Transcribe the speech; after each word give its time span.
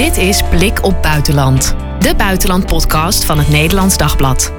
Dit 0.00 0.16
is 0.16 0.42
Blik 0.42 0.84
op 0.84 1.02
Buitenland, 1.02 1.74
de 1.98 2.14
buitenlandpodcast 2.16 3.24
van 3.24 3.38
het 3.38 3.48
Nederlands 3.48 3.96
Dagblad. 3.96 4.52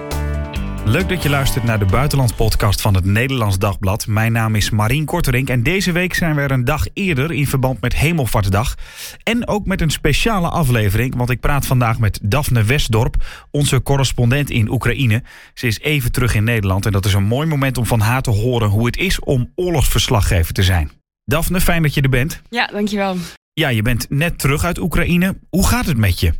Leuk 0.85 1.09
dat 1.09 1.23
je 1.23 1.29
luistert 1.29 1.63
naar 1.63 1.79
de 1.79 1.85
buitenlandpodcast 1.85 2.81
van 2.81 2.93
het 2.93 3.05
Nederlands 3.05 3.59
Dagblad. 3.59 4.07
Mijn 4.07 4.31
naam 4.31 4.55
is 4.55 4.69
Marien 4.69 5.05
Korterink 5.05 5.49
en 5.49 5.63
deze 5.63 5.91
week 5.91 6.13
zijn 6.13 6.35
we 6.35 6.41
er 6.41 6.51
een 6.51 6.65
dag 6.65 6.85
eerder 6.93 7.31
in 7.31 7.47
verband 7.47 7.81
met 7.81 7.95
Hemelvaartsdag. 7.95 8.75
En 9.23 9.47
ook 9.47 9.65
met 9.65 9.81
een 9.81 9.89
speciale 9.89 10.49
aflevering, 10.49 11.15
want 11.15 11.29
ik 11.29 11.39
praat 11.39 11.65
vandaag 11.65 11.99
met 11.99 12.19
Daphne 12.23 12.63
Westdorp, 12.63 13.15
onze 13.51 13.83
correspondent 13.83 14.49
in 14.49 14.69
Oekraïne. 14.69 15.23
Ze 15.53 15.67
is 15.67 15.79
even 15.79 16.11
terug 16.11 16.35
in 16.35 16.43
Nederland 16.43 16.85
en 16.85 16.91
dat 16.91 17.05
is 17.05 17.13
een 17.13 17.23
mooi 17.23 17.47
moment 17.47 17.77
om 17.77 17.85
van 17.85 17.99
haar 17.99 18.21
te 18.21 18.31
horen 18.31 18.69
hoe 18.69 18.85
het 18.85 18.97
is 18.97 19.19
om 19.19 19.51
oorlogsverslaggever 19.55 20.53
te 20.53 20.63
zijn. 20.63 20.91
Daphne, 21.25 21.61
fijn 21.61 21.81
dat 21.81 21.93
je 21.93 22.01
er 22.01 22.09
bent. 22.09 22.41
Ja, 22.49 22.67
dankjewel. 22.67 23.15
Ja, 23.53 23.67
je 23.69 23.81
bent 23.81 24.09
net 24.09 24.39
terug 24.39 24.63
uit 24.63 24.79
Oekraïne. 24.79 25.37
Hoe 25.49 25.67
gaat 25.67 25.85
het 25.85 25.97
met 25.97 26.19
je? 26.19 26.33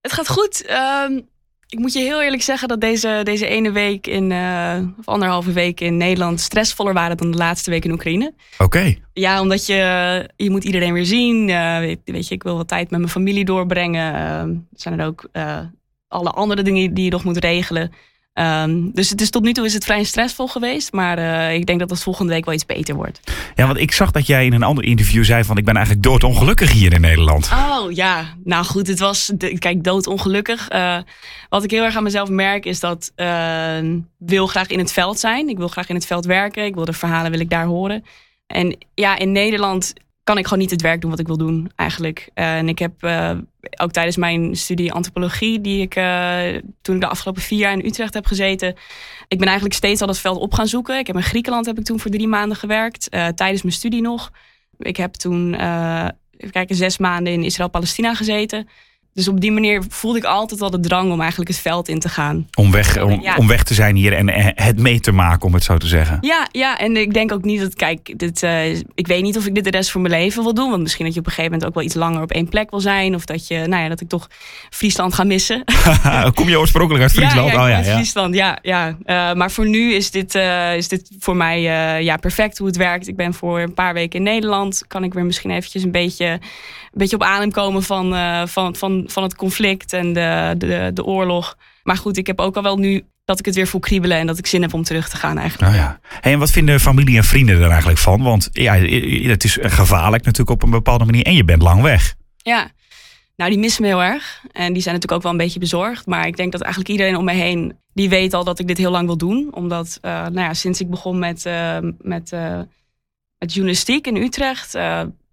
Het 0.00 0.12
gaat 0.12 0.28
goed. 0.28 0.64
Ehm, 0.66 1.20
ik 1.68 1.78
moet 1.78 1.92
je 1.92 1.98
heel 1.98 2.22
eerlijk 2.22 2.42
zeggen 2.42 2.68
dat 2.68 2.80
deze, 2.80 3.20
deze 3.22 3.46
ene 3.46 3.72
week 3.72 4.06
in, 4.06 4.32
eh, 4.32 4.78
of 4.98 5.06
anderhalve 5.06 5.52
week 5.52 5.80
in 5.80 5.96
Nederland 5.96 6.40
stressvoller 6.40 6.94
waren 6.94 7.16
dan 7.16 7.30
de 7.30 7.36
laatste 7.36 7.70
week 7.70 7.84
in 7.84 7.92
Oekraïne. 7.92 8.34
Oké. 8.58 8.94
Ja, 9.12 9.40
omdat 9.40 9.66
je, 9.66 10.30
je 10.36 10.50
moet 10.50 10.64
iedereen 10.64 10.92
weer 10.92 11.04
zien. 11.04 11.48
Uh, 11.48 11.78
weet, 11.78 12.28
je, 12.28 12.34
ik 12.34 12.42
wil 12.42 12.56
wat 12.56 12.68
tijd 12.68 12.90
met 12.90 12.98
mijn 12.98 13.12
familie 13.12 13.44
doorbrengen. 13.44 14.14
Uh, 14.14 14.56
zijn 14.72 15.00
er 15.00 15.06
ook 15.06 15.28
eh, 15.32 15.60
alle 16.08 16.30
andere 16.30 16.62
dingen 16.62 16.94
die 16.94 17.04
je 17.04 17.10
nog 17.10 17.24
moet 17.24 17.36
regelen. 17.36 17.92
Um, 18.38 18.90
dus 18.92 19.10
het 19.10 19.20
is, 19.20 19.30
tot 19.30 19.42
nu 19.42 19.52
toe 19.52 19.64
is 19.64 19.74
het 19.74 19.84
vrij 19.84 20.04
stressvol 20.04 20.46
geweest. 20.46 20.92
Maar 20.92 21.18
uh, 21.18 21.54
ik 21.54 21.66
denk 21.66 21.78
dat 21.78 21.90
het 21.90 22.02
volgende 22.02 22.32
week 22.32 22.44
wel 22.44 22.54
iets 22.54 22.66
beter 22.66 22.94
wordt. 22.94 23.20
Ja, 23.54 23.66
want 23.66 23.78
ik 23.78 23.92
zag 23.92 24.10
dat 24.10 24.26
jij 24.26 24.44
in 24.46 24.52
een 24.52 24.62
ander 24.62 24.84
interview 24.84 25.24
zei 25.24 25.44
van... 25.44 25.56
ik 25.56 25.64
ben 25.64 25.74
eigenlijk 25.76 26.06
doodongelukkig 26.06 26.72
hier 26.72 26.92
in 26.92 27.00
Nederland. 27.00 27.50
Oh 27.52 27.92
ja, 27.92 28.24
nou 28.44 28.64
goed, 28.64 28.86
het 28.86 28.98
was... 28.98 29.32
kijk, 29.58 29.84
doodongelukkig. 29.84 30.72
Uh, 30.72 30.98
wat 31.48 31.64
ik 31.64 31.70
heel 31.70 31.84
erg 31.84 31.96
aan 31.96 32.02
mezelf 32.02 32.28
merk 32.28 32.64
is 32.64 32.80
dat... 32.80 33.12
Uh, 33.16 33.78
wil 34.18 34.46
graag 34.46 34.66
in 34.66 34.78
het 34.78 34.92
veld 34.92 35.18
zijn. 35.18 35.48
Ik 35.48 35.56
wil 35.56 35.68
graag 35.68 35.88
in 35.88 35.94
het 35.94 36.06
veld 36.06 36.24
werken. 36.24 36.64
Ik 36.64 36.74
wil 36.74 36.84
de 36.84 36.92
verhalen 36.92 37.30
wil 37.30 37.40
ik 37.40 37.50
daar 37.50 37.66
horen. 37.66 38.04
En 38.46 38.78
ja, 38.94 39.18
in 39.18 39.32
Nederland 39.32 39.92
kan 40.26 40.38
ik 40.38 40.44
gewoon 40.44 40.58
niet 40.58 40.70
het 40.70 40.82
werk 40.82 41.00
doen 41.00 41.10
wat 41.10 41.18
ik 41.18 41.26
wil 41.26 41.36
doen, 41.36 41.70
eigenlijk. 41.76 42.30
En 42.34 42.68
ik 42.68 42.78
heb 42.78 43.04
uh, 43.04 43.30
ook 43.76 43.90
tijdens 43.90 44.16
mijn 44.16 44.56
studie 44.56 44.92
antropologie, 44.92 45.60
die 45.60 45.80
ik 45.80 45.96
uh, 45.96 46.40
toen 46.82 46.94
ik 46.94 47.00
de 47.00 47.06
afgelopen 47.06 47.42
vier 47.42 47.58
jaar 47.58 47.72
in 47.72 47.84
Utrecht 47.84 48.14
heb 48.14 48.26
gezeten, 48.26 48.74
ik 49.28 49.38
ben 49.38 49.46
eigenlijk 49.46 49.76
steeds 49.76 50.00
al 50.00 50.06
dat 50.06 50.18
veld 50.18 50.38
op 50.38 50.54
gaan 50.54 50.66
zoeken. 50.66 50.98
Ik 50.98 51.06
heb 51.06 51.16
in 51.16 51.22
Griekenland 51.22 51.66
heb 51.66 51.78
ik 51.78 51.84
toen 51.84 52.00
voor 52.00 52.10
drie 52.10 52.28
maanden 52.28 52.56
gewerkt, 52.56 53.10
tijdens 53.10 53.62
mijn 53.62 53.74
studie 53.74 54.00
nog. 54.00 54.30
Ik 54.78 54.96
heb 54.96 55.14
toen, 55.14 55.54
even 55.54 56.50
kijken, 56.50 56.76
zes 56.76 56.98
maanden 56.98 57.32
in 57.32 57.44
Israël-Palestina 57.44 58.14
gezeten. 58.14 58.68
Dus 59.16 59.28
op 59.28 59.40
die 59.40 59.52
manier 59.52 59.82
voelde 59.88 60.18
ik 60.18 60.24
altijd 60.24 60.62
al 60.62 60.70
de 60.70 60.80
drang 60.80 61.12
om 61.12 61.20
eigenlijk 61.20 61.50
het 61.50 61.58
veld 61.58 61.88
in 61.88 61.98
te 61.98 62.08
gaan. 62.08 62.48
Om 62.54 62.70
weg, 62.70 63.02
om, 63.02 63.20
ja. 63.22 63.36
om 63.36 63.48
weg 63.48 63.62
te 63.62 63.74
zijn 63.74 63.96
hier 63.96 64.12
en 64.12 64.28
het 64.54 64.78
mee 64.78 65.00
te 65.00 65.12
maken, 65.12 65.46
om 65.46 65.54
het 65.54 65.64
zo 65.64 65.76
te 65.76 65.86
zeggen. 65.86 66.18
Ja, 66.20 66.48
ja 66.52 66.78
en 66.78 66.96
ik 66.96 67.14
denk 67.14 67.32
ook 67.32 67.44
niet 67.44 67.60
dat, 67.60 67.74
kijk, 67.74 68.18
dit, 68.18 68.42
uh, 68.42 68.68
ik 68.94 69.06
weet 69.06 69.22
niet 69.22 69.36
of 69.36 69.46
ik 69.46 69.54
dit 69.54 69.64
de 69.64 69.70
rest 69.70 69.90
van 69.90 70.00
mijn 70.00 70.14
leven 70.14 70.42
wil 70.42 70.54
doen. 70.54 70.70
Want 70.70 70.82
misschien 70.82 71.04
dat 71.04 71.14
je 71.14 71.20
op 71.20 71.26
een 71.26 71.32
gegeven 71.32 71.52
moment 71.52 71.68
ook 71.68 71.74
wel 71.76 71.84
iets 71.84 71.94
langer 71.94 72.22
op 72.22 72.30
één 72.30 72.48
plek 72.48 72.70
wil 72.70 72.80
zijn. 72.80 73.14
Of 73.14 73.24
dat, 73.24 73.48
je, 73.48 73.66
nou 73.66 73.82
ja, 73.82 73.88
dat 73.88 74.00
ik 74.00 74.08
toch 74.08 74.28
Friesland 74.70 75.14
ga 75.14 75.24
missen. 75.24 75.64
Kom 76.34 76.48
je 76.48 76.58
oorspronkelijk 76.58 77.02
uit 77.02 77.12
Friesland? 77.12 77.34
Ja, 77.46 77.52
ja, 77.52 77.62
oh, 77.62 77.68
ja, 77.68 77.90
ja. 77.90 77.94
Friesland, 77.94 78.34
ja. 78.34 78.58
ja. 78.62 78.88
Uh, 78.88 79.32
maar 79.32 79.50
voor 79.50 79.68
nu 79.68 79.92
is 79.92 80.10
dit, 80.10 80.34
uh, 80.34 80.76
is 80.76 80.88
dit 80.88 81.10
voor 81.18 81.36
mij 81.36 81.62
ja, 82.02 82.16
perfect 82.16 82.58
hoe 82.58 82.66
het 82.66 82.76
werkt. 82.76 83.08
Ik 83.08 83.16
ben 83.16 83.34
voor 83.34 83.60
een 83.60 83.74
paar 83.74 83.94
weken 83.94 84.18
in 84.18 84.24
Nederland. 84.24 84.84
Kan 84.86 85.04
ik 85.04 85.14
weer 85.14 85.24
misschien 85.24 85.50
eventjes 85.50 85.82
een 85.82 85.90
beetje, 85.90 86.26
een 86.26 86.40
beetje 86.92 87.16
op 87.16 87.22
adem 87.22 87.50
komen 87.50 87.82
van, 87.82 88.14
van, 88.48 88.76
van, 88.76 89.04
van 89.06 89.22
het 89.22 89.36
conflict 89.36 89.92
en 89.92 90.12
de, 90.12 90.54
de, 90.58 90.90
de 90.94 91.04
oorlog. 91.04 91.56
Maar 91.82 91.96
goed, 91.96 92.16
ik 92.16 92.26
heb 92.26 92.40
ook 92.40 92.56
al 92.56 92.62
wel 92.62 92.76
nu 92.76 93.04
dat 93.24 93.38
ik 93.38 93.44
het 93.44 93.54
weer 93.54 93.66
voel 93.66 93.80
kriebelen 93.80 94.18
en 94.18 94.26
dat 94.26 94.38
ik 94.38 94.46
zin 94.46 94.62
heb 94.62 94.74
om 94.74 94.82
terug 94.82 95.08
te 95.08 95.16
gaan 95.16 95.38
eigenlijk. 95.38 95.72
Nou 95.72 95.84
ja. 95.84 96.00
Hey, 96.20 96.32
en 96.32 96.38
wat 96.38 96.50
vinden 96.50 96.80
familie 96.80 97.16
en 97.16 97.24
vrienden 97.24 97.60
er 97.62 97.70
eigenlijk 97.70 97.98
van? 97.98 98.22
Want 98.22 98.48
ja, 98.52 98.74
het 99.28 99.44
is 99.44 99.58
gevaarlijk 99.60 100.24
natuurlijk 100.24 100.50
op 100.50 100.62
een 100.62 100.70
bepaalde 100.70 101.04
manier 101.04 101.24
en 101.24 101.34
je 101.34 101.44
bent 101.44 101.62
lang 101.62 101.82
weg. 101.82 102.14
Ja, 102.36 102.70
nou 103.36 103.50
die 103.50 103.58
missen 103.58 103.82
me 103.82 103.88
heel 103.88 104.02
erg. 104.02 104.44
En 104.52 104.72
die 104.72 104.82
zijn 104.82 104.94
natuurlijk 104.94 105.12
ook 105.12 105.22
wel 105.22 105.32
een 105.32 105.44
beetje 105.44 105.58
bezorgd. 105.58 106.06
Maar 106.06 106.26
ik 106.26 106.36
denk 106.36 106.52
dat 106.52 106.60
eigenlijk 106.60 106.92
iedereen 106.92 107.16
om 107.16 107.24
me 107.24 107.32
heen, 107.32 107.76
die 107.92 108.08
weet 108.08 108.34
al 108.34 108.44
dat 108.44 108.58
ik 108.58 108.66
dit 108.66 108.78
heel 108.78 108.90
lang 108.90 109.06
wil 109.06 109.16
doen. 109.16 109.48
Omdat, 109.50 109.98
uh, 110.02 110.10
nou 110.10 110.40
ja, 110.40 110.54
sinds 110.54 110.80
ik 110.80 110.90
begon 110.90 111.18
met, 111.18 111.46
uh, 111.46 111.78
met, 111.98 112.32
uh, 112.32 112.60
met 113.38 113.52
journalistiek 113.52 114.06
in 114.06 114.16
Utrecht, 114.16 114.76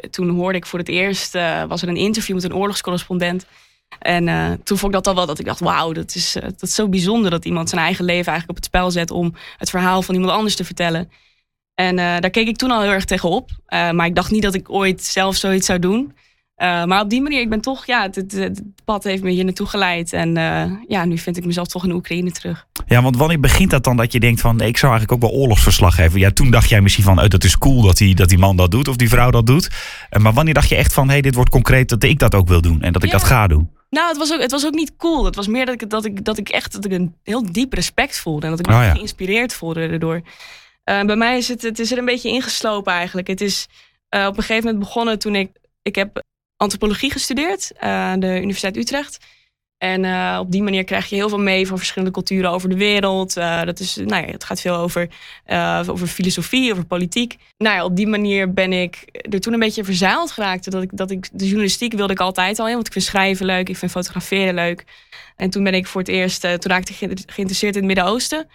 toen 0.10 0.30
hoorde 0.30 0.58
ik 0.58 0.66
voor 0.66 0.80
het 0.80 0.88
eerst, 0.88 1.34
was 1.68 1.82
er 1.82 1.88
een 1.88 1.96
interview 1.96 2.36
met 2.36 2.44
een 2.44 2.56
oorlogscorrespondent. 2.56 3.46
En 4.00 4.28
uh, 4.28 4.52
toen 4.64 4.78
vond 4.78 4.94
ik 4.94 5.04
dat 5.04 5.08
al 5.08 5.16
wel 5.16 5.26
dat 5.26 5.40
ik 5.40 5.46
dacht, 5.46 5.60
wauw, 5.60 5.92
dat 5.92 6.16
is, 6.16 6.38
dat 6.58 6.70
zo 6.70 6.90
bijzonder 6.90 7.32
dat 7.32 7.46
iemand 7.46 7.70
zijn 7.70 7.82
eigen 7.82 8.06
leven 8.06 8.32
eigenlijk 8.32 8.50
op 8.50 8.56
het 8.56 8.66
spel 8.66 8.92
zet 8.92 9.12
om 9.12 9.34
het 9.58 9.70
verhaal 9.70 10.02
van 10.02 10.16
iemand 10.16 10.34
anders 10.34 10.56
te 10.56 10.64
vertellen. 10.64 11.12
En 11.76 11.96
daar 11.96 12.30
keek 12.30 12.48
ik 12.48 12.58
toen 12.58 12.72
al 12.72 12.82
heel 12.82 12.92
erg 12.92 13.06
tegenop. 13.06 13.50
maar 13.70 14.06
ik 14.06 14.16
dacht 14.16 14.32
niet 14.32 14.42
dat 14.42 14.54
ik 14.54 14.70
ooit 14.70 15.04
zelf 15.04 15.36
zoiets 15.36 15.66
zou 15.66 15.80
doen. 15.80 16.16
Maar 16.64 17.02
op 17.02 17.10
die 17.10 17.22
manier, 17.22 17.42
ik 17.42 17.50
ben 17.50 17.62
toch, 17.62 17.86
ja, 17.86 18.02
het, 18.02 18.16
het, 18.16 18.32
het 18.32 18.62
pad 18.86 19.04
heeft 19.04 19.24
me 19.24 19.30
hier 19.30 19.44
naartoe 19.44 19.68
geleid. 19.68 20.14
En 20.14 20.34
ja, 20.88 21.06
nu 21.06 21.18
vind 21.18 21.38
ik 21.38 21.46
mezelf 21.46 21.68
toch 21.68 21.84
in 21.84 21.92
Oekraïne 21.92 22.32
terug. 22.32 22.68
Ja, 22.86 23.02
want 23.02 23.18
wanneer 23.18 23.40
begint 23.40 23.72
dat 23.72 23.84
dan 23.84 23.98
dat 23.98 24.12
je 24.12 24.20
denkt 24.20 24.42
van, 24.42 24.62
ik 24.62 24.78
zou 24.78 24.92
eigenlijk 24.92 25.24
ook 25.24 25.32
wel 25.32 25.40
oorlogsverslag 25.40 25.96
geven? 25.96 26.20
Ja, 26.20 26.32
toen 26.32 26.52
dacht 26.52 26.70
jij 26.70 26.82
misschien 26.82 27.04
van, 27.04 27.22
oh, 27.22 27.28
dat 27.28 27.44
is 27.44 27.58
cool 27.58 27.82
dat 27.82 27.98
die, 27.98 28.16
dat 28.16 28.30
die 28.30 28.38
man 28.38 28.56
dat 28.56 28.72
doet 28.72 28.88
of 28.88 28.96
die 28.96 29.10
vrouw 29.10 29.32
dat 29.32 29.46
doet. 29.46 29.70
maar 30.22 30.34
wanneer 30.34 30.54
dacht 30.54 30.70
je 30.70 30.76
echt 30.76 30.94
van, 30.94 31.06
hé, 31.06 31.12
hey, 31.12 31.22
dit 31.22 31.36
wordt 31.36 31.50
concreet 31.50 31.90
dat 31.90 32.04
ik 32.04 32.20
dat 32.20 32.36
ook 32.36 32.48
wil 32.48 32.62
doen 32.62 32.82
en 32.82 32.94
dat 32.94 33.04
ik 33.04 33.12
ja. 33.12 33.18
dat 33.18 33.28
ga 33.28 33.48
doen? 33.48 33.70
Nou, 33.90 34.08
het 34.08 34.18
was, 34.18 34.34
ook, 34.34 34.42
het 34.42 34.52
was 34.52 34.66
ook 34.66 34.74
niet 34.74 34.96
cool. 34.98 35.26
Het 35.26 35.36
was 35.36 35.48
meer 35.48 35.66
dat 35.66 35.82
ik, 35.82 35.90
dat 35.90 36.06
ik, 36.06 36.26
dat 36.26 36.38
ik 36.38 36.50
echt 36.50 36.72
dat 36.72 36.86
ik 36.86 36.92
een 36.92 37.16
heel 37.24 37.52
diep 37.52 37.74
respect 37.74 38.20
voelde. 38.20 38.46
En 38.46 38.52
dat 38.52 38.60
ik 38.60 38.68
me 38.68 38.74
oh, 38.74 38.82
ja. 38.82 38.94
geïnspireerd 38.94 39.54
voelde 39.54 39.82
erdoor. 39.82 40.16
Uh, 40.16 41.04
bij 41.04 41.16
mij 41.16 41.38
is 41.38 41.48
het, 41.48 41.62
het 41.62 41.80
is 41.80 41.92
er 41.92 41.98
een 41.98 42.06
beetje 42.06 42.30
ingeslopen 42.30 42.94
eigenlijk. 42.94 43.28
Het 43.28 43.42
is 43.42 43.68
op 44.10 44.38
een 44.38 44.44
gegeven 44.44 44.64
moment 44.64 44.80
begonnen 44.80 45.20
toen 45.20 45.36
ik... 45.36 45.52
Ik 45.82 45.96
heb 45.96 46.22
antropologie 46.64 47.12
gestudeerd 47.12 47.72
aan 47.80 48.24
uh, 48.24 48.30
de 48.30 48.38
Universiteit 48.38 48.78
Utrecht. 48.78 49.18
En 49.78 50.04
uh, 50.04 50.38
op 50.40 50.52
die 50.52 50.64
manier 50.64 50.84
krijg 50.84 51.10
je 51.10 51.16
heel 51.16 51.30
veel 51.30 51.40
mee 51.40 51.68
van 51.68 51.78
verschillende 51.78 52.14
culturen 52.14 52.52
over 52.52 52.70
de 52.70 52.78
wereld. 52.78 53.38
Uh, 53.38 53.64
dat 53.64 53.80
is, 53.80 53.96
nou 53.96 54.26
ja, 54.26 54.32
het 54.32 54.44
gaat 54.44 54.62
veel 54.62 54.76
over, 54.76 55.08
over 55.88 56.08
filosofie, 56.08 56.72
over 56.72 56.86
politiek. 56.86 57.38
Nou 57.58 57.76
ja, 57.76 57.84
op 57.84 57.96
die 57.96 58.08
manier 58.08 58.54
ben 58.54 58.74
ik 58.74 59.22
er 59.30 59.40
toen 59.40 59.54
een 59.54 59.60
beetje 59.60 59.84
verzeild 59.84 60.32
geraakt. 60.32 60.72
Dat 60.72 60.84
ik, 60.84 60.90
dat 60.94 61.12
ik, 61.12 61.30
de 61.32 61.46
journalistiek 61.46 61.94
wilde 61.94 62.14
ik 62.14 62.20
altijd 62.20 62.60
al 62.60 62.68
in, 62.68 62.74
want 62.74 62.88
ik 62.88 62.94
vind 62.94 63.06
schrijven 63.06 63.46
leuk, 63.46 63.70
ik 63.70 63.78
vind 63.78 63.92
fotograferen 63.92 64.54
leuk. 64.54 64.86
En 65.36 65.50
toen 65.50 65.64
ben 65.64 65.74
ik 65.74 65.88
voor 65.88 66.02
het 66.02 66.10
eerst, 66.10 66.42
toen 66.42 66.72
raakte 66.72 66.92
ik 66.92 66.98
geïnteresseerd 67.26 67.76
in 67.76 67.84
het 67.84 67.94
Midden-Oosten. 67.94 68.48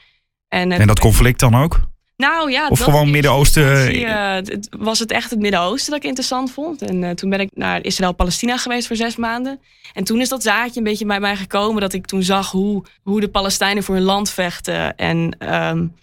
En, 0.49 0.73
en 0.73 0.87
dat 0.87 1.01
conflict 1.01 1.41
dan 1.41 1.55
ook? 1.55 1.81
Nou 2.23 2.51
ja, 2.51 2.69
of 2.69 2.81
gewoon 2.81 3.11
Midden-Oosten. 3.11 3.95
Uh, 3.95 4.39
was 4.79 4.99
het 4.99 5.11
echt 5.11 5.31
het 5.31 5.39
Midden-Oosten 5.39 5.91
dat 5.91 6.01
ik 6.01 6.07
interessant 6.07 6.51
vond. 6.51 6.83
En 6.83 7.03
uh, 7.03 7.11
toen 7.11 7.31
ben 7.31 7.41
ik 7.41 7.51
naar 7.55 7.85
Israël-Palestina 7.85 8.57
geweest 8.57 8.87
voor 8.87 8.97
zes 8.97 9.17
maanden. 9.17 9.61
En 9.93 10.05
toen 10.05 10.21
is 10.21 10.29
dat 10.29 10.43
zaadje 10.43 10.79
een 10.79 10.85
beetje 10.85 11.07
bij 11.07 11.21
mij 11.21 11.37
gekomen 11.37 11.81
dat 11.81 11.93
ik 11.93 12.07
toen 12.07 12.23
zag 12.23 12.51
hoe, 12.51 12.85
hoe 13.03 13.21
de 13.21 13.29
Palestijnen 13.29 13.83
voor 13.83 13.95
hun 13.95 14.05
land 14.05 14.31
vechten. 14.31 14.97
En 14.97 15.37
um, 15.55 15.95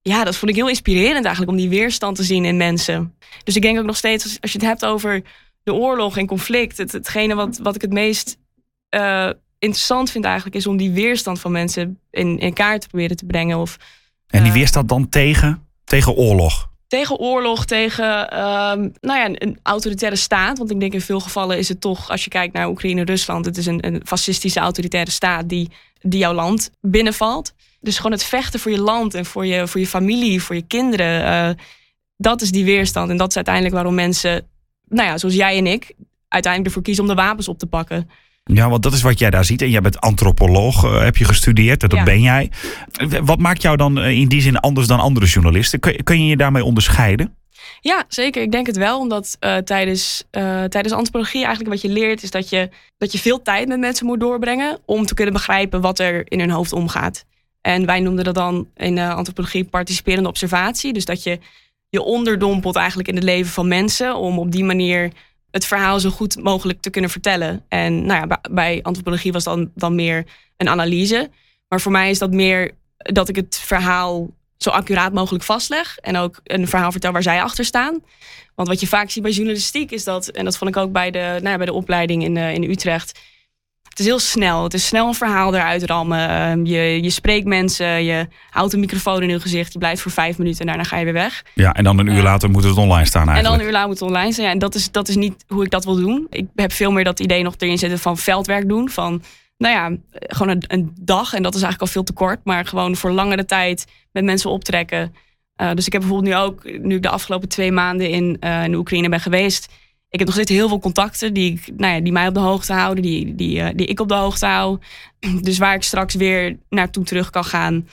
ja, 0.00 0.24
dat 0.24 0.36
vond 0.36 0.50
ik 0.50 0.56
heel 0.56 0.68
inspirerend 0.68 1.24
eigenlijk 1.24 1.50
om 1.50 1.56
die 1.56 1.68
weerstand 1.68 2.16
te 2.16 2.22
zien 2.22 2.44
in 2.44 2.56
mensen. 2.56 3.14
Dus 3.44 3.56
ik 3.56 3.62
denk 3.62 3.78
ook 3.78 3.84
nog 3.84 3.96
steeds, 3.96 4.24
als, 4.24 4.40
als 4.40 4.52
je 4.52 4.58
het 4.58 4.66
hebt 4.66 4.84
over 4.84 5.22
de 5.62 5.74
oorlog 5.74 6.16
en 6.16 6.26
conflict, 6.26 6.76
het, 6.76 6.92
hetgene 6.92 7.34
wat, 7.34 7.58
wat 7.62 7.74
ik 7.74 7.80
het 7.80 7.92
meest 7.92 8.38
uh, 8.96 9.30
interessant 9.58 10.10
vind 10.10 10.24
eigenlijk, 10.24 10.56
is 10.56 10.66
om 10.66 10.76
die 10.76 10.90
weerstand 10.90 11.40
van 11.40 11.52
mensen 11.52 11.98
in, 12.10 12.38
in 12.38 12.52
kaart 12.52 12.80
te 12.80 12.88
proberen 12.88 13.16
te 13.16 13.26
brengen. 13.26 13.58
Of 13.58 13.76
en 14.34 14.42
die 14.42 14.52
weerstand 14.52 14.88
dan 14.88 15.08
tegen? 15.08 15.66
Tegen 15.84 16.14
oorlog? 16.14 16.72
Tegen 16.86 17.18
oorlog, 17.18 17.64
tegen 17.64 18.38
um, 18.38 18.92
nou 19.00 19.18
ja, 19.18 19.28
een 19.32 19.58
autoritaire 19.62 20.16
staat. 20.16 20.58
Want 20.58 20.70
ik 20.70 20.80
denk 20.80 20.92
in 20.92 21.00
veel 21.00 21.20
gevallen 21.20 21.58
is 21.58 21.68
het 21.68 21.80
toch, 21.80 22.10
als 22.10 22.24
je 22.24 22.30
kijkt 22.30 22.54
naar 22.54 22.68
Oekraïne, 22.68 23.04
Rusland, 23.04 23.44
het 23.44 23.56
is 23.56 23.66
een, 23.66 23.86
een 23.86 24.02
fascistische 24.04 24.60
autoritaire 24.60 25.10
staat 25.10 25.48
die, 25.48 25.70
die 26.00 26.18
jouw 26.18 26.32
land 26.32 26.70
binnenvalt. 26.80 27.54
Dus 27.80 27.96
gewoon 27.96 28.12
het 28.12 28.24
vechten 28.24 28.60
voor 28.60 28.70
je 28.70 28.80
land 28.80 29.14
en 29.14 29.24
voor 29.24 29.46
je, 29.46 29.68
voor 29.68 29.80
je 29.80 29.86
familie, 29.86 30.42
voor 30.42 30.54
je 30.54 30.66
kinderen. 30.66 31.48
Uh, 31.48 31.64
dat 32.16 32.42
is 32.42 32.50
die 32.50 32.64
weerstand. 32.64 33.10
En 33.10 33.16
dat 33.16 33.28
is 33.28 33.36
uiteindelijk 33.36 33.74
waarom 33.74 33.94
mensen, 33.94 34.46
nou 34.88 35.08
ja, 35.08 35.18
zoals 35.18 35.34
jij 35.34 35.58
en 35.58 35.66
ik, 35.66 35.94
uiteindelijk 36.28 36.66
ervoor 36.66 36.82
kiezen 36.82 37.04
om 37.04 37.08
de 37.08 37.22
wapens 37.22 37.48
op 37.48 37.58
te 37.58 37.66
pakken. 37.66 38.10
Ja, 38.52 38.68
want 38.68 38.82
dat 38.82 38.92
is 38.92 39.02
wat 39.02 39.18
jij 39.18 39.30
daar 39.30 39.44
ziet. 39.44 39.62
En 39.62 39.70
jij 39.70 39.80
bent 39.80 40.00
antropoloog, 40.00 40.84
uh, 40.84 41.02
heb 41.02 41.16
je 41.16 41.24
gestudeerd. 41.24 41.80
Dat 41.80 41.92
ja. 41.92 42.04
ben 42.04 42.20
jij. 42.20 42.50
Wat 43.22 43.38
maakt 43.38 43.62
jou 43.62 43.76
dan 43.76 43.98
uh, 43.98 44.08
in 44.08 44.28
die 44.28 44.40
zin 44.40 44.56
anders 44.56 44.86
dan 44.86 45.00
andere 45.00 45.26
journalisten? 45.26 45.80
Kun, 45.80 46.02
kun 46.02 46.22
je 46.22 46.26
je 46.26 46.36
daarmee 46.36 46.64
onderscheiden? 46.64 47.36
Ja, 47.80 48.04
zeker. 48.08 48.42
Ik 48.42 48.52
denk 48.52 48.66
het 48.66 48.76
wel. 48.76 48.98
Omdat 48.98 49.36
uh, 49.40 49.56
tijdens, 49.56 50.24
tijdens 50.68 50.92
antropologie 50.92 51.44
eigenlijk 51.44 51.70
wat 51.70 51.80
je 51.82 51.88
leert... 51.88 52.22
is 52.22 52.30
dat 52.30 52.48
je, 52.48 52.68
dat 52.98 53.12
je 53.12 53.18
veel 53.18 53.42
tijd 53.42 53.68
met 53.68 53.78
mensen 53.78 54.06
moet 54.06 54.20
doorbrengen... 54.20 54.78
om 54.84 55.06
te 55.06 55.14
kunnen 55.14 55.34
begrijpen 55.34 55.80
wat 55.80 55.98
er 55.98 56.22
in 56.30 56.40
hun 56.40 56.50
hoofd 56.50 56.72
omgaat. 56.72 57.24
En 57.60 57.86
wij 57.86 58.00
noemden 58.00 58.24
dat 58.24 58.34
dan 58.34 58.68
in 58.76 58.98
antropologie 58.98 59.64
participerende 59.64 60.28
observatie. 60.28 60.92
Dus 60.92 61.04
dat 61.04 61.22
je 61.22 61.38
je 61.88 62.02
onderdompelt 62.02 62.76
eigenlijk 62.76 63.08
in 63.08 63.14
het 63.14 63.24
leven 63.24 63.52
van 63.52 63.68
mensen... 63.68 64.16
om 64.16 64.38
op 64.38 64.52
die 64.52 64.64
manier 64.64 65.12
het 65.54 65.66
verhaal 65.66 66.00
zo 66.00 66.10
goed 66.10 66.42
mogelijk 66.42 66.80
te 66.80 66.90
kunnen 66.90 67.10
vertellen. 67.10 67.64
En 67.68 68.06
nou 68.06 68.26
ja, 68.28 68.40
bij 68.50 68.82
antropologie 68.82 69.32
was 69.32 69.44
dan, 69.44 69.70
dan 69.74 69.94
meer 69.94 70.24
een 70.56 70.68
analyse. 70.68 71.30
Maar 71.68 71.80
voor 71.80 71.92
mij 71.92 72.10
is 72.10 72.18
dat 72.18 72.30
meer 72.30 72.70
dat 72.96 73.28
ik 73.28 73.36
het 73.36 73.60
verhaal 73.64 74.30
zo 74.56 74.70
accuraat 74.70 75.12
mogelijk 75.12 75.44
vastleg. 75.44 75.98
En 75.98 76.16
ook 76.16 76.40
een 76.44 76.68
verhaal 76.68 76.90
vertel 76.92 77.12
waar 77.12 77.22
zij 77.22 77.42
achter 77.42 77.64
staan. 77.64 78.02
Want 78.54 78.68
wat 78.68 78.80
je 78.80 78.86
vaak 78.86 79.10
ziet 79.10 79.22
bij 79.22 79.32
journalistiek 79.32 79.90
is 79.90 80.04
dat, 80.04 80.28
en 80.28 80.44
dat 80.44 80.56
vond 80.56 80.70
ik 80.70 80.76
ook 80.76 80.92
bij 80.92 81.10
de, 81.10 81.18
nou 81.18 81.48
ja, 81.48 81.56
bij 81.56 81.66
de 81.66 81.72
opleiding 81.72 82.24
in, 82.24 82.36
uh, 82.36 82.54
in 82.54 82.70
Utrecht. 82.70 83.20
Het 83.94 84.02
is 84.02 84.08
heel 84.08 84.18
snel. 84.18 84.62
Het 84.62 84.74
is 84.74 84.86
snel 84.86 85.06
een 85.06 85.14
verhaal 85.14 85.54
eruit 85.54 85.82
rammen. 85.82 86.28
Ehm, 86.28 86.64
je, 86.64 87.02
je 87.02 87.10
spreekt 87.10 87.46
mensen, 87.46 88.04
je 88.04 88.28
houdt 88.50 88.72
een 88.72 88.80
microfoon 88.80 89.22
in 89.22 89.30
hun 89.30 89.40
gezicht. 89.40 89.72
Je 89.72 89.78
blijft 89.78 90.02
voor 90.02 90.10
vijf 90.10 90.38
minuten 90.38 90.60
en 90.60 90.66
daarna 90.66 90.82
ga 90.82 90.96
je 90.96 91.04
weer 91.04 91.12
weg. 91.12 91.44
Ja, 91.54 91.72
en 91.72 91.84
dan 91.84 91.98
een 91.98 92.06
uur 92.06 92.22
later 92.22 92.50
moet 92.50 92.64
het 92.64 92.76
online 92.76 93.06
staan 93.06 93.28
eigenlijk. 93.28 93.36
En 93.36 93.50
dan 93.50 93.60
een 93.60 93.66
uur 93.66 93.72
later 93.72 93.88
moet 93.88 93.98
het 93.98 94.08
online 94.08 94.32
zijn. 94.32 94.46
Ja, 94.46 94.52
en 94.52 94.58
dat 94.58 94.74
is, 94.74 94.90
dat 94.90 95.08
is 95.08 95.16
niet 95.16 95.44
hoe 95.48 95.64
ik 95.64 95.70
dat 95.70 95.84
wil 95.84 95.96
doen. 95.96 96.26
Ik 96.30 96.46
heb 96.54 96.72
veel 96.72 96.92
meer 96.92 97.04
dat 97.04 97.20
idee 97.20 97.42
nog 97.42 97.54
erin 97.58 97.78
zitten 97.78 97.98
van 97.98 98.16
veldwerk 98.16 98.68
doen. 98.68 98.88
Van 98.88 99.22
nou 99.58 99.74
ja, 99.74 99.96
gewoon 100.10 100.48
een, 100.56 100.64
een, 100.66 100.92
dag. 101.00 101.34
En 101.34 101.42
dat 101.42 101.54
is 101.54 101.62
eigenlijk 101.62 101.80
al 101.80 101.86
veel 101.86 102.02
te 102.04 102.12
kort. 102.12 102.40
Maar 102.44 102.66
gewoon 102.66 102.96
voor 102.96 103.10
langere 103.10 103.44
tijd 103.44 103.84
met 104.12 104.24
mensen 104.24 104.50
optrekken. 104.50 105.14
Uh, 105.62 105.70
dus 105.74 105.86
ik 105.86 105.92
heb 105.92 106.00
bijvoorbeeld 106.00 106.34
nu 106.34 106.40
ook, 106.40 106.78
nu 106.82 106.94
ik 106.94 107.02
de 107.02 107.08
afgelopen 107.08 107.48
twee 107.48 107.72
maanden 107.72 108.10
in, 108.10 108.36
uh, 108.40 108.64
in 108.64 108.74
Oekraïne 108.74 109.08
ben 109.08 109.20
geweest. 109.20 109.68
Ik 110.14 110.20
heb 110.20 110.28
nog 110.28 110.38
steeds 110.38 110.50
heel 110.50 110.68
veel 110.68 110.78
contacten 110.78 111.34
die, 111.34 111.52
ik, 111.52 111.72
nou 111.76 111.94
ja, 111.94 112.00
die 112.00 112.12
mij 112.12 112.28
op 112.28 112.34
de 112.34 112.40
hoogte 112.40 112.72
houden, 112.72 113.02
die, 113.02 113.34
die, 113.34 113.58
uh, 113.58 113.68
die 113.74 113.86
ik 113.86 114.00
op 114.00 114.08
de 114.08 114.14
hoogte 114.14 114.46
hou. 114.46 114.78
Dus 115.42 115.58
waar 115.58 115.74
ik 115.74 115.82
straks 115.82 116.14
weer 116.14 116.56
naartoe 116.68 117.04
terug 117.04 117.30
kan 117.30 117.44
gaan. 117.44 117.88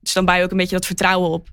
dus 0.00 0.12
dan 0.12 0.36
je 0.36 0.42
ook 0.42 0.50
een 0.50 0.56
beetje 0.56 0.76
dat 0.76 0.86
vertrouwen 0.86 1.30
op. 1.30 1.48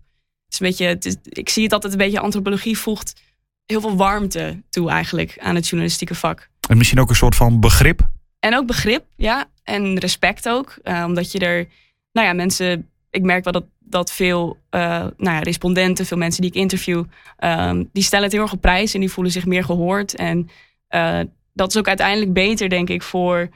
Dus 0.47 0.59
een 0.59 0.67
beetje, 0.67 0.85
het 0.85 1.05
is, 1.05 1.15
ik 1.23 1.49
zie 1.49 1.63
het 1.63 1.73
altijd 1.73 1.93
een 1.93 1.99
beetje, 1.99 2.19
antropologie 2.19 2.77
voegt 2.77 3.21
heel 3.65 3.81
veel 3.81 3.95
warmte 3.95 4.61
toe 4.69 4.89
eigenlijk 4.89 5.35
aan 5.39 5.55
het 5.55 5.67
journalistieke 5.67 6.15
vak. 6.15 6.49
En 6.69 6.77
misschien 6.77 6.99
ook 6.99 7.09
een 7.09 7.15
soort 7.15 7.35
van 7.35 7.59
begrip 7.59 8.11
en 8.43 8.55
ook 8.55 8.65
begrip, 8.65 9.05
ja. 9.15 9.45
En 9.63 9.99
respect 9.99 10.49
ook. 10.49 10.77
Uh, 10.83 11.03
omdat 11.05 11.31
je 11.31 11.39
er, 11.39 11.67
nou 12.11 12.27
ja, 12.27 12.33
mensen, 12.33 12.89
ik 13.09 13.21
merk 13.21 13.43
wel 13.43 13.53
dat, 13.53 13.65
dat 13.93 14.11
veel 14.11 14.57
uh, 14.71 14.81
nou 14.99 15.13
ja, 15.17 15.39
respondenten, 15.39 16.05
veel 16.05 16.17
mensen 16.17 16.41
die 16.41 16.51
ik 16.51 16.57
interview, 16.57 17.03
um, 17.39 17.89
die 17.93 18.03
stellen 18.03 18.25
het 18.25 18.33
heel 18.33 18.41
erg 18.41 18.53
op 18.53 18.61
prijs 18.61 18.93
en 18.93 18.99
die 18.99 19.11
voelen 19.11 19.33
zich 19.33 19.45
meer 19.45 19.63
gehoord. 19.63 20.15
En 20.15 20.49
uh, 20.89 21.19
dat 21.53 21.69
is 21.69 21.77
ook 21.77 21.87
uiteindelijk 21.87 22.33
beter, 22.33 22.69
denk 22.69 22.89
ik, 22.89 23.01
voor 23.01 23.49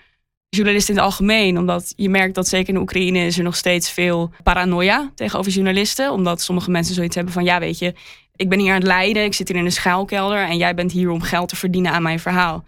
journalisten 0.50 0.94
in 0.94 1.00
het 1.00 1.10
algemeen. 1.10 1.58
Omdat 1.58 1.94
je 1.96 2.10
merkt 2.10 2.36
dat 2.36 2.48
zeker 2.48 2.74
in 2.74 2.80
Oekraïne 2.80 3.26
is 3.26 3.38
er 3.38 3.44
nog 3.44 3.56
steeds 3.56 3.92
veel 3.92 4.32
paranoia 4.44 5.12
tegenover 5.16 5.52
journalisten. 5.52 6.12
Omdat 6.12 6.42
sommige 6.42 6.72
mensen 6.72 6.96
zoiets 6.96 7.16
hebben 7.16 7.34
van, 7.34 7.44
ja, 7.44 7.60
weet 7.60 7.80
je, 7.80 7.94
ik 8.36 8.50
ben 8.50 8.60
hier 8.60 8.70
aan 8.70 8.80
het 8.80 8.88
lijden, 8.88 9.24
ik 9.24 9.34
zit 9.34 9.48
hier 9.48 9.58
in 9.58 9.66
een 9.66 9.72
schuilkelder 9.72 10.44
en 10.44 10.58
jij 10.58 10.74
bent 10.74 10.92
hier 10.92 11.10
om 11.10 11.22
geld 11.22 11.50
te 11.50 11.56
verdienen 11.56 11.92
aan 11.92 12.04
mijn 12.04 12.20
verhaal. 12.20 12.66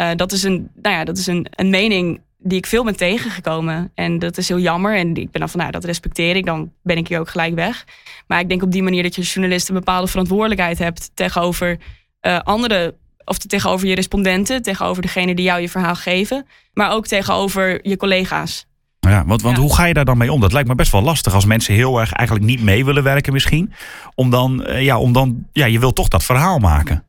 Uh, 0.00 0.10
dat 0.16 0.32
is, 0.32 0.42
een, 0.42 0.70
nou 0.74 0.94
ja, 0.94 1.04
dat 1.04 1.18
is 1.18 1.26
een, 1.26 1.46
een 1.50 1.70
mening 1.70 2.20
die 2.44 2.58
ik 2.58 2.66
veel 2.66 2.84
ben 2.84 2.96
tegengekomen. 2.96 3.90
En 3.94 4.18
dat 4.18 4.36
is 4.36 4.48
heel 4.48 4.58
jammer. 4.58 4.96
En 4.96 5.08
ik 5.08 5.30
ben 5.30 5.40
dan 5.40 5.48
van, 5.48 5.60
nou, 5.60 5.72
dat 5.72 5.84
respecteer 5.84 6.36
ik. 6.36 6.46
Dan 6.46 6.72
ben 6.82 6.96
ik 6.96 7.08
hier 7.08 7.20
ook 7.20 7.28
gelijk 7.28 7.54
weg. 7.54 7.84
Maar 8.26 8.40
ik 8.40 8.48
denk 8.48 8.62
op 8.62 8.72
die 8.72 8.82
manier 8.82 9.02
dat 9.02 9.14
je 9.14 9.20
als 9.20 9.32
journalist 9.32 9.68
een 9.68 9.74
bepaalde 9.74 10.06
verantwoordelijkheid 10.06 10.78
hebt 10.78 11.10
tegenover 11.14 11.78
uh, 12.22 12.38
andere, 12.38 12.94
of 13.24 13.38
tegenover 13.38 13.86
je 13.86 13.94
respondenten, 13.94 14.62
tegenover 14.62 15.02
degene 15.02 15.34
die 15.34 15.44
jou 15.44 15.60
je 15.60 15.68
verhaal 15.68 15.94
geven, 15.94 16.46
maar 16.72 16.92
ook 16.92 17.06
tegenover 17.06 17.88
je 17.88 17.96
collega's. 17.96 18.66
Ja, 19.00 19.24
want, 19.26 19.42
want 19.42 19.56
ja. 19.56 19.62
hoe 19.62 19.74
ga 19.74 19.84
je 19.84 19.94
daar 19.94 20.04
dan 20.04 20.18
mee 20.18 20.32
om? 20.32 20.40
Dat 20.40 20.52
lijkt 20.52 20.68
me 20.68 20.74
best 20.74 20.92
wel 20.92 21.02
lastig 21.02 21.34
als 21.34 21.44
mensen 21.44 21.74
heel 21.74 22.00
erg 22.00 22.12
eigenlijk 22.12 22.46
niet 22.46 22.62
mee 22.62 22.84
willen 22.84 23.02
werken 23.02 23.32
misschien. 23.32 23.72
Om 24.14 24.30
dan, 24.30 24.64
uh, 24.66 24.82
ja, 24.82 24.98
om 24.98 25.12
dan, 25.12 25.46
ja, 25.52 25.64
je 25.64 25.78
wil 25.78 25.92
toch 25.92 26.08
dat 26.08 26.24
verhaal 26.24 26.58
maken. 26.58 27.04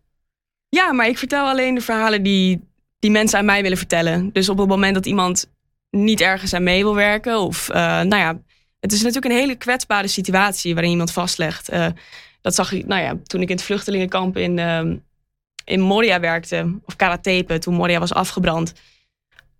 Ja, 0.69 0.93
maar 0.93 1.07
ik 1.07 1.17
vertel 1.17 1.47
alleen 1.47 1.75
de 1.75 1.81
verhalen 1.81 2.23
die, 2.23 2.61
die 3.05 3.13
mensen 3.13 3.39
aan 3.39 3.45
mij 3.45 3.61
willen 3.61 3.77
vertellen. 3.77 4.29
Dus 4.33 4.49
op 4.49 4.57
het 4.57 4.67
moment 4.67 4.93
dat 4.93 5.05
iemand 5.05 5.51
niet 5.89 6.21
ergens 6.21 6.53
aan 6.53 6.63
mee 6.63 6.83
wil 6.83 6.95
werken, 6.95 7.39
of 7.39 7.69
uh, 7.69 7.75
nou 7.75 8.15
ja, 8.15 8.41
het 8.79 8.91
is 8.91 9.01
natuurlijk 9.01 9.25
een 9.25 9.39
hele 9.39 9.55
kwetsbare 9.55 10.07
situatie 10.07 10.73
waarin 10.73 10.91
iemand 10.91 11.11
vastlegt. 11.11 11.73
Uh, 11.73 11.87
dat 12.41 12.55
zag 12.55 12.71
ik, 12.71 12.85
nou 12.85 13.01
ja, 13.01 13.17
toen 13.23 13.41
ik 13.41 13.49
in 13.49 13.55
het 13.55 13.65
vluchtelingenkamp 13.65 14.37
in, 14.37 14.57
uh, 14.57 14.81
in 15.65 15.79
Moria 15.79 16.19
werkte, 16.19 16.79
of 16.85 16.95
Karatepe, 16.95 17.59
toen 17.59 17.73
Moria 17.73 17.99
was 17.99 18.13
afgebrand, 18.13 18.73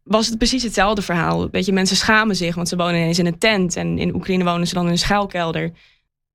was 0.03 0.27
het 0.27 0.37
precies 0.37 0.63
hetzelfde 0.63 1.01
verhaal. 1.01 1.49
Weet 1.49 1.65
je, 1.65 1.73
mensen 1.73 1.95
schamen 1.95 2.35
zich, 2.35 2.55
want 2.55 2.67
ze 2.67 2.75
wonen 2.75 2.95
ineens 2.95 3.19
in 3.19 3.25
een 3.25 3.37
tent 3.37 3.75
en 3.75 3.97
in 3.97 4.15
Oekraïne 4.15 4.43
wonen 4.43 4.67
ze 4.67 4.73
dan 4.73 4.85
in 4.85 4.91
een 4.91 4.97
schuilkelder 4.97 5.71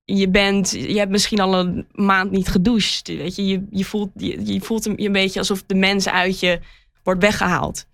je 0.05 0.29
bent, 0.29 0.69
je 0.71 0.97
hebt 0.97 1.11
misschien 1.11 1.39
al 1.39 1.55
een 1.55 1.87
maand 1.91 2.31
niet 2.31 2.47
gedoucht. 2.47 3.07
Weet 3.07 3.35
je, 3.35 3.47
je, 3.47 3.63
je 3.71 3.85
voelt, 3.85 4.09
je, 4.15 4.61
voelt 4.61 4.85
een 4.85 5.11
beetje 5.11 5.39
alsof 5.39 5.63
de 5.65 5.75
mens 5.75 6.09
uit 6.09 6.39
je 6.39 6.59
wordt 7.03 7.21
weggehaald. 7.21 7.85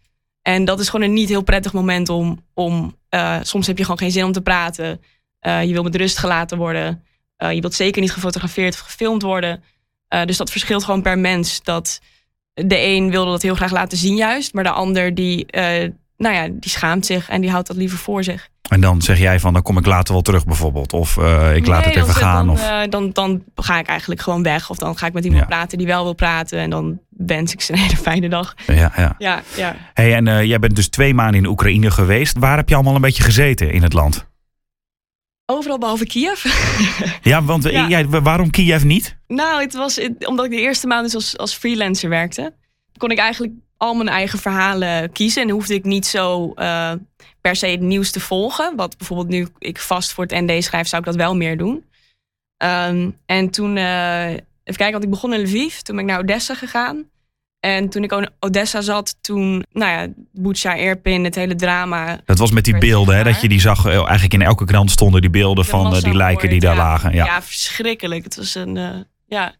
En 0.42 0.65
dat 0.65 0.80
is 0.80 0.89
gewoon 0.89 1.06
een 1.06 1.13
niet 1.13 1.30
heel 1.30 1.44
prettig 1.44 1.74
moment 1.74 2.09
om. 2.09 2.45
om 2.54 2.95
uh, 3.09 3.38
soms 3.42 3.68
heb 3.68 3.77
je 3.77 3.83
gewoon 3.83 4.00
geen 4.00 4.12
zin 4.12 4.24
om 4.24 4.31
te 4.31 4.42
praten. 4.42 5.01
Uh, 5.42 5.63
je 5.63 5.74
wil 5.74 5.83
met 5.83 5.95
rust 5.95 6.18
gelaten 6.18 6.57
worden. 6.57 7.04
Uh, 7.38 7.51
je 7.51 7.62
wilt 7.62 7.74
zeker 7.74 8.01
niet 8.01 8.12
gefotografeerd 8.12 8.74
of 8.74 8.80
gefilmd 8.80 9.21
worden. 9.21 9.63
dus 10.25 10.38
dat 10.38 10.51
verschilt 10.51 10.83
gewoon 10.83 11.01
per 11.01 11.19
mens. 11.19 11.63
Dat 11.63 12.01
de 12.54 12.80
een 12.80 13.09
wilde 13.09 13.31
dat 13.31 13.42
heel 13.42 13.56
graag 13.56 13.71
laten 13.71 13.98
zien, 13.98 14.15
juist. 14.15 14.54
Maar 14.54 14.63
de 14.63 14.69
ander 14.69 15.13
die, 15.15 15.45
nou 16.18 16.36
ja, 16.36 16.48
die 16.52 16.72
schaamt 16.72 17.06
zich 17.06 17.30
en 17.30 17.42
die 17.42 17.52
houdt 17.52 17.68
dat 17.68 17.78
liever 17.78 17.98
voor 17.98 18.24
zich. 18.24 18.50
En 18.69 18.81
dan 18.81 19.02
zeg 19.02 19.19
jij 19.19 19.40
van, 19.40 19.54
dan 19.54 19.62
kom 19.62 19.78
ik 19.78 19.86
later 19.86 20.14
wel 20.14 20.22
terug 20.22 20.46
bijvoorbeeld. 20.46 20.94
Of 20.94 21.18
uh, 21.18 21.56
ik 21.56 21.68
laat 21.68 21.86
nee, 21.86 21.94
het 21.94 22.04
even 22.04 22.16
gaan. 22.16 22.46
Dan, 22.46 22.56
of... 22.56 22.62
uh, 22.62 22.81
dan, 22.90 23.10
dan 23.12 23.44
ga 23.56 23.80
ik 23.80 23.88
eigenlijk 23.88 24.22
gewoon 24.22 24.44
weg. 24.44 24.69
Of 24.69 24.78
dan 24.78 24.98
ga 24.98 25.08
ik 25.08 25.14
met 25.14 25.24
iemand 25.24 25.42
ja. 25.42 25.48
praten 25.48 25.78
die 25.78 25.88
wel 25.88 26.04
wil 26.04 26.14
praten. 26.14 26.60
En 26.60 26.69
dan 26.69 27.00
wens 27.10 27.54
ik 27.54 27.62
ze 27.62 27.72
een 27.72 27.80
hele 27.80 27.98
fijne 27.98 28.30
dag. 28.30 28.54
Ja, 28.68 28.92
ja. 28.96 29.16
ja, 29.18 29.42
ja. 29.56 29.75
Hey, 29.94 30.16
en 30.16 30.25
uh, 30.25 30.44
jij 30.44 30.60
bent 30.60 30.75
dus 30.75 30.88
twee 30.88 31.14
maanden 31.14 31.44
in 31.44 31.50
Oekraïne 31.50 31.92
geweest. 31.92 32.38
Waar 32.38 32.58
heb 32.58 32.69
je 32.69 32.75
allemaal 32.75 32.96
een 32.96 33.02
beetje 33.02 33.24
gezeten 33.24 33.72
in 33.72 33.84
het 33.84 33.94
land? 33.94 34.28
Overal 35.46 35.78
behalve 35.78 36.06
Kiev. 36.06 36.46
ja, 37.22 37.44
want 37.44 37.64
ja. 37.64 37.88
Jij, 37.88 38.08
waarom 38.08 38.50
Kiev 38.50 38.84
niet? 38.84 39.18
Nou, 39.28 39.62
het 39.62 39.74
was 39.74 40.00
omdat 40.19 40.46
ik 40.46 40.52
de 40.52 40.62
eerste 40.62 40.88
maanden 40.88 41.06
dus 41.06 41.16
als, 41.16 41.38
als 41.38 41.54
freelancer 41.54 42.10
werkte. 42.10 42.54
Kon 42.98 43.12
ik 43.12 43.18
eigenlijk 43.18 43.54
al 43.77 43.94
mijn 43.94 44.09
eigen 44.09 44.39
verhalen 44.39 45.12
kiezen. 45.12 45.41
En 45.41 45.50
hoefde 45.50 45.74
ik 45.74 45.83
niet 45.83 46.06
zo 46.06 46.53
uh, 46.56 46.91
per 47.41 47.56
se 47.56 47.68
het 47.68 47.81
nieuws 47.81 48.12
te 48.12 48.19
volgen. 48.19 48.75
Wat 48.75 48.97
bijvoorbeeld 48.97 49.29
nu 49.29 49.47
ik 49.59 49.79
vast 49.79 50.13
voor 50.13 50.24
het 50.24 50.45
ND 50.45 50.63
schrijf, 50.63 50.88
zou 50.88 51.01
ik 51.01 51.07
dat 51.07 51.18
wel 51.18 51.35
meer 51.35 51.57
doen. 51.57 51.85
Um, 52.63 53.18
en 53.25 53.50
toen, 53.50 53.75
uh, 53.75 54.29
even 54.29 54.41
kijken, 54.63 54.91
want 54.91 55.03
ik 55.03 55.09
begon 55.09 55.33
in 55.33 55.41
Lviv. 55.41 55.77
Toen 55.77 55.95
ben 55.95 56.06
ik 56.06 56.12
naar 56.12 56.19
Odessa 56.19 56.56
gegaan. 56.56 57.06
En 57.59 57.89
toen 57.89 58.03
ik 58.03 58.12
in 58.12 58.29
Odessa 58.39 58.81
zat, 58.81 59.18
toen, 59.21 59.65
nou 59.71 59.91
ja, 59.91 60.07
Bucha, 60.31 60.73
Irpin, 60.73 61.23
het 61.23 61.35
hele 61.35 61.56
drama. 61.56 62.19
Dat 62.25 62.37
was 62.37 62.52
met 62.52 62.63
die 62.63 62.78
beelden, 62.78 63.16
hè, 63.16 63.23
dat 63.23 63.42
je 63.42 63.47
die 63.47 63.59
zag. 63.59 63.85
Eigenlijk 63.85 64.33
in 64.33 64.42
elke 64.42 64.66
krant 64.66 64.92
stonden 64.92 65.21
die 65.21 65.30
beelden 65.30 65.63
de 65.63 65.69
van 65.69 65.99
die 65.99 66.16
lijken 66.16 66.49
die 66.49 66.59
daar 66.59 66.75
ja, 66.75 66.81
lagen. 66.81 67.13
Ja. 67.13 67.25
ja, 67.25 67.42
verschrikkelijk. 67.42 68.23
Het 68.23 68.35
was 68.35 68.56
een, 68.56 68.75
uh, 68.75 68.95
ja, 69.25 69.56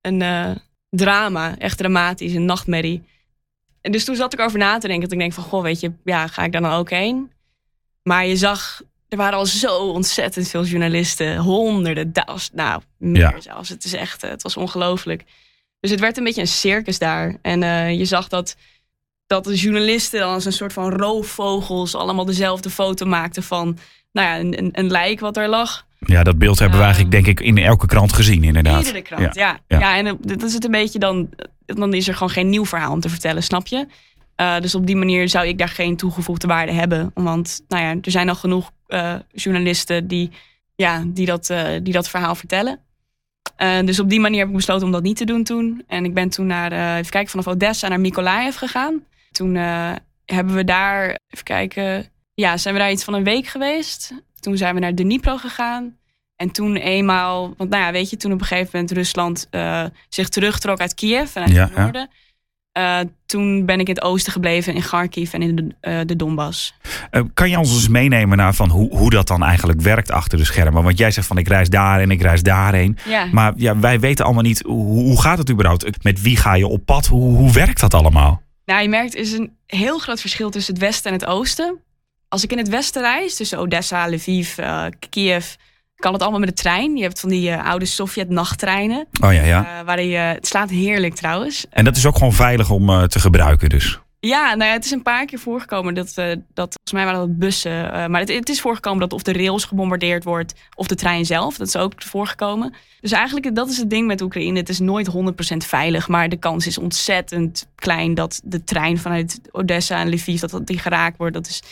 een 0.00 0.58
drama, 0.90 1.58
echt 1.58 1.78
dramatisch, 1.78 2.32
een 2.32 2.44
nachtmerrie. 2.44 3.02
En 3.80 3.92
dus 3.92 4.04
toen 4.04 4.16
zat 4.16 4.32
ik 4.32 4.40
over 4.40 4.58
na 4.58 4.78
te 4.78 4.86
denken. 4.86 5.02
Dat 5.02 5.12
ik 5.12 5.18
denk 5.18 5.32
van, 5.32 5.44
goh, 5.44 5.62
weet 5.62 5.80
je, 5.80 5.92
ja, 6.04 6.26
ga 6.26 6.44
ik 6.44 6.52
daar 6.52 6.62
dan 6.62 6.72
ook 6.72 6.90
heen? 6.90 7.32
Maar 8.02 8.26
je 8.26 8.36
zag, 8.36 8.82
er 9.08 9.16
waren 9.16 9.38
al 9.38 9.46
zo 9.46 9.76
ontzettend 9.76 10.48
veel 10.48 10.64
journalisten. 10.64 11.36
Honderden, 11.36 12.12
duizend, 12.12 12.54
nou, 12.54 12.82
meer 12.98 13.20
ja. 13.20 13.40
zelfs. 13.40 13.68
Het 13.68 13.84
is 13.84 13.92
echt, 13.92 14.22
het 14.22 14.42
was 14.42 14.56
ongelooflijk. 14.56 15.24
Dus 15.80 15.90
het 15.90 16.00
werd 16.00 16.16
een 16.16 16.24
beetje 16.24 16.40
een 16.40 16.46
circus 16.46 16.98
daar. 16.98 17.36
En 17.42 17.62
uh, 17.62 17.98
je 17.98 18.04
zag 18.04 18.28
dat, 18.28 18.56
dat 19.26 19.44
de 19.44 19.54
journalisten 19.54 20.22
als 20.22 20.44
een 20.44 20.52
soort 20.52 20.72
van 20.72 20.92
roofvogels... 20.92 21.94
allemaal 21.94 22.24
dezelfde 22.24 22.70
foto 22.70 23.06
maakten 23.06 23.42
van, 23.42 23.78
nou 24.12 24.28
ja, 24.28 24.38
een, 24.38 24.58
een, 24.58 24.70
een 24.72 24.90
lijk 24.90 25.20
wat 25.20 25.36
er 25.36 25.48
lag. 25.48 25.86
Ja, 26.06 26.22
dat 26.22 26.38
beeld 26.38 26.58
hebben 26.58 26.78
we 26.78 26.84
uh, 26.84 26.90
eigenlijk 26.90 27.24
denk 27.24 27.38
ik 27.38 27.46
in 27.46 27.58
elke 27.58 27.86
krant 27.86 28.12
gezien 28.12 28.44
inderdaad. 28.44 28.80
Iedere 28.80 29.02
krant, 29.02 29.34
ja. 29.34 29.46
Ja, 29.46 29.60
ja. 29.66 29.78
ja 29.78 29.96
en 29.96 30.18
dat 30.20 30.42
is 30.42 30.54
het 30.54 30.64
een 30.64 30.70
beetje 30.70 30.98
dan 30.98 31.28
dan 31.74 31.94
is 31.94 32.08
er 32.08 32.14
gewoon 32.14 32.30
geen 32.30 32.48
nieuw 32.48 32.66
verhaal 32.66 32.92
om 32.92 33.00
te 33.00 33.08
vertellen, 33.08 33.42
snap 33.42 33.66
je? 33.66 33.86
Uh, 34.36 34.60
dus 34.60 34.74
op 34.74 34.86
die 34.86 34.96
manier 34.96 35.28
zou 35.28 35.46
ik 35.46 35.58
daar 35.58 35.68
geen 35.68 35.96
toegevoegde 35.96 36.46
waarde 36.46 36.72
hebben. 36.72 37.10
Want 37.14 37.62
nou 37.68 37.82
ja, 37.82 37.90
er 37.90 38.10
zijn 38.10 38.28
al 38.28 38.34
genoeg 38.34 38.70
uh, 38.88 39.14
journalisten 39.32 40.08
die, 40.08 40.30
ja, 40.74 41.04
die, 41.06 41.26
dat, 41.26 41.50
uh, 41.50 41.68
die 41.82 41.92
dat 41.92 42.08
verhaal 42.08 42.34
vertellen. 42.34 42.78
dus 43.84 44.00
op 44.00 44.10
die 44.10 44.20
manier 44.20 44.38
heb 44.38 44.48
ik 44.48 44.54
besloten 44.54 44.86
om 44.86 44.92
dat 44.92 45.02
niet 45.02 45.16
te 45.16 45.24
doen 45.24 45.44
toen. 45.44 45.82
En 45.86 46.04
ik 46.04 46.14
ben 46.14 46.28
toen 46.28 46.46
naar, 46.46 46.96
even 46.98 47.10
kijken, 47.10 47.30
vanaf 47.30 47.48
Odessa 47.48 47.88
naar 47.88 48.00
Mykolaiv 48.00 48.56
gegaan. 48.56 49.04
Toen 49.32 49.54
hebben 50.24 50.54
we 50.54 50.64
daar, 50.64 51.18
even 51.28 51.44
kijken, 51.44 52.08
ja, 52.34 52.56
zijn 52.56 52.74
we 52.74 52.80
daar 52.80 52.90
iets 52.90 53.04
van 53.04 53.14
een 53.14 53.24
week 53.24 53.46
geweest. 53.46 54.14
Toen 54.40 54.56
zijn 54.56 54.74
we 54.74 54.80
naar 54.80 54.94
Dnipro 54.94 55.36
gegaan. 55.36 55.98
En 56.36 56.50
toen 56.50 56.76
eenmaal, 56.76 57.54
want 57.56 57.70
nou 57.70 57.82
ja, 57.82 57.92
weet 57.92 58.10
je, 58.10 58.16
toen 58.16 58.32
op 58.32 58.40
een 58.40 58.46
gegeven 58.46 58.70
moment 58.72 58.90
Rusland 58.90 59.48
uh, 59.50 59.84
zich 60.08 60.28
terugtrok 60.28 60.78
uit 60.78 60.94
Kiev 60.94 61.36
en 61.36 61.42
uit 61.42 61.52
ja, 61.52 61.64
het 61.64 61.76
noorden. 61.76 62.10
Uh, 62.78 62.98
toen 63.26 63.66
ben 63.66 63.80
ik 63.80 63.88
in 63.88 63.94
het 63.94 64.02
oosten 64.02 64.32
gebleven, 64.32 64.74
in 64.74 64.82
Kharkiv 64.82 65.32
en 65.32 65.42
in 65.42 65.56
de, 65.56 65.90
uh, 65.90 66.00
de 66.06 66.16
Donbass. 66.16 66.74
Uh, 67.10 67.22
kan 67.34 67.50
je 67.50 67.58
ons 67.58 67.74
eens 67.74 67.88
meenemen 67.88 68.36
naar 68.36 68.54
van 68.54 68.68
hoe, 68.68 68.96
hoe 68.96 69.10
dat 69.10 69.26
dan 69.26 69.42
eigenlijk 69.42 69.80
werkt 69.80 70.10
achter 70.10 70.38
de 70.38 70.44
schermen? 70.44 70.82
Want 70.82 70.98
jij 70.98 71.10
zegt 71.10 71.26
van 71.26 71.38
ik 71.38 71.48
reis 71.48 71.68
daar 71.68 72.00
en 72.00 72.10
ik 72.10 72.22
reis 72.22 72.42
daarheen. 72.42 72.98
Ja. 73.08 73.28
Maar 73.32 73.52
ja, 73.56 73.78
wij 73.78 74.00
weten 74.00 74.24
allemaal 74.24 74.42
niet 74.42 74.62
hoe, 74.62 74.84
hoe 74.84 75.20
gaat 75.20 75.38
het 75.38 75.50
überhaupt? 75.50 76.04
Met 76.04 76.20
wie 76.20 76.36
ga 76.36 76.54
je 76.54 76.66
op 76.66 76.84
pad? 76.84 77.06
Hoe, 77.06 77.36
hoe 77.36 77.52
werkt 77.52 77.80
dat 77.80 77.94
allemaal? 77.94 78.42
Nou, 78.64 78.82
je 78.82 78.88
merkt, 78.88 79.14
er 79.14 79.20
is 79.20 79.32
een 79.32 79.56
heel 79.66 79.98
groot 79.98 80.20
verschil 80.20 80.50
tussen 80.50 80.74
het 80.74 80.82
westen 80.82 81.12
en 81.12 81.18
het 81.18 81.26
oosten. 81.26 81.78
Als 82.30 82.44
ik 82.44 82.52
in 82.52 82.58
het 82.58 82.68
westen 82.68 83.02
reis, 83.02 83.36
tussen 83.36 83.58
Odessa, 83.58 84.06
Lviv, 84.06 84.58
Kiev 85.08 85.54
kan 85.96 86.12
het 86.12 86.22
allemaal 86.22 86.40
met 86.40 86.48
de 86.48 86.54
trein. 86.54 86.96
Je 86.96 87.02
hebt 87.02 87.20
van 87.20 87.28
die 87.28 87.50
uh, 87.50 87.66
oude 87.66 87.84
Sovjet-nachttreinen. 87.84 89.06
Oh 89.24 89.32
ja, 89.32 89.42
ja. 89.42 89.60
Uh, 89.60 89.84
waarin 89.86 90.08
je, 90.08 90.16
het 90.16 90.46
slaat 90.46 90.70
heerlijk 90.70 91.14
trouwens. 91.14 91.66
En 91.70 91.84
dat 91.84 91.96
is 91.96 92.06
ook 92.06 92.16
gewoon 92.16 92.32
veilig 92.32 92.70
om 92.70 93.08
te 93.08 93.20
gebruiken 93.20 93.68
dus? 93.68 94.00
Ja, 94.20 94.54
nou 94.54 94.70
ja, 94.70 94.76
het 94.76 94.84
is 94.84 94.90
een 94.90 95.02
paar 95.02 95.24
keer 95.24 95.38
voorgekomen 95.38 95.94
dat, 95.94 96.14
dat 96.54 96.74
volgens 96.74 96.92
mij 96.92 97.04
waren 97.04 97.20
dat 97.20 97.38
bussen. 97.38 98.10
maar 98.10 98.20
het, 98.20 98.28
het, 98.28 98.48
is 98.48 98.60
voorgekomen 98.60 99.00
dat 99.00 99.12
of 99.12 99.22
de 99.22 99.32
rails 99.32 99.64
gebombardeerd 99.64 100.24
wordt 100.24 100.54
of 100.74 100.86
de 100.86 100.94
trein 100.94 101.26
zelf. 101.26 101.56
Dat 101.56 101.66
is 101.66 101.76
ook 101.76 101.92
voorgekomen. 101.96 102.74
Dus 103.00 103.12
eigenlijk, 103.12 103.54
dat 103.54 103.68
is 103.68 103.76
het 103.76 103.90
ding 103.90 104.06
met 104.06 104.20
Oekraïne. 104.20 104.58
Het 104.58 104.68
is 104.68 104.78
nooit 104.78 105.10
100% 105.10 105.12
veilig, 105.56 106.08
maar 106.08 106.28
de 106.28 106.36
kans 106.36 106.66
is 106.66 106.78
ontzettend 106.78 107.68
klein 107.74 108.14
dat 108.14 108.40
de 108.44 108.64
trein 108.64 108.98
vanuit 108.98 109.40
Odessa 109.50 110.00
en 110.00 110.08
Lviv, 110.08 110.40
dat, 110.40 110.50
dat 110.50 110.66
die 110.66 110.78
geraakt 110.78 111.16
wordt. 111.16 111.34
Dat 111.34 111.46
is, 111.46 111.62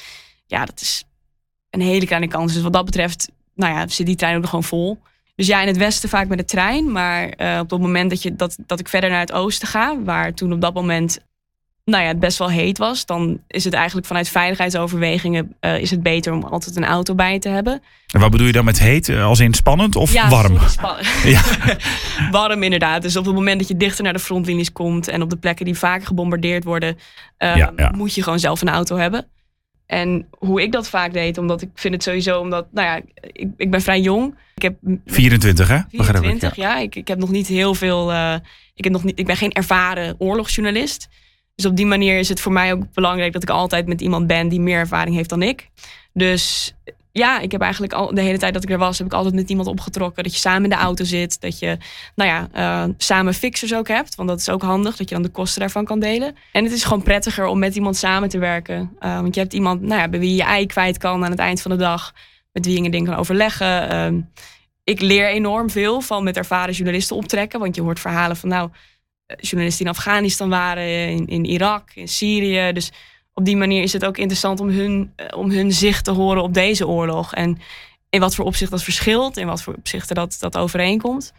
ja, 0.49 0.65
dat 0.65 0.81
is 0.81 1.05
een 1.71 1.81
hele 1.81 2.07
kleine 2.07 2.29
kans. 2.29 2.53
Dus 2.53 2.63
wat 2.63 2.73
dat 2.73 2.85
betreft 2.85 3.29
nou 3.55 3.75
ja, 3.75 3.89
zit 3.89 4.07
die 4.07 4.17
trein 4.17 4.35
ook 4.35 4.41
nog 4.41 4.51
gewoon 4.51 4.65
vol. 4.65 4.99
Dus 5.35 5.47
ja, 5.47 5.61
in 5.61 5.67
het 5.67 5.77
westen 5.77 6.09
vaak 6.09 6.29
met 6.29 6.39
de 6.39 6.45
trein. 6.45 6.93
Maar 6.93 7.23
uh, 7.23 7.59
op 7.61 7.71
het 7.71 7.81
moment 7.81 8.11
dat, 8.11 8.23
je, 8.23 8.37
dat, 8.37 8.57
dat 8.67 8.81
ik 8.81 8.89
verder 8.89 9.11
naar 9.11 9.21
het 9.21 9.33
oosten 9.33 9.69
ga, 9.69 10.03
waar 10.03 10.35
toen 10.35 10.53
op 10.53 10.61
dat 10.61 10.75
moment 10.75 11.19
nou 11.85 12.03
ja, 12.03 12.09
het 12.09 12.19
best 12.19 12.39
wel 12.39 12.51
heet 12.51 12.79
was, 12.79 13.07
dan 13.07 13.41
is 13.47 13.65
het 13.65 13.75
eigenlijk 13.75 14.07
vanuit 14.07 14.29
veiligheidsoverwegingen 14.29 15.57
uh, 15.61 15.79
is 15.79 15.91
het 15.91 16.03
beter 16.03 16.33
om 16.33 16.43
altijd 16.43 16.77
een 16.77 16.85
auto 16.85 17.15
bij 17.15 17.39
te 17.39 17.49
hebben. 17.49 17.83
En 18.13 18.21
wat 18.21 18.31
bedoel 18.31 18.47
je 18.47 18.53
dan 18.53 18.65
met 18.65 18.79
heet? 18.79 19.09
Eh, 19.09 19.25
als 19.25 19.41
in 19.41 19.55
spannend 19.55 19.97
of 19.97 20.13
ja, 20.13 20.29
warm? 20.29 20.59
Ja. 21.25 21.43
warm 22.31 22.63
inderdaad. 22.63 23.03
Dus 23.03 23.17
op 23.17 23.25
het 23.25 23.35
moment 23.35 23.59
dat 23.59 23.69
je 23.69 23.77
dichter 23.77 24.05
naar 24.05 24.13
de 24.13 24.19
frontlinies 24.19 24.73
komt 24.73 25.09
en 25.09 25.23
op 25.23 25.31
de 25.31 25.37
plekken 25.37 25.65
die 25.65 25.79
vaker 25.79 26.07
gebombardeerd 26.07 26.65
worden, 26.65 26.99
uh, 27.39 27.57
ja. 27.57 27.93
moet 27.97 28.15
je 28.15 28.23
gewoon 28.23 28.39
zelf 28.39 28.61
een 28.61 28.69
auto 28.69 28.97
hebben. 28.97 29.27
En 29.89 30.29
hoe 30.39 30.63
ik 30.63 30.73
dat 30.73 30.89
vaak 30.89 31.13
deed, 31.13 31.39
omdat 31.39 31.63
ik 31.63 31.69
vind 31.75 31.95
het 31.95 32.03
sowieso, 32.03 32.41
omdat, 32.41 32.67
nou 32.71 32.87
ja, 32.87 33.01
ik, 33.33 33.49
ik 33.57 33.71
ben 33.71 33.81
vrij 33.81 34.01
jong. 34.01 34.35
Ik 34.55 34.63
heb 34.63 34.77
24, 35.07 35.69
hè? 35.69 35.79
24, 35.89 36.51
ik, 36.51 36.57
ja. 36.57 36.75
ja. 36.75 36.79
Ik, 36.79 36.95
ik 36.97 37.09
heb 37.09 37.19
nog 37.19 37.31
niet 37.31 37.47
heel 37.47 37.75
veel, 37.75 38.13
uh, 38.13 38.35
ik, 38.75 38.85
heb 38.85 38.93
nog 38.93 39.05
niet, 39.05 39.19
ik 39.19 39.27
ben 39.27 39.37
geen 39.37 39.53
ervaren 39.53 40.15
oorlogsjournalist. 40.19 41.09
Dus 41.55 41.67
op 41.67 41.77
die 41.77 41.87
manier 41.87 42.19
is 42.19 42.29
het 42.29 42.41
voor 42.41 42.53
mij 42.53 42.73
ook 42.73 42.93
belangrijk 42.93 43.33
dat 43.33 43.43
ik 43.43 43.51
altijd 43.51 43.87
met 43.87 44.01
iemand 44.01 44.27
ben 44.27 44.49
die 44.49 44.61
meer 44.61 44.79
ervaring 44.79 45.17
heeft 45.17 45.29
dan 45.29 45.43
ik. 45.43 45.69
Dus 46.13 46.75
ja, 47.19 47.41
ik 47.41 47.53
heb 47.53 47.61
eigenlijk 47.61 47.93
al 47.93 48.15
de 48.15 48.21
hele 48.21 48.39
tijd 48.39 48.55
dat 48.55 48.63
ik 48.63 48.71
er 48.71 48.79
was, 48.79 48.99
heb 48.99 49.07
ik 49.07 49.13
altijd 49.13 49.35
met 49.35 49.51
iemand 49.51 49.69
opgetrokken. 49.69 50.23
Dat 50.23 50.33
je 50.33 50.39
samen 50.39 50.63
in 50.63 50.71
de 50.71 50.77
auto 50.77 51.05
zit. 51.05 51.41
Dat 51.41 51.59
je, 51.59 51.79
nou 52.15 52.31
ja, 52.31 52.49
uh, 52.87 52.93
samen 52.97 53.35
fixers 53.35 53.75
ook 53.75 53.89
hebt. 53.89 54.15
Want 54.15 54.29
dat 54.29 54.41
is 54.41 54.49
ook 54.49 54.63
handig, 54.63 54.97
dat 54.97 55.09
je 55.09 55.15
dan 55.15 55.25
de 55.25 55.29
kosten 55.29 55.61
daarvan 55.61 55.85
kan 55.85 56.01
delen. 56.01 56.37
En 56.53 56.65
het 56.65 56.73
is 56.73 56.85
gewoon 56.85 57.03
prettiger 57.03 57.47
om 57.47 57.59
met 57.59 57.75
iemand 57.75 57.97
samen 57.97 58.29
te 58.29 58.39
werken. 58.39 58.97
Uh, 59.01 59.21
want 59.21 59.35
je 59.35 59.41
hebt 59.41 59.53
iemand 59.53 59.81
nou 59.81 60.01
ja, 60.01 60.09
bij 60.09 60.21
wie 60.21 60.31
je 60.31 60.37
je 60.37 60.43
ei 60.43 60.67
kwijt 60.67 60.99
kan 60.99 61.25
aan 61.25 61.31
het 61.31 61.41
eind 61.41 61.63
van 61.63 61.71
de 61.71 61.77
dag. 61.77 62.15
Met 62.53 62.65
wie 62.65 62.79
je 62.79 62.85
een 62.85 62.91
ding 62.91 63.07
kan 63.07 63.17
overleggen. 63.17 63.93
Uh, 64.15 64.23
ik 64.85 65.01
leer 65.01 65.29
enorm 65.29 65.71
veel 65.71 66.01
van 66.01 66.25
met 66.25 66.37
ervaren 66.37 66.75
journalisten 66.75 67.17
optrekken. 67.17 67.61
Want 67.61 67.75
je 67.75 67.83
hoort 67.83 68.01
verhalen 68.01 68.37
van 68.37 68.49
nou, 68.49 68.71
journalisten 69.37 69.85
die 69.85 69.95
in 69.95 69.99
Afghanistan 69.99 70.49
waren, 70.49 71.09
in, 71.09 71.27
in 71.27 71.45
Irak, 71.45 71.91
in 71.95 72.09
Syrië. 72.09 72.73
Dus 72.73 72.91
op 73.39 73.45
die 73.45 73.57
manier 73.57 73.83
is 73.83 73.93
het 73.93 74.05
ook 74.05 74.17
interessant 74.17 74.61
om 74.61 74.69
hun, 74.69 75.13
om 75.37 75.51
hun 75.51 75.73
zicht 75.73 76.05
te 76.05 76.11
horen 76.11 76.43
op 76.43 76.55
deze 76.55 76.87
oorlog. 76.87 77.35
En 77.35 77.59
in 78.11 78.21
wat 78.21 78.35
voor 78.35 78.45
opzicht 78.45 78.71
dat 78.71 78.83
verschilt, 78.83 79.37
in 79.37 79.47
wat 79.47 79.63
voor 79.63 79.75
opzichten 79.75 80.15
dat, 80.15 80.37
dat 80.41 80.57
overeenkomt. 80.57 81.33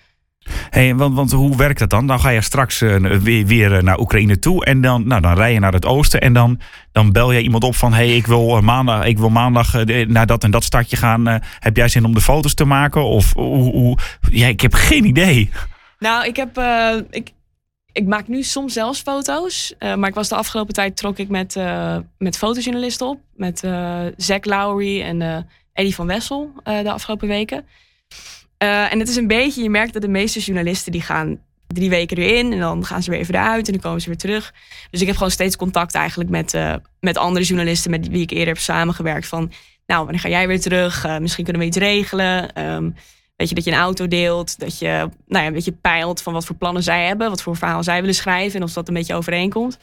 Hey, 0.69 0.95
want, 0.95 1.15
want 1.15 1.31
hoe 1.31 1.57
werkt 1.57 1.79
dat 1.79 1.89
dan? 1.89 2.07
Dan 2.07 2.19
ga 2.19 2.29
je 2.29 2.41
straks 2.41 2.81
uh, 2.81 3.17
weer, 3.17 3.45
weer 3.45 3.83
naar 3.83 3.99
Oekraïne 3.99 4.39
toe 4.39 4.65
en 4.65 4.81
dan, 4.81 5.07
nou, 5.07 5.21
dan 5.21 5.33
rij 5.33 5.53
je 5.53 5.59
naar 5.59 5.73
het 5.73 5.85
oosten 5.85 6.21
en 6.21 6.33
dan, 6.33 6.59
dan 6.91 7.11
bel 7.11 7.31
je 7.31 7.41
iemand 7.41 7.63
op 7.63 7.75
van 7.75 7.93
hey, 7.93 8.15
ik 8.15 8.27
wil 8.27 8.61
maandag, 8.61 9.05
ik 9.05 9.17
wil 9.17 9.29
maandag 9.29 9.83
naar 10.07 10.25
dat 10.25 10.43
en 10.43 10.51
dat 10.51 10.63
stadje 10.63 10.95
gaan. 10.95 11.41
heb 11.59 11.75
jij 11.75 11.87
zin 11.87 12.05
om 12.05 12.13
de 12.13 12.21
foto's 12.21 12.53
te 12.53 12.65
maken? 12.65 13.03
Of 13.03 13.33
hoe, 13.33 13.71
hoe? 13.71 13.97
Ja, 14.31 14.47
ik 14.47 14.61
heb 14.61 14.73
geen 14.73 15.05
idee. 15.05 15.49
Nou, 15.97 16.27
ik 16.27 16.35
heb, 16.35 16.61
ik, 17.09 17.31
ik 17.99 18.07
maak 18.07 18.27
nu 18.27 18.43
soms 18.43 18.73
zelfs 18.73 19.01
foto's. 19.01 19.73
Uh, 19.79 19.95
maar 19.95 20.09
ik 20.09 20.15
was 20.15 20.29
de 20.29 20.35
afgelopen 20.35 20.73
tijd 20.73 20.97
trok 20.97 21.17
ik 21.17 21.29
met, 21.29 21.55
uh, 21.55 21.97
met 22.17 22.37
fotojournalisten 22.37 23.07
op. 23.07 23.19
Met 23.35 23.63
uh, 23.63 24.01
Zack 24.17 24.45
Lowry 24.45 25.01
en 25.01 25.47
Eddie 25.73 25.95
van 25.95 26.07
Wessel 26.07 26.51
de 26.63 26.91
afgelopen 26.91 27.27
weken. 27.27 27.65
en 28.57 28.99
het 28.99 29.09
is 29.09 29.15
een 29.15 29.27
beetje, 29.27 29.63
je 29.63 29.69
merkt 29.69 29.93
dat 29.93 30.01
de 30.01 30.07
meeste 30.07 30.39
journalisten 30.39 30.91
die 30.91 31.01
gaan 31.01 31.39
drie 31.67 31.89
weken 31.89 32.17
erin. 32.17 32.53
En 32.53 32.59
dan 32.59 32.85
gaan 32.85 33.03
ze 33.03 33.11
weer 33.11 33.19
even 33.19 33.35
eruit 33.35 33.65
en 33.65 33.73
dan 33.73 33.81
komen 33.81 34.01
ze 34.01 34.07
weer 34.07 34.17
terug. 34.17 34.53
Dus 34.91 35.01
ik 35.01 35.07
heb 35.07 35.15
gewoon 35.15 35.31
steeds 35.31 35.55
contact 35.55 35.93
eigenlijk 35.93 36.29
met, 36.29 36.57
met 36.99 37.17
andere 37.17 37.45
journalisten 37.45 37.91
met 37.91 38.07
wie 38.07 38.21
ik 38.21 38.31
eerder 38.31 38.47
heb 38.47 38.57
samengewerkt. 38.57 39.27
Van 39.27 39.51
nou, 39.85 40.03
wanneer 40.03 40.21
ga 40.21 40.29
jij 40.29 40.47
weer 40.47 40.61
terug? 40.61 41.19
misschien 41.19 41.43
kunnen 41.43 41.61
we 41.61 41.67
iets 41.67 41.77
regelen. 41.77 42.65
Um, 42.73 42.95
Weet 43.39 43.49
je, 43.49 43.55
dat 43.55 43.63
je 43.63 43.71
een 43.71 43.77
auto 43.77 44.07
deelt, 44.07 44.59
dat 44.59 44.79
je 44.79 44.87
nou 45.27 45.41
ja, 45.43 45.45
een 45.45 45.53
beetje 45.53 45.71
peilt 45.71 46.21
van 46.21 46.33
wat 46.33 46.45
voor 46.45 46.55
plannen 46.55 46.83
zij 46.83 47.05
hebben, 47.05 47.29
wat 47.29 47.41
voor 47.41 47.55
verhaal 47.55 47.83
zij 47.83 47.99
willen 47.99 48.15
schrijven 48.15 48.59
en 48.59 48.65
of 48.65 48.73
dat 48.73 48.87
een 48.87 48.93
beetje 48.93 49.15
overeenkomt. 49.15 49.77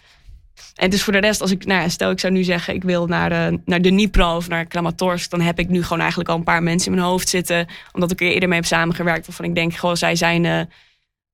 En 0.74 0.90
dus 0.90 1.02
voor 1.02 1.12
de 1.12 1.18
rest, 1.18 1.40
als 1.40 1.50
ik, 1.50 1.64
nou 1.66 1.80
ja, 1.80 1.88
stel 1.88 2.10
ik 2.10 2.20
zou 2.20 2.32
nu 2.32 2.44
zeggen, 2.44 2.74
ik 2.74 2.82
wil 2.82 3.06
naar, 3.06 3.52
uh, 3.52 3.58
naar 3.64 3.82
de 3.82 4.10
of 4.36 4.48
naar 4.48 4.64
Kramatorsk, 4.64 5.30
dan 5.30 5.40
heb 5.40 5.58
ik 5.58 5.68
nu 5.68 5.82
gewoon 5.82 5.98
eigenlijk 5.98 6.28
al 6.28 6.36
een 6.36 6.42
paar 6.42 6.62
mensen 6.62 6.90
in 6.90 6.98
mijn 6.98 7.08
hoofd 7.10 7.28
zitten, 7.28 7.66
omdat 7.92 8.10
ik 8.10 8.20
er 8.20 8.26
eerder 8.26 8.48
mee 8.48 8.58
heb 8.58 8.66
samengewerkt, 8.66 9.26
waarvan 9.26 9.44
ik 9.44 9.54
denk, 9.54 9.74
gewoon 9.74 9.96
zij 9.96 10.16
zijn, 10.16 10.44
uh, 10.44 10.60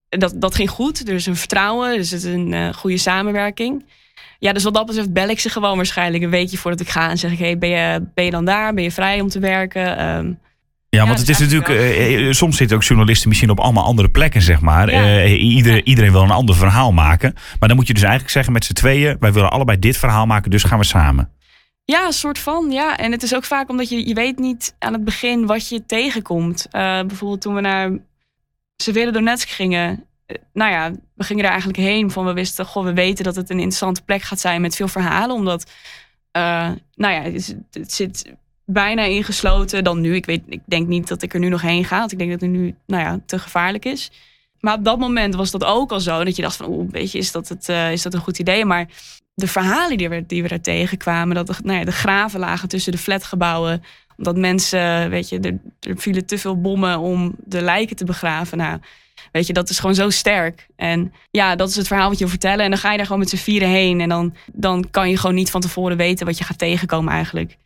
dat, 0.08 0.34
dat 0.36 0.54
ging 0.54 0.70
goed. 0.70 1.08
Er 1.08 1.14
is 1.14 1.26
een 1.26 1.36
vertrouwen, 1.36 1.90
er 1.90 1.98
is 1.98 2.24
een 2.24 2.52
uh, 2.52 2.72
goede 2.72 2.98
samenwerking. 2.98 3.84
Ja, 4.38 4.52
dus 4.52 4.64
wat 4.64 4.74
dat 4.74 4.86
betreft 4.86 5.12
bel 5.12 5.28
ik 5.28 5.40
ze 5.40 5.48
gewoon 5.48 5.76
waarschijnlijk 5.76 6.24
een 6.24 6.30
weekje 6.30 6.58
voordat 6.58 6.80
ik 6.80 6.88
ga 6.88 7.10
en 7.10 7.18
zeg 7.18 7.32
ik, 7.32 7.38
hey, 7.38 7.58
ben 7.58 7.68
je, 7.68 8.02
ben 8.14 8.24
je 8.24 8.30
dan 8.30 8.44
daar? 8.44 8.74
Ben 8.74 8.84
je 8.84 8.92
vrij 8.92 9.20
om 9.20 9.28
te 9.28 9.38
werken? 9.38 10.08
Um, 10.16 10.38
ja, 10.96 11.06
want 11.06 11.18
het 11.18 11.28
is 11.28 11.38
natuurlijk. 11.38 11.68
Uh, 11.68 12.32
soms 12.32 12.56
zitten 12.56 12.76
ook 12.76 12.82
journalisten 12.82 13.28
misschien 13.28 13.50
op 13.50 13.60
allemaal 13.60 13.84
andere 13.84 14.08
plekken, 14.08 14.42
zeg 14.42 14.60
maar. 14.60 14.90
Ja. 14.90 15.24
Uh, 15.24 15.42
ieder, 15.42 15.74
ja. 15.74 15.82
Iedereen 15.82 16.12
wil 16.12 16.22
een 16.22 16.30
ander 16.30 16.54
verhaal 16.54 16.92
maken. 16.92 17.34
Maar 17.58 17.68
dan 17.68 17.76
moet 17.76 17.86
je 17.86 17.92
dus 17.92 18.02
eigenlijk 18.02 18.32
zeggen 18.32 18.52
met 18.52 18.64
z'n 18.64 18.72
tweeën: 18.72 19.16
wij 19.20 19.32
willen 19.32 19.50
allebei 19.50 19.78
dit 19.78 19.96
verhaal 19.96 20.26
maken, 20.26 20.50
dus 20.50 20.62
gaan 20.62 20.78
we 20.78 20.84
samen. 20.84 21.30
Ja, 21.84 22.06
een 22.06 22.12
soort 22.12 22.38
van. 22.38 22.70
Ja, 22.70 22.96
en 22.96 23.12
het 23.12 23.22
is 23.22 23.34
ook 23.34 23.44
vaak 23.44 23.68
omdat 23.68 23.88
je, 23.88 24.08
je 24.08 24.14
weet 24.14 24.38
niet 24.38 24.74
aan 24.78 24.92
het 24.92 25.04
begin 25.04 25.46
wat 25.46 25.68
je 25.68 25.86
tegenkomt. 25.86 26.66
Uh, 26.66 26.80
bijvoorbeeld 27.00 27.40
toen 27.40 27.54
we 27.54 27.60
naar 27.60 27.90
Severodonetsk 28.76 29.48
gingen. 29.48 30.04
Nou 30.52 30.70
ja, 30.70 30.90
we 31.14 31.24
gingen 31.24 31.44
er 31.44 31.50
eigenlijk 31.50 31.78
heen 31.78 32.10
van 32.10 32.24
we 32.24 32.32
wisten, 32.32 32.66
goh, 32.66 32.84
we 32.84 32.92
weten 32.92 33.24
dat 33.24 33.36
het 33.36 33.50
een 33.50 33.56
interessante 33.56 34.02
plek 34.02 34.22
gaat 34.22 34.40
zijn 34.40 34.60
met 34.60 34.76
veel 34.76 34.88
verhalen. 34.88 35.36
Omdat, 35.36 35.70
nou 36.32 36.78
ja, 36.94 37.22
het, 37.22 37.56
het 37.70 37.92
zit 37.92 38.32
bijna 38.64 39.02
ingesloten 39.02 39.84
dan 39.84 40.00
nu. 40.00 40.14
Ik, 40.14 40.26
weet, 40.26 40.42
ik 40.48 40.60
denk 40.64 40.88
niet 40.88 41.08
dat 41.08 41.22
ik 41.22 41.34
er 41.34 41.40
nu 41.40 41.48
nog 41.48 41.62
heen 41.62 41.84
ga. 41.84 41.98
Want 41.98 42.12
ik 42.12 42.18
denk 42.18 42.30
dat 42.30 42.40
het 42.40 42.50
nu 42.50 42.74
nou 42.86 43.02
ja, 43.02 43.20
te 43.26 43.38
gevaarlijk 43.38 43.84
is. 43.84 44.10
Maar 44.60 44.74
op 44.74 44.84
dat 44.84 44.98
moment 44.98 45.34
was 45.34 45.50
dat 45.50 45.64
ook 45.64 45.92
al 45.92 46.00
zo. 46.00 46.24
Dat 46.24 46.36
je 46.36 46.42
dacht 46.42 46.56
van, 46.56 46.68
oeh, 46.68 46.90
beetje, 46.90 47.18
is 47.18 47.32
dat, 47.32 47.48
het, 47.48 47.68
uh, 47.68 47.92
is 47.92 48.02
dat 48.02 48.14
een 48.14 48.20
goed 48.20 48.38
idee? 48.38 48.64
Maar 48.64 48.88
de 49.34 49.46
verhalen 49.46 49.98
die 49.98 50.08
we, 50.08 50.26
die 50.26 50.42
we 50.42 50.48
daar 50.48 50.60
tegenkwamen. 50.60 51.34
Dat 51.34 51.46
de, 51.46 51.54
nou 51.62 51.78
ja, 51.78 51.84
de 51.84 51.92
graven 51.92 52.40
lagen 52.40 52.68
tussen 52.68 52.92
de 52.92 52.98
flatgebouwen. 52.98 53.82
Omdat 54.16 54.36
mensen, 54.36 55.10
weet 55.10 55.28
je, 55.28 55.40
er, 55.40 55.58
er 55.80 55.98
vielen 55.98 56.26
te 56.26 56.38
veel 56.38 56.60
bommen 56.60 56.98
om 56.98 57.34
de 57.44 57.60
lijken 57.62 57.96
te 57.96 58.04
begraven. 58.04 58.58
Nou, 58.58 58.78
weet 59.32 59.46
je, 59.46 59.52
dat 59.52 59.70
is 59.70 59.78
gewoon 59.78 59.94
zo 59.94 60.10
sterk. 60.10 60.66
En 60.76 61.12
ja, 61.30 61.56
dat 61.56 61.68
is 61.68 61.76
het 61.76 61.86
verhaal 61.86 62.08
wat 62.08 62.18
je 62.18 62.24
wil 62.24 62.32
vertellen. 62.32 62.64
En 62.64 62.70
dan 62.70 62.78
ga 62.78 62.90
je 62.90 62.96
daar 62.96 63.06
gewoon 63.06 63.20
met 63.20 63.30
z'n 63.30 63.36
vieren 63.36 63.68
heen. 63.68 64.00
En 64.00 64.08
dan, 64.08 64.34
dan 64.52 64.90
kan 64.90 65.10
je 65.10 65.16
gewoon 65.16 65.36
niet 65.36 65.50
van 65.50 65.60
tevoren 65.60 65.96
weten 65.96 66.26
wat 66.26 66.38
je 66.38 66.44
gaat 66.44 66.58
tegenkomen 66.58 67.12
eigenlijk. 67.12 67.56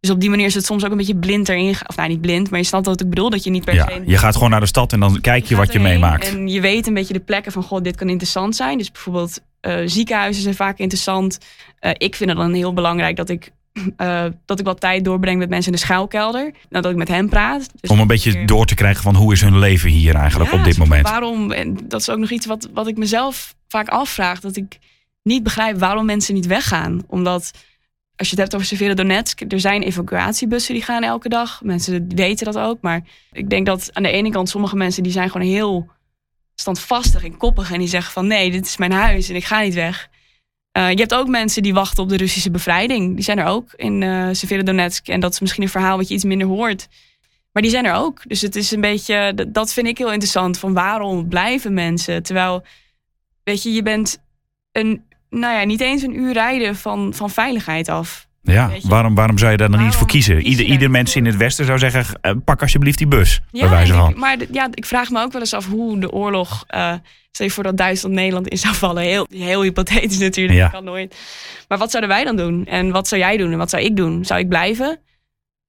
Dus 0.00 0.10
op 0.10 0.20
die 0.20 0.30
manier 0.30 0.46
is 0.46 0.54
het 0.54 0.64
soms 0.64 0.84
ook 0.84 0.90
een 0.90 0.96
beetje 0.96 1.16
blind 1.16 1.48
erin. 1.48 1.76
Of 1.86 1.96
nou, 1.96 2.08
niet 2.08 2.20
blind, 2.20 2.50
maar 2.50 2.58
je 2.58 2.66
snapt 2.66 2.86
wat 2.86 3.00
ik 3.00 3.08
bedoel. 3.08 3.30
Dat 3.30 3.44
je 3.44 3.50
niet 3.50 3.64
per 3.64 3.74
ja, 3.74 3.86
se... 3.88 4.02
Je 4.06 4.18
gaat 4.18 4.34
gewoon 4.34 4.50
naar 4.50 4.60
de 4.60 4.66
stad 4.66 4.92
en 4.92 5.00
dan 5.00 5.20
kijk 5.20 5.44
je, 5.44 5.56
wat 5.56 5.72
je 5.72 5.80
meemaakt. 5.80 6.28
En 6.28 6.48
je 6.48 6.60
weet 6.60 6.86
een 6.86 6.94
beetje 6.94 7.12
de 7.12 7.20
plekken 7.20 7.52
van, 7.52 7.62
god, 7.62 7.84
dit 7.84 7.96
kan 7.96 8.08
interessant 8.08 8.56
zijn. 8.56 8.78
Dus 8.78 8.92
bijvoorbeeld 8.92 9.40
uh, 9.62 9.80
ziekenhuizen 9.84 10.42
zijn 10.42 10.54
vaak 10.54 10.78
interessant. 10.78 11.38
Uh, 11.80 11.90
ik 11.96 12.14
vind 12.16 12.30
het 12.30 12.38
dan 12.38 12.52
heel 12.52 12.72
belangrijk 12.72 13.16
dat 13.16 13.28
ik, 13.28 13.50
uh, 13.96 14.24
dat 14.46 14.58
ik 14.58 14.64
wat 14.64 14.80
tijd 14.80 15.04
doorbreng 15.04 15.38
met 15.38 15.48
mensen 15.48 15.72
in 15.72 15.78
de 15.78 15.84
schuilkelder. 15.84 16.52
Nou, 16.68 16.82
dat 16.82 16.92
ik 16.92 16.98
met 16.98 17.08
hen 17.08 17.28
praat. 17.28 17.68
Dus 17.80 17.90
Om 17.90 18.00
een 18.00 18.06
beetje 18.06 18.44
door 18.44 18.64
te 18.66 18.74
krijgen 18.74 19.02
van 19.02 19.14
hoe 19.14 19.32
is 19.32 19.40
hun 19.40 19.58
leven 19.58 19.90
hier 19.90 20.14
eigenlijk 20.14 20.50
ja, 20.50 20.58
op 20.58 20.64
dit 20.64 20.78
moment. 20.78 21.08
Waarom, 21.08 21.52
en 21.52 21.78
dat 21.84 22.00
is 22.00 22.10
ook 22.10 22.18
nog 22.18 22.30
iets 22.30 22.46
wat, 22.46 22.68
wat 22.72 22.86
ik 22.86 22.96
mezelf 22.96 23.54
vaak 23.68 23.88
afvraag. 23.88 24.40
Dat 24.40 24.56
ik 24.56 24.78
niet 25.22 25.42
begrijp 25.42 25.78
waarom 25.78 26.04
mensen 26.04 26.34
niet 26.34 26.46
weggaan. 26.46 27.02
Omdat 27.06 27.50
als 28.20 28.28
je 28.28 28.34
het 28.34 28.44
hebt 28.44 28.54
over 28.54 28.66
Severodonetsk, 28.66 29.40
er 29.52 29.60
zijn 29.60 29.82
evacuatiebussen 29.82 30.74
die 30.74 30.82
gaan 30.82 31.02
elke 31.02 31.28
dag. 31.28 31.62
Mensen 31.62 32.08
weten 32.14 32.44
dat 32.44 32.58
ook. 32.58 32.80
Maar 32.80 33.02
ik 33.32 33.50
denk 33.50 33.66
dat 33.66 33.90
aan 33.92 34.02
de 34.02 34.10
ene 34.10 34.30
kant 34.30 34.48
sommige 34.48 34.76
mensen 34.76 35.02
die 35.02 35.12
zijn 35.12 35.30
gewoon 35.30 35.46
heel 35.46 35.88
standvastig 36.54 37.24
en 37.24 37.36
koppig. 37.36 37.72
En 37.72 37.78
die 37.78 37.88
zeggen 37.88 38.12
van 38.12 38.26
nee, 38.26 38.50
dit 38.50 38.66
is 38.66 38.76
mijn 38.76 38.92
huis 38.92 39.28
en 39.28 39.34
ik 39.34 39.44
ga 39.44 39.60
niet 39.60 39.74
weg. 39.74 40.08
Uh, 40.78 40.90
je 40.90 40.96
hebt 40.96 41.14
ook 41.14 41.28
mensen 41.28 41.62
die 41.62 41.74
wachten 41.74 42.02
op 42.02 42.08
de 42.08 42.16
Russische 42.16 42.50
bevrijding. 42.50 43.14
Die 43.14 43.24
zijn 43.24 43.38
er 43.38 43.46
ook 43.46 43.72
in 43.76 44.02
uh, 44.02 44.28
Severodonetsk. 44.32 45.08
En 45.08 45.20
dat 45.20 45.32
is 45.32 45.40
misschien 45.40 45.62
een 45.62 45.68
verhaal 45.68 45.96
wat 45.96 46.08
je 46.08 46.14
iets 46.14 46.24
minder 46.24 46.46
hoort. 46.46 46.88
Maar 47.52 47.62
die 47.62 47.70
zijn 47.70 47.84
er 47.84 47.94
ook. 47.94 48.28
Dus 48.28 48.40
het 48.40 48.56
is 48.56 48.70
een 48.70 48.80
beetje, 48.80 49.34
dat 49.48 49.72
vind 49.72 49.86
ik 49.86 49.98
heel 49.98 50.12
interessant. 50.12 50.58
Van 50.58 50.72
waarom 50.72 51.28
blijven 51.28 51.74
mensen? 51.74 52.22
Terwijl, 52.22 52.64
weet 53.44 53.62
je, 53.62 53.72
je 53.72 53.82
bent 53.82 54.22
een, 54.72 55.04
nou 55.30 55.54
ja, 55.54 55.64
niet 55.64 55.80
eens 55.80 56.02
een 56.02 56.18
uur 56.18 56.32
rijden 56.32 56.76
van, 56.76 57.14
van 57.14 57.30
veiligheid 57.30 57.88
af. 57.88 58.28
Ja, 58.42 58.70
waarom, 58.82 59.14
waarom 59.14 59.38
zou 59.38 59.50
je 59.50 59.56
daar 59.56 59.70
dan 59.70 59.84
niet 59.84 59.94
voor 59.94 60.06
kiezen? 60.06 60.42
Ieder, 60.42 60.64
ieder 60.64 60.90
mens 60.90 61.16
in 61.16 61.26
het 61.26 61.36
Westen 61.36 61.64
zou 61.64 61.78
zeggen: 61.78 62.18
uh, 62.22 62.32
pak 62.44 62.62
alsjeblieft 62.62 62.98
die 62.98 63.06
bus. 63.06 63.40
Ja, 63.50 63.60
bij 63.60 63.70
wijze 63.70 63.92
van. 63.92 64.10
Ik, 64.10 64.16
maar 64.16 64.36
ja, 64.52 64.68
ik 64.74 64.86
vraag 64.86 65.10
me 65.10 65.22
ook 65.22 65.32
wel 65.32 65.40
eens 65.40 65.54
af 65.54 65.66
hoe 65.66 66.00
de 66.00 66.12
oorlog. 66.12 66.64
Uh, 66.74 66.92
stel 67.30 67.46
je 67.46 67.52
voor 67.52 67.62
dat 67.62 67.76
Duitsland 67.76 68.14
Nederland 68.14 68.48
in 68.48 68.58
zou 68.58 68.74
vallen. 68.74 69.02
Heel, 69.02 69.26
heel 69.30 69.62
hypothetisch 69.62 70.18
natuurlijk. 70.18 70.58
Ja. 70.58 70.68
kan 70.68 70.84
nooit. 70.84 71.16
Maar 71.68 71.78
wat 71.78 71.90
zouden 71.90 72.10
wij 72.10 72.24
dan 72.24 72.36
doen? 72.36 72.66
En 72.66 72.90
wat 72.90 73.08
zou 73.08 73.20
jij 73.20 73.36
doen? 73.36 73.52
En 73.52 73.58
wat 73.58 73.70
zou 73.70 73.82
ik 73.82 73.96
doen? 73.96 74.24
Zou 74.24 74.40
ik 74.40 74.48
blijven? 74.48 74.98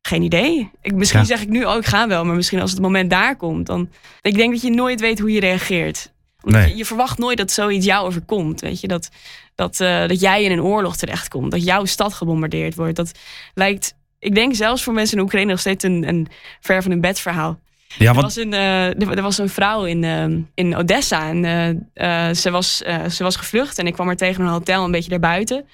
Geen 0.02 0.22
idee. 0.22 0.72
Ik, 0.82 0.94
misschien 0.94 1.26
zeg 1.26 1.42
ik 1.42 1.50
nu 1.50 1.66
ook, 1.66 1.72
oh, 1.72 1.78
ik 1.78 1.86
ga 1.86 2.08
wel. 2.08 2.26
Maar 2.26 2.36
misschien 2.36 2.62
als 2.62 2.72
het 2.72 2.82
moment 2.82 3.10
daar 3.10 3.36
komt, 3.36 3.66
dan. 3.66 3.90
Ik 4.22 4.36
denk 4.36 4.52
dat 4.52 4.62
je 4.62 4.70
nooit 4.70 5.00
weet 5.00 5.20
hoe 5.20 5.32
je 5.32 5.40
reageert. 5.40 6.12
Nee. 6.42 6.70
Je, 6.70 6.76
je, 6.76 6.86
verwacht 6.86 7.18
nooit 7.18 7.38
dat 7.38 7.52
zoiets 7.52 7.86
jou 7.86 8.06
overkomt. 8.06 8.62
Weet 8.62 8.80
je, 8.80 8.88
dat, 8.88 9.10
dat, 9.56 9.80
uh, 9.80 10.08
dat 10.08 10.20
jij 10.20 10.44
in 10.44 10.52
een 10.52 10.62
oorlog 10.62 10.98
terechtkomt. 10.98 11.52
Dat 11.52 11.64
jouw 11.64 11.86
stad 11.86 12.14
gebombardeerd 12.14 12.76
wordt. 12.76 12.96
Dat 12.96 13.12
lijkt, 13.54 13.96
ik 14.20 14.36
denk 14.36 14.56
zelfs 14.56 14.84
voor 14.84 14.94
mensen 14.94 15.18
in 15.18 15.24
Oekraïne 15.24 15.52
nog 15.52 15.60
steeds 15.60 15.84
een, 15.84 16.08
een 16.08 16.28
ver 16.60 16.82
van 16.82 16.92
hun 16.92 17.02
bed 17.02 17.20
verhaal. 17.20 17.60
Ja, 17.98 18.14
want... 18.14 18.18
er, 18.18 18.24
was 18.24 18.36
een, 18.36 18.54
uh, 18.54 19.16
er, 19.18 19.22
was 19.22 19.38
een 19.38 19.50
vrouw 19.50 19.86
in, 19.86 20.04
uh, 20.04 20.44
in 20.54 20.76
Odessa 20.76 21.30
en 21.30 22.36
ze, 22.36 22.52
was, 22.52 22.78
ze 23.10 23.24
was 23.24 23.36
gevlucht. 23.36 23.78
En 23.78 23.88
ik 23.88 23.94
kwam 23.94 24.10
er 24.10 24.16
tegen 24.16 24.44
een 24.44 24.50
hotel 24.50 24.84
een 24.84 24.92
beetje 24.92 25.10
daarbuiten. 25.10 25.66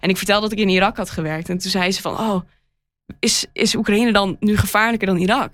En 0.00 0.08
ik 0.08 0.16
vertelde 0.16 0.48
dat 0.48 0.52
ik 0.52 0.64
in 0.64 0.68
Irak 0.68 0.96
had 0.96 1.10
gewerkt. 1.10 1.48
En 1.48 1.58
toen 1.58 1.70
zei 1.70 1.92
ze 1.92 2.00
van, 2.00 2.18
oh, 2.18 2.40
is, 3.18 3.46
is 3.52 3.74
Oekraïne 3.74 4.12
dan 4.12 4.36
nu 4.40 4.56
gevaarlijker 4.56 5.06
dan 5.06 5.16
Irak? 5.16 5.52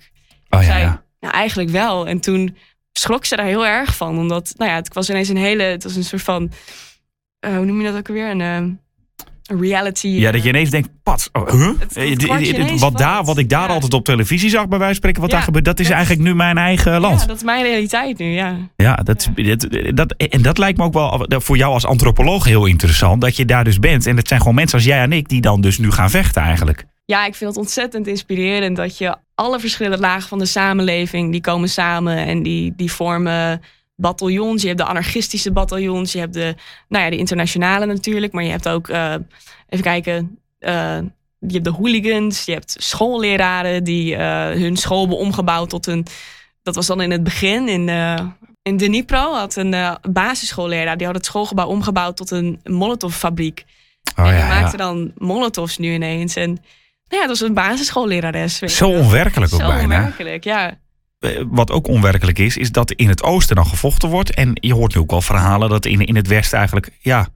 Oh, 0.49 0.61
ja, 0.61 0.65
zei, 0.65 0.79
ja. 0.79 1.03
Nou, 1.19 1.33
eigenlijk 1.33 1.69
wel. 1.69 2.07
En 2.07 2.19
toen 2.19 2.57
schrok 2.97 3.25
ze 3.25 3.35
daar 3.35 3.45
heel 3.45 3.65
erg 3.65 3.95
van. 3.95 4.17
Omdat, 4.17 4.53
nou 4.57 4.71
ja, 4.71 4.77
het 4.77 4.93
was 4.93 5.09
ineens 5.09 5.29
een 5.29 5.37
hele, 5.37 5.63
het 5.63 5.83
was 5.83 5.95
een 5.95 6.03
soort 6.03 6.21
van, 6.21 6.51
uh, 7.47 7.55
hoe 7.55 7.65
noem 7.65 7.81
je 7.81 7.87
dat 7.87 7.97
ook 7.97 8.07
alweer? 8.07 8.29
Een, 8.29 8.39
uh, 8.39 9.59
reality. 9.59 10.07
Ja, 10.07 10.31
dat 10.31 10.43
je 10.43 10.49
ineens 10.49 10.69
denkt, 10.69 10.89
pat, 11.03 11.29
oh, 11.31 11.49
huh? 11.49 11.69
het, 11.93 12.79
wat, 12.79 12.97
daar, 12.97 13.23
wat 13.23 13.37
ik 13.37 13.49
daar 13.49 13.69
altijd 13.69 13.93
op 13.93 14.05
televisie 14.05 14.49
zag, 14.49 14.67
bij 14.67 14.77
wijze 14.77 14.85
van 14.85 14.95
spreken, 14.95 15.21
wat 15.21 15.29
daar 15.29 15.41
gebeurt, 15.41 15.65
dat 15.65 15.79
is 15.79 15.89
eigenlijk 15.89 16.21
nu 16.21 16.35
mijn 16.35 16.57
eigen 16.57 16.99
land. 16.99 17.21
Ja, 17.21 17.27
dat 17.27 17.35
is 17.35 17.43
mijn 17.43 17.63
realiteit 17.63 18.17
nu, 18.17 18.25
ja. 18.25 18.57
Ja, 18.75 18.95
dat, 18.95 19.29
dat, 19.35 19.67
dat, 19.93 20.13
en 20.17 20.41
dat 20.41 20.57
lijkt 20.57 20.77
me 20.77 20.83
ook 20.83 20.93
wel 20.93 21.25
voor 21.27 21.57
jou 21.57 21.73
als 21.73 21.85
antropoloog 21.85 22.45
heel 22.45 22.65
interessant, 22.65 23.21
dat 23.21 23.35
je 23.35 23.45
daar 23.45 23.63
dus 23.63 23.79
bent. 23.79 24.05
En 24.05 24.17
het 24.17 24.27
zijn 24.27 24.39
gewoon 24.39 24.55
mensen 24.55 24.77
als 24.77 24.87
jij 24.87 25.01
en 25.01 25.11
ik 25.11 25.29
die 25.29 25.41
dan 25.41 25.61
dus 25.61 25.77
nu 25.77 25.91
gaan 25.91 26.09
vechten 26.09 26.41
eigenlijk. 26.41 26.85
Ja, 27.05 27.25
ik 27.25 27.35
vind 27.35 27.49
het 27.49 27.59
ontzettend 27.59 28.07
inspirerend 28.07 28.75
dat 28.75 28.97
je 28.97 29.15
alle 29.35 29.59
verschillende 29.59 29.97
lagen 29.97 30.29
van 30.29 30.39
de 30.39 30.45
samenleving, 30.45 31.31
die 31.31 31.41
komen 31.41 31.69
samen 31.69 32.17
en 32.17 32.43
die, 32.43 32.73
die 32.75 32.91
vormen 32.91 33.61
bataljons. 33.95 34.61
Je 34.61 34.67
hebt 34.67 34.79
de 34.79 34.85
anarchistische 34.85 35.51
bataljons, 35.51 36.11
je 36.11 36.19
hebt 36.19 36.33
de, 36.33 36.55
nou 36.87 37.03
ja, 37.03 37.09
de 37.09 37.17
internationale 37.17 37.85
natuurlijk, 37.85 38.33
maar 38.33 38.43
je 38.43 38.49
hebt 38.49 38.67
ook, 38.67 38.87
uh, 38.87 39.15
even 39.69 39.83
kijken, 39.83 40.39
uh, 40.59 40.97
je 41.39 41.53
hebt 41.53 41.63
de 41.63 41.71
hooligans, 41.71 42.45
je 42.45 42.51
hebt 42.51 42.75
schoolleraren 42.79 43.83
die 43.83 44.15
uh, 44.15 44.49
hun 44.49 44.77
school 44.77 44.99
hebben 44.99 45.17
omgebouwd 45.17 45.69
tot 45.69 45.87
een, 45.87 46.05
dat 46.63 46.75
was 46.75 46.87
dan 46.87 47.01
in 47.01 47.11
het 47.11 47.23
begin 47.23 47.67
in, 47.67 47.89
in 48.61 48.77
Dnipro, 48.77 49.33
had 49.33 49.55
een 49.55 49.97
basisschoolleraar, 50.11 50.97
die 50.97 51.05
had 51.05 51.15
het 51.15 51.25
schoolgebouw 51.25 51.67
omgebouwd 51.67 52.17
tot 52.17 52.31
een 52.31 52.59
molotovfabriek. 52.63 53.65
Oh, 54.15 54.25
en 54.25 54.31
die 54.31 54.43
ja, 54.43 54.47
maakte 54.47 54.77
dan 54.77 55.11
molotovs 55.17 55.77
nu 55.77 55.93
ineens 55.93 56.35
en 56.35 56.59
ja, 57.07 57.19
dat 57.19 57.27
was 57.27 57.41
een 57.41 57.53
basisschoollerares. 57.53 58.59
Zo 58.59 58.89
onwerkelijk 58.89 59.53
ook 59.53 59.61
Zo 59.61 59.67
bijna. 59.67 59.95
onwerkelijk, 59.95 60.43
ja. 60.43 60.77
Eh, 61.19 61.41
wat 61.47 61.71
ook 61.71 61.87
onwerkelijk 61.87 62.39
is, 62.39 62.57
is 62.57 62.71
dat 62.71 62.91
in 62.91 63.09
het 63.09 63.23
oosten 63.23 63.55
dan 63.55 63.65
gevochten 63.65 64.09
wordt. 64.09 64.33
En 64.33 64.51
je 64.53 64.73
hoort 64.73 64.95
nu 64.95 65.01
ook 65.01 65.11
al 65.11 65.21
verhalen 65.21 65.69
dat 65.69 65.85
in, 65.85 66.05
in 66.05 66.15
het 66.15 66.27
westen 66.27 66.57
eigenlijk, 66.57 66.89
ja, 66.99 67.27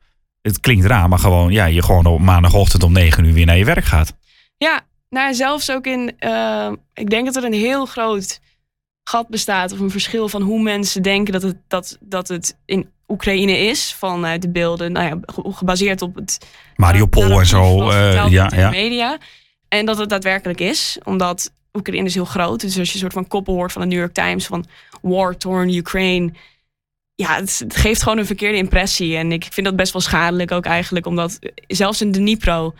het 0.41 0.59
klinkt 0.59 0.85
raar, 0.85 1.09
maar 1.09 1.19
gewoon, 1.19 1.51
ja, 1.51 1.65
je 1.65 1.83
gewoon 1.83 2.05
op 2.05 2.19
maandagochtend 2.19 2.83
om 2.83 2.91
negen 2.91 3.23
uur 3.23 3.33
weer 3.33 3.45
naar 3.45 3.57
je 3.57 3.65
werk 3.65 3.85
gaat. 3.85 4.15
Ja, 4.57 4.81
nou 5.09 5.33
zelfs 5.33 5.71
ook 5.71 5.85
in, 5.85 6.15
uh, 6.19 6.71
ik 6.93 7.09
denk 7.09 7.25
dat 7.25 7.35
er 7.35 7.43
een 7.43 7.53
heel 7.53 7.85
groot 7.85 8.39
gat 9.03 9.27
bestaat 9.27 9.71
of 9.71 9.79
een 9.79 9.91
verschil 9.91 10.29
van 10.29 10.41
hoe 10.41 10.61
mensen 10.61 11.01
denken 11.01 11.33
dat 11.33 11.41
het, 11.41 11.57
dat, 11.67 11.97
dat 11.99 12.27
het 12.27 12.57
in 12.65 12.89
Oekraïne 13.07 13.57
is 13.57 13.93
vanuit 13.93 14.41
de 14.41 14.49
beelden, 14.49 14.91
nou 14.91 15.07
ja, 15.07 15.19
gebaseerd 15.51 16.01
op 16.01 16.15
het 16.15 16.47
Mariupol 16.75 17.39
en 17.39 17.45
zo, 17.45 17.89
uh, 17.89 18.27
ja, 18.29 18.51
ja. 18.55 18.69
media. 18.69 19.17
En 19.69 19.85
dat 19.85 19.97
het 19.97 20.09
daadwerkelijk 20.09 20.59
is, 20.59 20.97
omdat 21.03 21.51
Oekraïne 21.73 22.05
is 22.05 22.13
heel 22.13 22.25
groot. 22.25 22.59
Dus 22.59 22.77
als 22.77 22.87
je 22.87 22.93
een 22.93 22.99
soort 22.99 23.13
van 23.13 23.27
koppel 23.27 23.53
hoort 23.53 23.71
van 23.71 23.81
de 23.81 23.87
New 23.87 23.97
York 23.97 24.13
Times 24.13 24.45
van 24.45 24.65
war-torn 25.01 25.73
Ukraine. 25.73 26.31
Ja, 27.15 27.35
het, 27.35 27.63
geeft 27.67 28.03
gewoon 28.03 28.17
een 28.17 28.25
verkeerde 28.25 28.57
impressie. 28.57 29.15
En 29.15 29.31
ik 29.31 29.47
vind 29.51 29.65
dat 29.65 29.75
best 29.75 29.93
wel 29.93 30.01
schadelijk 30.01 30.51
ook 30.51 30.65
eigenlijk. 30.65 31.05
Omdat 31.05 31.39
zelfs 31.67 32.01
in 32.01 32.11
de 32.11 32.19
Dnipro 32.19 32.73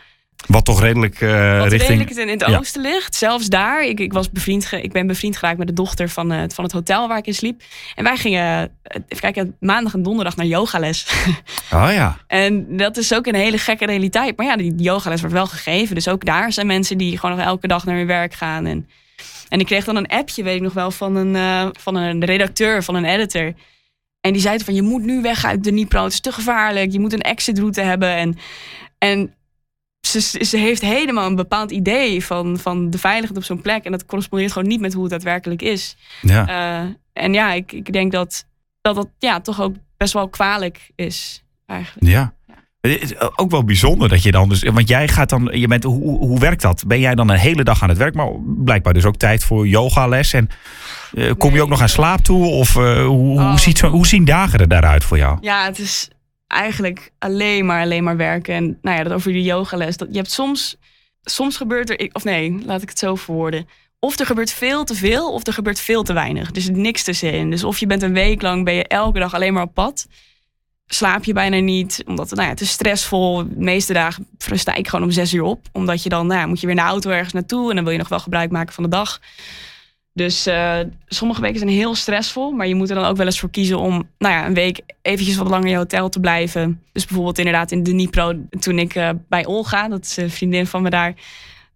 wat 0.46 0.64
toch 0.64 0.80
redelijk 0.80 1.20
uh, 1.20 1.58
Wat 1.58 1.70
richting... 1.70 1.98
redelijk 1.98 2.28
in 2.28 2.28
het 2.28 2.44
oosten 2.44 2.82
ligt. 2.82 3.14
Zelfs 3.14 3.46
daar. 3.46 3.84
Ik, 3.84 4.00
ik, 4.00 4.12
was 4.12 4.30
bevriend 4.30 4.72
ik 4.72 4.92
ben 4.92 5.06
bevriend 5.06 5.36
geraakt 5.36 5.58
met 5.58 5.66
de 5.66 5.72
dochter 5.72 6.08
van, 6.08 6.32
uh, 6.32 6.42
van 6.48 6.64
het 6.64 6.72
hotel 6.72 7.08
waar 7.08 7.18
ik 7.18 7.26
in 7.26 7.34
sliep. 7.34 7.62
En 7.94 8.04
wij 8.04 8.16
gingen, 8.16 8.60
uh, 8.60 9.02
even 9.08 9.20
kijken, 9.20 9.56
maandag 9.60 9.94
en 9.94 10.02
donderdag 10.02 10.36
naar 10.36 10.46
yogales. 10.46 11.06
Oh 11.72 11.92
ja. 11.92 12.16
en 12.26 12.76
dat 12.76 12.96
is 12.96 13.14
ook 13.14 13.26
een 13.26 13.34
hele 13.34 13.58
gekke 13.58 13.86
realiteit. 13.86 14.36
Maar 14.36 14.46
ja, 14.46 14.56
die 14.56 14.74
yogales 14.74 15.20
wordt 15.20 15.34
wel 15.34 15.46
gegeven. 15.46 15.94
Dus 15.94 16.08
ook 16.08 16.24
daar 16.24 16.52
zijn 16.52 16.66
mensen 16.66 16.98
die 16.98 17.18
gewoon 17.18 17.36
nog 17.36 17.46
elke 17.46 17.66
dag 17.66 17.84
naar 17.84 17.96
hun 17.96 18.06
werk 18.06 18.34
gaan. 18.34 18.66
En, 18.66 18.88
en 19.48 19.60
ik 19.60 19.66
kreeg 19.66 19.84
dan 19.84 19.96
een 19.96 20.06
appje, 20.06 20.42
weet 20.42 20.56
ik 20.56 20.62
nog 20.62 20.72
wel, 20.72 20.90
van 20.90 21.16
een, 21.16 21.72
van 21.78 21.94
een 21.94 22.24
redacteur, 22.24 22.82
van 22.82 22.94
een 22.94 23.04
editor. 23.04 23.54
En 24.20 24.32
die 24.32 24.42
zei 24.42 24.58
van, 24.58 24.74
je 24.74 24.82
moet 24.82 25.02
nu 25.02 25.22
weg 25.22 25.44
uit 25.44 25.64
de 25.64 25.70
Nipro. 25.70 26.04
Het 26.04 26.12
is 26.12 26.20
te 26.20 26.32
gevaarlijk. 26.32 26.92
Je 26.92 27.00
moet 27.00 27.12
een 27.12 27.20
exit 27.20 27.58
route 27.58 27.80
hebben. 27.80 28.14
En, 28.14 28.38
en 28.98 29.34
ze, 30.00 30.44
ze, 30.44 30.56
heeft 30.56 30.80
helemaal 30.80 31.26
een 31.26 31.36
bepaald 31.36 31.70
idee 31.70 32.24
van, 32.24 32.58
van 32.58 32.90
de 32.90 32.98
veiligheid 32.98 33.38
op 33.38 33.44
zo'n 33.44 33.60
plek. 33.60 33.84
En 33.84 33.92
dat 33.92 34.06
correspondeert 34.06 34.52
gewoon 34.52 34.68
niet 34.68 34.80
met 34.80 34.92
hoe 34.92 35.02
het 35.02 35.12
daadwerkelijk 35.12 35.62
is. 35.62 35.96
Ja. 36.22 36.48
Uh, 36.48 36.90
en 37.12 37.32
ja, 37.32 37.52
ik, 37.52 37.72
ik 37.72 37.92
denk 37.92 38.12
dat, 38.12 38.46
dat 38.80 38.94
dat 38.94 39.08
ja, 39.18 39.40
toch 39.40 39.60
ook 39.60 39.74
best 39.96 40.12
wel 40.12 40.28
kwalijk 40.28 40.90
is. 40.94 41.44
Eigenlijk. 41.66 42.12
Ja. 42.12 42.34
Het 42.80 43.02
is 43.02 43.20
ook 43.36 43.50
wel 43.50 43.64
bijzonder 43.64 44.08
dat 44.08 44.22
je 44.22 44.30
dan 44.30 44.48
dus. 44.48 44.62
Want 44.62 44.88
jij 44.88 45.08
gaat 45.08 45.28
dan. 45.28 45.48
Je 45.52 45.66
bent, 45.66 45.84
hoe, 45.84 46.18
hoe 46.18 46.38
werkt 46.38 46.62
dat? 46.62 46.84
Ben 46.86 47.00
jij 47.00 47.14
dan 47.14 47.28
een 47.28 47.38
hele 47.38 47.64
dag 47.64 47.82
aan 47.82 47.88
het 47.88 47.98
werk? 47.98 48.14
Maar 48.14 48.28
blijkbaar 48.42 48.92
dus 48.92 49.04
ook 49.04 49.16
tijd 49.16 49.44
voor 49.44 49.68
yogales. 49.68 50.32
En 50.32 50.48
uh, 51.12 51.32
kom 51.38 51.54
je 51.54 51.62
ook 51.62 51.68
nog 51.68 51.80
aan 51.80 51.88
slaap 51.88 52.20
toe? 52.20 52.46
Of 52.46 52.76
uh, 52.76 53.06
hoe, 53.06 53.40
oh. 53.40 53.48
hoe, 53.48 53.58
ziet 53.58 53.78
zo, 53.78 53.88
hoe 53.88 54.06
zien 54.06 54.24
dagen 54.24 54.58
er 54.58 54.68
daaruit 54.68 55.04
voor 55.04 55.18
jou? 55.18 55.38
Ja, 55.40 55.64
het 55.64 55.78
is 55.78 56.08
eigenlijk 56.50 57.10
alleen 57.18 57.66
maar, 57.66 57.82
alleen 57.82 58.04
maar 58.04 58.16
werken. 58.16 58.54
En 58.54 58.78
nou 58.82 58.96
ja, 58.96 59.02
dat 59.02 59.12
over 59.12 59.32
die 59.32 59.42
yogales. 59.42 59.96
Dat, 59.96 60.08
je 60.10 60.16
hebt 60.16 60.30
soms, 60.30 60.76
soms 61.22 61.56
gebeurt 61.56 61.90
er, 61.90 62.10
of 62.12 62.24
nee, 62.24 62.62
laat 62.64 62.82
ik 62.82 62.88
het 62.88 62.98
zo 62.98 63.14
verwoorden. 63.14 63.68
Of 63.98 64.18
er 64.18 64.26
gebeurt 64.26 64.50
veel 64.52 64.84
te 64.84 64.94
veel, 64.94 65.32
of 65.32 65.46
er 65.46 65.52
gebeurt 65.52 65.80
veel 65.80 66.02
te 66.02 66.12
weinig. 66.12 66.50
Dus 66.50 66.68
niks 66.68 67.02
tussenin. 67.02 67.50
Dus 67.50 67.64
of 67.64 67.78
je 67.78 67.86
bent 67.86 68.02
een 68.02 68.12
week 68.12 68.42
lang, 68.42 68.64
ben 68.64 68.74
je 68.74 68.86
elke 68.86 69.18
dag 69.18 69.34
alleen 69.34 69.52
maar 69.52 69.62
op 69.62 69.74
pad. 69.74 70.06
Slaap 70.86 71.24
je 71.24 71.32
bijna 71.32 71.58
niet, 71.58 72.02
omdat 72.06 72.30
nou 72.30 72.42
ja, 72.42 72.48
het 72.48 72.60
is 72.60 72.70
stressvol. 72.70 73.36
De 73.36 73.54
meeste 73.56 73.92
dagen 73.92 74.26
sta 74.38 74.74
ik 74.74 74.88
gewoon 74.88 75.04
om 75.04 75.10
zes 75.10 75.34
uur 75.34 75.42
op. 75.42 75.66
Omdat 75.72 76.02
je 76.02 76.08
dan, 76.08 76.26
nou 76.26 76.40
ja, 76.40 76.46
moet 76.46 76.60
je 76.60 76.66
weer 76.66 76.74
naar 76.74 76.84
de 76.84 76.90
auto 76.90 77.10
ergens 77.10 77.32
naartoe. 77.32 77.68
En 77.68 77.74
dan 77.74 77.84
wil 77.84 77.92
je 77.92 77.98
nog 77.98 78.08
wel 78.08 78.20
gebruik 78.20 78.50
maken 78.50 78.74
van 78.74 78.84
de 78.84 78.90
dag. 78.90 79.20
Dus 80.12 80.46
uh, 80.46 80.78
sommige 81.06 81.40
weken 81.40 81.58
zijn 81.58 81.70
heel 81.70 81.94
stressvol, 81.94 82.50
maar 82.50 82.66
je 82.66 82.74
moet 82.74 82.88
er 82.88 82.94
dan 82.94 83.04
ook 83.04 83.16
wel 83.16 83.26
eens 83.26 83.40
voor 83.40 83.50
kiezen 83.50 83.78
om 83.78 84.08
nou 84.18 84.34
ja, 84.34 84.46
een 84.46 84.54
week 84.54 84.80
eventjes 85.02 85.36
wat 85.36 85.48
langer 85.48 85.64
in 85.64 85.70
je 85.70 85.76
hotel 85.76 86.08
te 86.08 86.20
blijven. 86.20 86.82
Dus 86.92 87.04
bijvoorbeeld 87.04 87.38
inderdaad 87.38 87.70
in 87.70 87.82
de 87.82 87.90
Dnipro, 87.90 88.34
toen 88.58 88.78
ik 88.78 88.94
uh, 88.94 89.08
bij 89.28 89.46
Olga, 89.46 89.88
dat 89.88 90.04
is 90.04 90.16
een 90.16 90.30
vriendin 90.30 90.66
van 90.66 90.82
me 90.82 90.90
daar, 90.90 91.14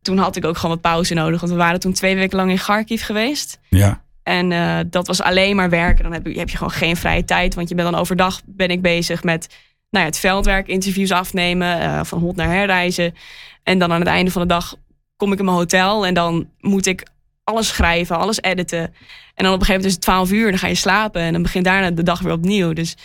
toen 0.02 0.18
had 0.18 0.36
ik 0.36 0.44
ook 0.44 0.56
gewoon 0.56 0.74
wat 0.74 0.84
pauze 0.84 1.14
nodig. 1.14 1.40
Want 1.40 1.52
we 1.52 1.58
waren 1.58 1.80
toen 1.80 1.92
twee 1.92 2.14
weken 2.14 2.36
lang 2.36 2.50
in 2.50 2.58
Kharkiv 2.58 3.04
geweest. 3.04 3.58
Ja. 3.68 4.02
En 4.22 4.50
uh, 4.50 4.78
dat 4.86 5.06
was 5.06 5.22
alleen 5.22 5.56
maar 5.56 5.70
werken. 5.70 6.02
Dan 6.02 6.12
heb 6.12 6.26
je, 6.26 6.38
heb 6.38 6.50
je 6.50 6.56
gewoon 6.56 6.72
geen 6.72 6.96
vrije 6.96 7.24
tijd, 7.24 7.54
want 7.54 7.68
je 7.68 7.74
bent 7.74 7.90
dan 7.90 8.00
overdag 8.00 8.40
ben 8.44 8.68
ik 8.68 8.82
bezig 8.82 9.22
met 9.22 9.48
nou 9.90 10.04
ja, 10.04 10.10
het 10.10 10.20
veldwerk, 10.20 10.66
interviews 10.66 11.10
afnemen, 11.10 12.06
van 12.06 12.18
hond 12.18 12.36
naar 12.36 12.48
herreizen. 12.48 13.14
En 13.62 13.78
dan 13.78 13.92
aan 13.92 14.00
het 14.00 14.08
einde 14.08 14.30
van 14.30 14.42
de 14.42 14.48
dag 14.48 14.76
kom 15.16 15.32
ik 15.32 15.38
in 15.38 15.44
mijn 15.44 15.56
hotel 15.56 16.06
en 16.06 16.14
dan 16.14 16.48
moet 16.60 16.86
ik 16.86 17.06
alles 17.44 17.68
schrijven, 17.68 18.18
alles 18.18 18.42
editen. 18.42 18.94
En 19.34 19.44
dan 19.44 19.52
op 19.52 19.60
een 19.60 19.66
gegeven 19.66 19.74
moment 19.74 19.84
is 19.84 19.92
het 19.92 20.00
12 20.00 20.32
uur, 20.32 20.50
dan 20.50 20.58
ga 20.58 20.66
je 20.66 20.74
slapen 20.74 21.20
en 21.20 21.32
dan 21.32 21.42
begint 21.42 21.64
daarna 21.64 21.90
de 21.90 22.02
dag 22.02 22.20
weer 22.20 22.32
opnieuw. 22.32 22.72
Dus 22.72 22.96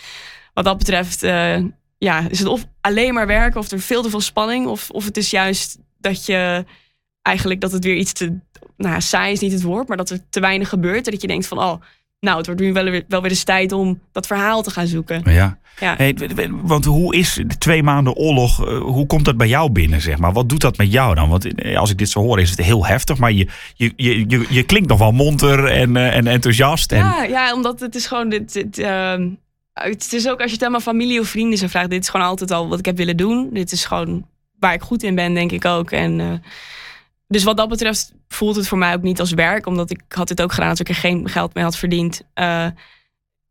wat 0.54 0.64
dat 0.64 0.78
betreft, 0.78 1.22
uh, 1.22 1.58
ja, 1.98 2.28
is 2.28 2.38
het 2.38 2.48
of 2.48 2.64
alleen 2.80 3.14
maar 3.14 3.26
werken 3.26 3.60
of 3.60 3.70
er 3.70 3.80
veel 3.80 4.02
te 4.02 4.10
veel 4.10 4.20
spanning, 4.20 4.66
of, 4.66 4.90
of 4.90 5.04
het 5.04 5.16
is 5.16 5.30
juist 5.30 5.78
dat 5.98 6.26
je 6.26 6.64
eigenlijk 7.22 7.60
dat 7.60 7.72
het 7.72 7.84
weer 7.84 7.96
iets 7.96 8.12
te, 8.12 8.38
nou, 8.76 9.00
saai 9.00 9.32
is 9.32 9.40
niet 9.40 9.52
het 9.52 9.62
woord, 9.62 9.88
maar 9.88 9.96
dat 9.96 10.10
er 10.10 10.28
te 10.30 10.40
weinig 10.40 10.68
gebeurt 10.68 11.06
en 11.06 11.12
dat 11.12 11.20
je 11.20 11.26
denkt 11.26 11.46
van, 11.46 11.58
oh, 11.58 11.82
nou, 12.20 12.36
het 12.36 12.46
wordt 12.46 12.60
nu 12.60 12.72
wel 12.72 12.84
weer, 12.84 13.04
wel 13.08 13.22
weer 13.22 13.30
eens 13.30 13.44
tijd 13.44 13.72
om 13.72 14.00
dat 14.12 14.26
verhaal 14.26 14.62
te 14.62 14.70
gaan 14.70 14.86
zoeken. 14.86 15.22
Ja. 15.24 15.58
Ja. 15.78 15.94
Hey, 15.96 16.16
want 16.62 16.84
hoe 16.84 17.16
is 17.16 17.34
de 17.34 17.58
twee 17.58 17.82
maanden 17.82 18.14
oorlog, 18.14 18.66
eh, 18.66 18.78
hoe 18.78 19.06
komt 19.06 19.24
dat 19.24 19.36
bij 19.36 19.48
jou 19.48 19.70
binnen, 19.70 20.00
zeg 20.00 20.18
maar? 20.18 20.32
Wat 20.32 20.48
doet 20.48 20.60
dat 20.60 20.76
met 20.76 20.92
jou 20.92 21.14
dan? 21.14 21.28
Want 21.28 21.54
eh, 21.54 21.78
als 21.78 21.90
ik 21.90 21.98
dit 21.98 22.08
zo 22.08 22.20
hoor, 22.20 22.40
is 22.40 22.50
het 22.50 22.60
heel 22.60 22.86
heftig, 22.86 23.18
maar 23.18 23.32
je, 23.32 23.46
je, 23.74 23.92
je, 23.96 24.24
je, 24.28 24.46
je 24.48 24.62
klinkt 24.62 24.88
nog 24.88 24.98
wel 24.98 25.12
monter 25.12 25.64
en, 25.64 25.96
eh, 25.96 26.16
en 26.16 26.26
enthousiast. 26.26 26.92
En, 26.92 26.98
Ja, 26.98 27.22
ja, 27.22 27.54
omdat 27.54 27.80
het 27.80 27.94
is 27.94 28.06
gewoon 28.06 28.28
dit. 28.28 28.52
dit 28.52 28.78
ehm, 28.78 29.28
het 29.72 30.12
is 30.12 30.28
ook 30.28 30.40
als 30.40 30.50
je 30.50 30.56
het 30.56 30.64
aan 30.64 30.70
mijn 30.70 30.82
familie 30.82 31.20
of 31.20 31.28
vrienden 31.28 31.58
zou 31.58 31.70
vragen. 31.70 31.90
Dit 31.90 32.02
is 32.02 32.08
gewoon 32.08 32.26
altijd 32.26 32.50
al 32.50 32.68
wat 32.68 32.78
ik 32.78 32.86
heb 32.86 32.96
willen 32.96 33.16
doen. 33.16 33.48
Dit 33.52 33.72
is 33.72 33.84
gewoon 33.84 34.26
waar 34.58 34.74
ik 34.74 34.82
goed 34.82 35.02
in 35.02 35.14
ben, 35.14 35.34
denk 35.34 35.52
ik 35.52 35.64
ook. 35.64 35.90
En, 35.90 36.42
dus 37.30 37.44
wat 37.44 37.56
dat 37.56 37.68
betreft 37.68 38.12
voelt 38.28 38.56
het 38.56 38.68
voor 38.68 38.78
mij 38.78 38.94
ook 38.94 39.02
niet 39.02 39.20
als 39.20 39.32
werk. 39.32 39.66
Omdat 39.66 39.90
ik 39.90 40.02
had 40.08 40.28
dit 40.28 40.42
ook 40.42 40.52
gedaan 40.52 40.70
als 40.70 40.80
ik 40.80 40.88
er 40.88 40.94
geen 40.94 41.28
geld 41.28 41.54
mee 41.54 41.64
had 41.64 41.76
verdiend. 41.76 42.22
Eh, 42.34 42.66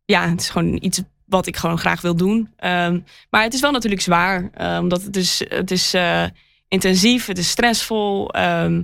ja, 0.06 0.30
het 0.30 0.42
is 0.42 0.50
gewoon 0.50 0.78
iets 0.82 1.02
wat 1.26 1.48
ik 1.48 1.58
gewoon 1.58 1.78
graag 1.78 2.02
wil 2.02 2.16
doen. 2.16 2.50
Ehm, 2.56 3.00
maar 3.30 3.44
het 3.44 3.54
is 3.54 3.62
wel 3.62 3.72
natuurlijk 3.72 4.02
zwaar. 4.02 4.50
eh, 4.54 4.78
omdat 4.82 5.04
het 5.04 5.16
is, 5.16 5.44
het 5.50 5.72
is 5.72 5.94
eh, 5.94 6.24
intensief, 6.68 7.26
het 7.26 7.38
is 7.38 7.50
stressvol. 7.50 8.32
Ehm, 8.32 8.82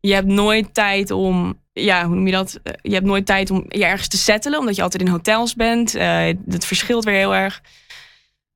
je 0.00 0.14
hebt 0.14 0.26
nooit 0.26 0.74
tijd 0.74 1.10
om, 1.10 1.58
ja, 1.72 2.06
hoe 2.06 2.14
noem 2.14 2.26
je 2.26 2.32
dat? 2.32 2.60
Je 2.82 2.92
hebt 2.94 3.06
nooit 3.06 3.26
tijd 3.26 3.50
om 3.50 3.64
je 3.68 3.84
ergens 3.84 4.08
te 4.08 4.16
settelen, 4.16 4.58
omdat 4.58 4.76
je 4.76 4.82
altijd 4.82 5.02
in 5.02 5.08
hotels 5.08 5.54
bent. 5.54 5.94
Eh 5.94 6.34
dat 6.38 6.64
verschilt 6.64 7.04
weer 7.04 7.14
heel 7.14 7.34
erg. 7.34 7.62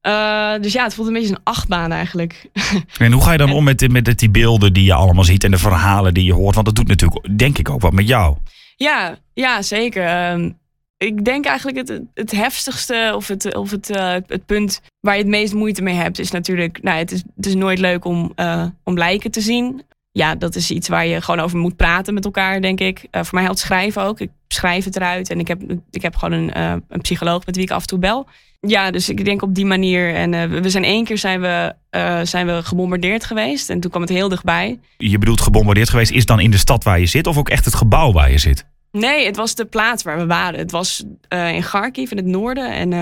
Eh, 0.05 0.55
dus 0.61 0.73
ja, 0.73 0.85
het 0.85 0.95
voelt 0.95 1.09
een 1.09 1.15
beetje 1.15 1.29
een 1.35 1.41
achtbaan 1.43 1.93
eigenlijk. 1.93 2.51
en 2.99 3.13
hoe 3.13 3.23
ga 3.23 3.33
je 3.33 3.39
dan 3.39 3.49
en- 3.49 3.55
om 3.55 3.65
met, 3.65 3.93
met, 3.93 4.19
die 4.19 4.31
beelden 4.31 4.73
die 4.73 4.85
je 4.85 4.95
allemaal 4.95 5.25
ziet 5.25 5.45
en 5.45 5.51
de 5.51 5.59
verhalen 5.59 6.15
die 6.15 6.25
je 6.25 6.33
hoort? 6.33 6.55
Want 6.55 6.67
dat 6.67 6.75
doet 6.75 6.89
natuurlijk, 6.89 7.39
denk 7.39 7.59
ik, 7.59 7.71
ook 7.71 7.81
wat 7.81 7.93
met 7.93 8.09
jou. 8.09 8.37
Ja, 8.77 9.19
ja 9.35 9.63
zeker. 9.63 10.05
Ehm, 10.07 10.51
ik 10.97 11.25
denk 11.25 11.45
eigenlijk 11.45 11.77
het, 11.77 12.01
het 12.15 12.31
heftigste 12.31 13.13
of, 13.15 13.29
het, 13.29 13.55
of 13.57 13.71
het, 13.71 13.91
eh, 13.91 14.13
het 14.27 14.47
punt 14.47 14.81
waar 15.01 15.15
je 15.15 15.21
het 15.21 15.31
meest 15.31 15.55
moeite 15.55 15.83
mee 15.83 15.95
hebt, 15.95 16.19
is 16.19 16.31
natuurlijk, 16.31 16.83
nou, 16.83 16.99
het 16.99 17.13
is, 17.13 17.23
het 17.37 17.47
is 17.47 17.55
nooit 17.55 17.79
leuk 17.79 18.05
om, 18.05 18.33
eh, 18.35 18.67
om 18.83 18.99
lijken 18.99 19.31
te 19.31 19.41
zien. 19.41 19.83
Ja, 20.13 20.35
dat 20.35 20.55
is 20.55 20.71
iets 20.71 20.89
waar 20.89 21.07
je 21.07 21.21
gewoon 21.21 21.41
over 21.41 21.59
moet 21.59 21.77
praten 21.77 22.15
met 22.15 22.25
elkaar, 22.25 22.61
denk 22.61 22.81
ik. 22.81 23.07
Voor 23.11 23.35
mij 23.35 23.43
helpt 23.43 23.59
schrijven 23.59 24.03
ook. 24.03 24.21
Ik 24.21 24.31
schrijf 24.49 24.85
het 24.85 24.97
eruit 24.97 25.31
en 25.31 25.39
ik 25.41 25.49
heb, 25.49 25.63
ik 25.91 26.03
heb 26.03 26.17
gewoon 26.17 26.39
een, 26.39 26.83
een 26.89 27.01
psycholoog 27.01 27.47
met 27.47 27.57
wie 27.57 27.65
ik 27.65 27.71
af 27.71 27.81
en 27.81 27.87
toe 27.87 27.99
bel. 27.99 28.27
Ja, 28.67 28.91
dus 28.91 29.09
ik 29.09 29.25
denk 29.25 29.43
op 29.43 29.55
die 29.55 29.67
manier. 29.67 30.15
En 30.15 30.35
eh, 30.35 30.49
we 30.49 30.71
zijn 30.71 30.85
één 30.85 31.05
keer 31.05 31.19
zijn 31.19 31.41
we, 31.41 31.75
eh, 31.91 32.21
zijn 32.23 32.47
we 32.47 32.63
gebombardeerd 32.63 33.25
geweest. 33.25 33.71
En 33.71 33.81
toen 33.81 33.91
kwam 33.91 34.03
het 34.03 34.11
heel 34.11 34.29
dichtbij. 34.29 34.81
Je 34.97 35.19
bedoelt 35.19 35.41
gebombardeerd 35.41 35.89
geweest, 35.91 36.11
is 36.11 36.27
dan 36.27 36.41
in 36.41 36.51
de 36.51 36.57
stad 36.57 36.85
waar 36.85 37.01
je 37.01 37.07
zit 37.07 37.27
of 37.27 37.39
ook 37.39 37.49
echt 37.49 37.65
het 37.65 37.75
gebouw 37.75 38.13
waar 38.13 38.31
je 38.31 38.39
zit? 38.39 38.67
Nee, 38.91 39.27
het 39.27 39.37
was 39.37 39.55
de 39.55 39.65
plaats 39.65 40.03
waar 40.03 40.19
we 40.19 40.27
waren. 40.27 40.59
Het 40.59 40.71
was 40.71 41.05
eh, 41.29 41.55
in 41.55 41.63
Kharkiv 41.63 42.11
in 42.11 42.17
het 42.17 42.27
noorden. 42.27 42.73
En 42.73 42.93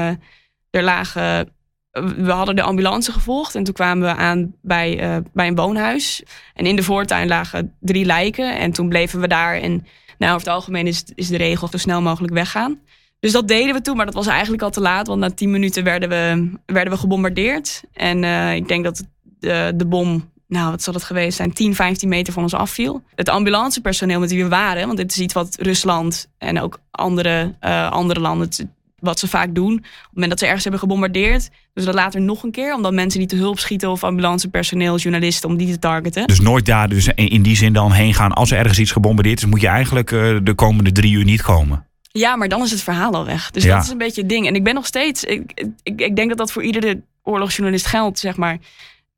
er 0.70 0.83
lagen. 0.83 1.48
We 1.90 2.31
hadden 2.31 2.57
de 2.57 2.62
ambulance 2.62 3.12
gevolgd. 3.12 3.55
En 3.55 3.64
toen 3.64 3.75
kwamen 3.75 4.09
we 4.09 4.20
aan 4.20 4.55
bij, 4.62 5.22
bij 5.33 5.46
een 5.46 5.55
woonhuis. 5.55 6.22
En 6.55 6.66
in 6.66 6.77
de 6.77 6.83
voortuin 6.83 7.29
lagen 7.29 7.75
drie 7.81 8.05
lijken. 8.05 8.59
En 8.59 8.72
toen 8.72 8.88
bleven 8.88 9.20
we 9.20 9.29
daar. 9.29 9.55
En 9.55 9.87
nou, 10.18 10.35
over 10.35 10.46
het 10.46 10.57
algemeen 10.57 10.87
is, 10.87 11.05
is 11.14 11.29
de 11.29 11.37
regel 11.37 11.68
zo 11.68 11.79
snel 11.79 12.03
mogelijk 12.03 12.33
weggaan. 12.33 12.79
Dus 13.22 13.32
dat 13.32 13.48
deden 13.48 13.74
we 13.74 13.80
toen, 13.80 13.96
maar 13.96 14.04
dat 14.04 14.14
was 14.14 14.26
eigenlijk 14.26 14.62
al 14.62 14.70
te 14.70 14.80
laat. 14.80 15.06
Want 15.06 15.20
na 15.20 15.30
tien 15.30 15.50
minuten 15.50 15.85
werden 15.85 16.08
we, 16.08 16.50
werden 16.66 16.92
we 16.92 16.98
gebombardeerd. 16.98 17.82
En 17.92 18.24
eh, 18.24 18.54
ik 18.54 18.68
denk 18.68 18.85
dat 18.85 19.04
de, 19.38 19.72
de 19.76 19.87
bom 19.87 20.30
nou, 20.48 20.70
wat 20.70 20.82
zal 20.82 20.94
het 20.94 21.02
geweest 21.02 21.37
zijn, 21.37 21.52
10, 21.52 21.74
15 21.74 22.08
meter 22.08 22.32
van 22.32 22.42
ons 22.42 22.54
afviel. 22.54 23.02
Het 23.14 23.28
ambulancepersoneel 23.28 24.20
met 24.20 24.30
wie 24.30 24.42
we 24.42 24.48
waren, 24.48 24.87
want 24.87 24.98
dit 24.98 25.11
is 25.11 25.18
iets 25.18 25.35
wat 25.35 25.56
Rusland 25.61 26.28
en 26.38 26.61
ook 26.61 26.78
andere, 26.90 27.54
eh, 27.61 27.90
andere 27.90 28.20
landen, 28.20 28.48
wat 28.98 29.18
ze 29.18 29.28
vaak 29.28 29.54
doen. 29.54 29.72
Op 29.72 29.82
het 29.82 30.11
moment 30.12 30.30
dat 30.30 30.38
ze 30.38 30.44
ergens 30.44 30.62
hebben 30.62 30.80
gebombardeerd, 30.80 31.50
dus 31.74 31.85
dat 31.85 31.94
later 31.94 32.20
nog 32.20 32.42
een 32.42 32.50
keer, 32.50 32.74
omdat 32.74 32.92
mensen 32.92 33.18
die 33.18 33.28
te 33.28 33.37
hulp 33.37 33.58
schieten 33.58 33.90
of 33.90 34.04
ambulancepersoneel, 34.04 34.96
journalisten, 34.96 35.48
om 35.48 35.56
die 35.56 35.72
te 35.72 35.78
targeten. 35.78 36.26
Dus 36.26 36.40
nooit 36.40 36.66
daar 36.66 36.88
dus 36.88 37.06
in 37.06 37.28
in 37.28 37.42
die 37.42 37.56
zin 37.56 37.72
dan 37.72 37.92
heen 37.92 38.14
gaan. 38.14 38.32
Als 38.32 38.50
er 38.50 38.58
ergens 38.58 38.78
iets 38.78 38.92
gebombardeerd 38.92 39.38
is, 39.38 39.46
moet 39.46 39.61
je 39.61 39.68
eigenlijk 39.68 40.12
eh, 40.12 40.37
de 40.42 40.54
komende 40.54 40.92
drie 40.92 41.12
uur 41.12 41.24
niet 41.24 41.42
komen. 41.42 41.87
Ja, 42.12 42.37
maar 42.37 42.48
dan 42.48 42.62
is 42.62 42.70
het 42.70 42.83
verhaal 42.83 43.12
al 43.14 43.25
weg. 43.25 43.51
Dus 43.51 43.64
Ja. 43.64 43.75
dat 43.75 43.85
is 43.85 43.90
een 43.90 43.98
beetje 43.98 44.20
het 44.20 44.31
ding. 44.31 44.46
En 44.46 44.55
ik 44.55 44.64
ben 44.64 44.75
nog 44.75 44.87
steeds, 44.87 45.25
ik, 45.25 45.53
ik, 45.83 46.01
ik 46.01 46.16
denk 46.16 46.29
dat 46.29 46.38
dat 46.38 46.53
voor 46.53 46.62
iedere 46.62 47.01
oorlogsjournalist 47.22 47.87
geldt, 47.87 48.18
zeg 48.18 48.37
maar. 48.37 48.59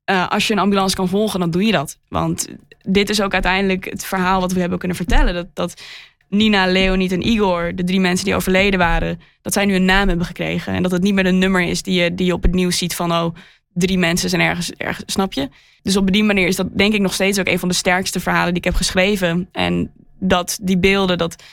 Eh, 0.03 0.27
als 0.27 0.47
je 0.47 0.53
een 0.53 0.59
ambulance 0.59 0.95
kan 0.95 1.07
volgen, 1.07 1.39
dan 1.39 1.51
doe 1.51 1.65
je 1.65 1.71
dat. 1.71 1.97
Want 2.09 2.47
dit 2.81 3.09
is 3.09 3.21
ook 3.21 3.33
uiteindelijk 3.33 3.85
het 3.89 4.05
verhaal 4.05 4.39
wat 4.41 4.51
we 4.51 4.59
hebben 4.59 4.79
kunnen 4.79 4.97
vertellen. 4.97 5.33
Dat, 5.33 5.47
dat 5.53 5.81
Nina, 6.29 6.65
Leonid 6.67 7.11
en 7.11 7.27
Igor, 7.27 7.75
de 7.75 7.83
drie 7.83 7.99
mensen 7.99 8.25
die 8.25 8.35
overleden 8.35 8.79
waren, 8.79 9.19
dat 9.41 9.53
zij 9.53 9.65
nu 9.65 9.75
een 9.75 9.85
naam 9.85 10.07
hebben 10.07 10.25
gekregen. 10.25 10.73
En 10.73 10.83
dat 10.83 10.91
het 10.91 11.01
niet 11.01 11.13
meer 11.13 11.25
een 11.25 11.37
nummer 11.39 11.61
is 11.61 11.81
die 11.81 12.01
je, 12.01 12.15
die 12.15 12.25
je 12.25 12.33
op 12.33 12.43
het 12.43 12.53
nieuws 12.53 12.77
ziet 12.77 12.95
van, 12.95 13.11
oh, 13.11 13.35
drie 13.73 13.97
mensen 13.97 14.29
zijn 14.29 14.41
ergens, 14.41 14.71
ergens, 14.71 15.13
snap 15.13 15.33
je? 15.33 15.49
Dus 15.81 15.97
op 15.97 16.11
die 16.11 16.23
manier 16.23 16.47
is 16.47 16.55
dat 16.55 16.77
denk 16.77 16.93
ik 16.93 17.01
nog 17.01 17.13
steeds 17.13 17.39
ook 17.39 17.47
een 17.47 17.59
van 17.59 17.69
de 17.69 17.75
sterkste 17.75 18.19
verhalen 18.19 18.47
die 18.47 18.57
ik 18.57 18.63
heb 18.63 18.75
geschreven. 18.75 19.49
En 19.51 19.91
dat 20.19 20.57
die 20.61 20.77
beelden, 20.77 21.17
dat, 21.17 21.43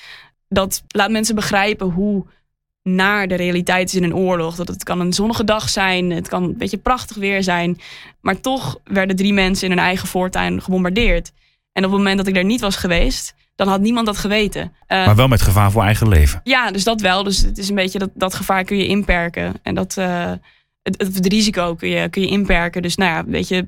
dat 0.52 0.82
laat 0.88 1.10
mensen 1.10 1.34
begrijpen 1.34 1.86
hoe 1.90 2.24
naar 2.82 3.28
de 3.28 3.34
realiteit 3.34 3.88
is 3.88 3.94
in 3.94 4.04
een 4.04 4.14
oorlog. 4.14 4.54
Dat 4.56 4.68
het 4.68 4.84
kan 4.84 5.00
een 5.00 5.12
zonnige 5.12 5.44
dag 5.44 5.68
zijn, 5.68 6.10
het 6.10 6.28
kan 6.28 6.42
een 6.42 6.56
beetje 6.56 6.78
prachtig 6.78 7.16
weer 7.16 7.42
zijn. 7.42 7.80
Maar 8.20 8.40
toch 8.40 8.78
werden 8.84 9.16
drie 9.16 9.32
mensen 9.32 9.70
in 9.70 9.76
hun 9.76 9.84
eigen 9.84 10.08
voortuin 10.08 10.62
gebombardeerd. 10.62 11.32
En 11.72 11.84
op 11.84 11.90
het 11.90 11.98
moment 11.98 12.16
dat 12.16 12.26
ik 12.26 12.34
daar 12.34 12.44
niet 12.44 12.60
was 12.60 12.76
geweest, 12.76 13.34
dan 13.56 13.68
had 13.68 13.80
niemand 13.80 14.06
dat 14.06 14.16
geweten. 14.18 14.72
Eh, 14.86 15.06
Maar 15.06 15.16
wel 15.16 15.28
met 15.28 15.42
gevaar 15.42 15.70
voor 15.70 15.82
eigen 15.82 16.08
leven. 16.08 16.40
ja, 16.44 16.70
dus 16.70 16.84
dat 16.84 17.00
wel. 17.00 17.22
Dus 17.22 17.38
het 17.38 17.58
is 17.58 17.68
een 17.68 17.74
beetje 17.74 17.98
dat, 17.98 18.10
dat 18.14 18.34
gevaar 18.34 18.64
kun 18.64 18.76
je 18.76 18.86
inperken. 18.86 19.54
En 19.62 19.74
dat, 19.74 19.96
eh, 19.96 20.32
het, 20.82 21.02
het, 21.02 21.14
het 21.14 21.26
risico 21.26 21.74
kun 21.74 21.88
je, 21.88 22.08
kun 22.08 22.22
je 22.22 22.28
inperken. 22.28 22.82
Dus 22.82 22.96
nou 22.96 23.10
ja, 23.10 23.24
weet 23.24 23.48
je, 23.48 23.66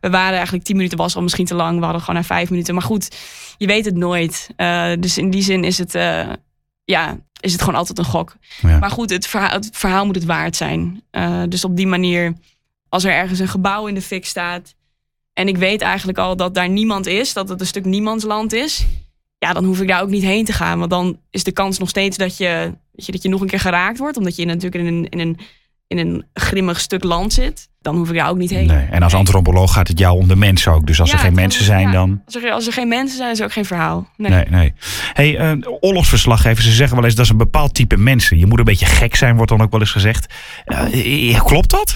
we 0.00 0.10
waren 0.10 0.34
eigenlijk 0.34 0.64
tien 0.64 0.76
minuten 0.76 0.98
was 0.98 1.16
al 1.16 1.22
misschien 1.22 1.46
te 1.46 1.54
lang. 1.54 1.78
We 1.78 1.84
hadden 1.84 2.00
gewoon 2.00 2.14
naar 2.14 2.24
vijf 2.24 2.50
minuten. 2.50 2.74
Maar 2.74 2.82
goed, 2.82 3.16
je 3.58 3.66
weet 3.66 3.84
het 3.84 3.96
nooit. 3.96 4.48
Eh, 4.56 4.92
dus 5.00 5.18
in 5.18 5.30
die 5.30 5.42
zin 5.42 5.64
is 5.64 5.78
het, 5.78 5.94
eh, 5.94 6.28
ja, 6.84 7.18
is 7.40 7.52
het 7.52 7.60
gewoon 7.60 7.78
altijd 7.78 7.98
een 7.98 8.04
gok. 8.04 8.36
Ja. 8.60 8.78
Maar 8.78 8.90
goed, 8.90 9.10
het 9.10 9.26
verhaal, 9.26 9.50
het 9.50 9.68
verhaal 9.72 10.06
moet 10.06 10.14
het 10.14 10.24
waard 10.24 10.56
zijn. 10.56 11.02
Eh, 11.10 11.42
dus 11.48 11.64
op 11.64 11.76
die 11.76 11.86
manier, 11.86 12.34
als 12.88 13.04
er 13.04 13.12
ergens 13.12 13.38
een 13.38 13.48
gebouw 13.48 13.86
in 13.86 13.94
de 13.94 14.02
fik 14.02 14.26
staat. 14.26 14.74
En 15.32 15.48
ik 15.48 15.56
weet 15.56 15.80
eigenlijk 15.80 16.18
al 16.18 16.36
dat 16.36 16.54
daar 16.54 16.68
niemand 16.68 17.06
is, 17.06 17.32
dat 17.32 17.48
het 17.48 17.60
een 17.60 17.66
stuk 17.66 17.84
niemandsland 17.84 18.52
is. 18.52 18.86
Ja, 19.38 19.52
dan 19.52 19.64
hoef 19.64 19.80
ik 19.80 19.88
daar 19.88 20.02
ook 20.02 20.08
niet 20.08 20.22
heen 20.22 20.44
te 20.44 20.52
gaan. 20.52 20.78
Want 20.78 20.90
dan 20.90 21.20
is 21.30 21.44
de 21.44 21.52
kans 21.52 21.78
nog 21.78 21.88
steeds 21.88 22.16
dat 22.16 22.36
je, 22.36 22.72
weet 22.92 23.06
je, 23.06 23.12
dat 23.12 23.22
je 23.22 23.28
nog 23.28 23.40
een 23.40 23.46
keer 23.46 23.60
geraakt 23.60 23.98
wordt. 23.98 24.16
Omdat 24.16 24.36
je 24.36 24.44
natuurlijk 24.44 24.84
in 24.84 24.86
een, 24.86 25.08
in, 25.08 25.18
een, 25.18 25.38
in 25.88 25.98
een 25.98 26.24
grimmig 26.34 26.80
stuk 26.80 27.04
land 27.04 27.32
zit. 27.32 27.68
Dan 27.80 27.96
hoef 27.96 28.08
ik 28.10 28.16
daar 28.16 28.28
ook 28.28 28.36
niet 28.36 28.50
heen. 28.50 28.66
Nee. 28.66 28.86
En 28.90 29.02
als 29.02 29.14
antropoloog 29.14 29.72
gaat 29.72 29.88
het 29.88 29.98
jou 29.98 30.18
om 30.18 30.28
de 30.28 30.36
mensen 30.36 30.72
ook. 30.72 30.86
Dus 30.86 31.00
als 31.00 31.12
er 31.12 31.18
geen 31.18 31.34
mensen 31.34 31.64
zijn, 31.64 31.86
ja. 31.86 31.92
dan. 31.92 32.22
Als 32.24 32.34
er, 32.34 32.52
als 32.52 32.66
er 32.66 32.72
geen 32.72 32.88
mensen 32.88 33.16
zijn, 33.16 33.30
is 33.30 33.38
er 33.38 33.44
ook 33.44 33.52
geen 33.52 33.64
verhaal. 33.64 34.10
Nee. 34.16 34.30
Nee, 34.30 34.44
nee. 34.48 34.74
Hey, 35.12 35.36
eh, 35.38 35.52
oorlogsverslaggevers, 35.80 36.66
ze 36.66 36.72
zeggen 36.72 36.96
wel 36.96 37.04
eens 37.04 37.14
dat 37.14 37.24
is 37.24 37.30
een 37.30 37.36
bepaald 37.36 37.74
type 37.74 37.96
mensen. 37.96 38.38
Je 38.38 38.46
moet 38.46 38.58
een 38.58 38.64
beetje 38.64 38.86
gek 38.86 39.14
zijn, 39.16 39.36
wordt 39.36 39.50
dan 39.50 39.60
ook 39.60 39.70
wel 39.70 39.80
eens 39.80 39.90
gezegd. 39.90 40.34
Eh, 40.64 41.34
eh, 41.34 41.44
klopt 41.44 41.70
dat? 41.70 41.94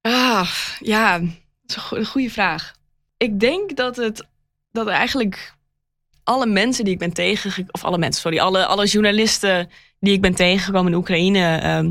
Ah, 0.00 0.48
ja, 0.78 1.18
dat 1.18 1.28
is 1.66 1.76
een 1.76 1.82
go- 1.82 1.96
een 1.96 2.06
goede 2.06 2.30
vraag. 2.30 2.72
Ik 3.16 3.40
denk 3.40 3.76
dat 3.76 3.96
het 3.96 4.26
dat 4.72 4.86
eigenlijk 4.88 5.54
alle 6.24 6.46
mensen 6.46 6.84
die 6.84 6.92
ik 6.92 6.98
ben 6.98 7.12
tegengekomen, 7.12 7.74
of 7.74 7.84
alle 7.84 7.98
mensen, 7.98 8.20
sorry, 8.22 8.38
alle, 8.38 8.66
alle 8.66 8.86
journalisten 8.86 9.68
die 10.00 10.12
ik 10.12 10.20
ben 10.20 10.34
tegengekomen 10.34 10.92
in 10.92 10.98
Oekraïne, 10.98 11.56
ehm, 11.56 11.90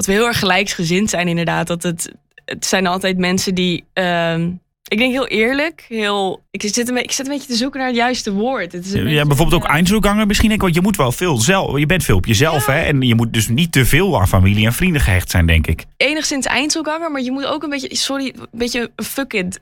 dat 0.00 0.08
we 0.08 0.20
heel 0.20 0.26
erg 0.26 0.38
gelijksgezind 0.38 1.10
zijn 1.10 1.28
inderdaad. 1.28 1.66
Dat 1.66 1.82
het, 1.82 2.12
het 2.44 2.66
zijn 2.66 2.86
altijd 2.86 3.18
mensen 3.18 3.54
die, 3.54 3.84
ehm, 3.92 4.50
ik 4.88 4.98
denk 4.98 5.12
heel 5.12 5.26
eerlijk, 5.26 5.84
heel, 5.88 6.42
ik 6.50 6.62
zit, 6.62 6.88
een, 6.88 7.02
ik 7.02 7.12
zit 7.12 7.26
een 7.26 7.32
beetje 7.32 7.48
te 7.48 7.56
zoeken 7.56 7.78
naar 7.78 7.88
het 7.88 7.96
juiste 7.96 8.32
woord. 8.32 8.72
Het 8.72 8.84
is 8.84 8.92
Ja, 8.92 9.02
beetje, 9.02 9.26
bijvoorbeeld 9.26 9.62
ook 9.62 9.68
eh, 9.68 9.74
eindzoekganger 9.74 10.26
misschien. 10.26 10.56
Want 10.58 10.74
je 10.74 10.80
moet 10.80 10.96
wel 10.96 11.12
veel 11.12 11.36
zelf. 11.36 11.78
Je 11.78 11.86
bent 11.86 12.04
veel 12.04 12.16
op 12.16 12.26
jezelf, 12.26 12.66
Ja. 12.66 12.72
hè? 12.72 12.80
En 12.80 13.00
je 13.02 13.14
moet 13.14 13.32
dus 13.32 13.48
niet 13.48 13.72
te 13.72 13.84
veel 13.84 14.20
aan 14.20 14.28
familie 14.28 14.66
en 14.66 14.72
vrienden 14.72 15.00
gehecht 15.00 15.30
zijn, 15.30 15.46
denk 15.46 15.66
ik. 15.66 15.84
enigszins 15.96 16.46
eindselganger, 16.46 17.10
maar 17.10 17.22
je 17.22 17.32
moet 17.32 17.46
ook 17.46 17.62
een 17.62 17.70
beetje, 17.70 17.96
sorry, 17.96 18.32
een 18.36 18.48
beetje 18.58 18.90
een 18.96 19.04
fuck 19.04 19.32
it 19.32 19.60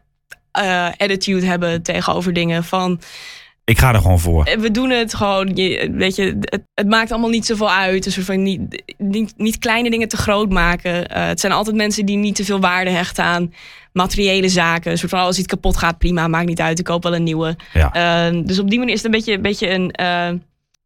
eh, 0.53 0.89
attitude 0.97 1.47
hebben 1.47 1.83
tegenover 1.83 2.33
dingen. 2.33 2.65
Van 2.65 3.01
Ik 3.69 3.79
ga 3.79 3.95
er 3.95 4.01
gewoon 4.01 4.21
voor. 4.21 4.57
we 4.61 4.71
doen 4.71 4.91
het 4.91 5.15
gewoon, 5.15 5.51
je, 5.55 5.91
weet 5.93 6.17
je, 6.17 6.37
het, 6.41 6.63
het 6.75 6.89
maakt 6.89 7.11
allemaal 7.11 7.31
niet 7.31 7.47
zoveel 7.47 7.71
uit. 7.71 8.07
Een 8.07 8.13
soort 8.13 8.27
van 8.27 8.43
niet, 8.43 8.83
niet, 8.99 9.35
niet 9.37 9.59
kleine 9.59 9.91
dingen 9.91 10.09
te 10.09 10.17
groot 10.17 10.51
maken. 10.51 11.09
Eh, 11.09 11.27
het 11.27 11.41
zijn 11.41 11.53
altijd 11.53 11.77
mensen 11.77 12.07
die 12.07 12.17
niet 12.17 12.35
te 12.35 12.45
veel 12.45 12.61
waarde 12.61 12.91
hechten 12.91 13.25
aan 13.25 13.53
materiële 13.93 14.49
zaken. 14.49 14.91
Een 14.91 14.99
soort 14.99 15.11
van 15.11 15.21
als 15.21 15.39
iets 15.39 15.47
kapot 15.47 15.77
gaat, 15.77 15.99
prima, 15.99 16.29
maakt 16.29 16.47
niet 16.47 16.61
uit. 16.61 16.79
Ik 16.79 16.85
koop 16.85 17.03
wel 17.03 17.15
een 17.15 17.23
nieuwe. 17.23 17.57
Ja. 17.73 17.93
Eh, 17.93 18.41
dus 18.45 18.59
op 18.59 18.71
die 18.71 18.79
manier 18.79 18.95
is 18.95 19.03
het 19.03 19.13
een 19.13 19.19
beetje, 19.19 19.33
een, 19.35 19.43
beetje 19.43 19.71
een. 19.71 19.91
eh, 19.91 20.31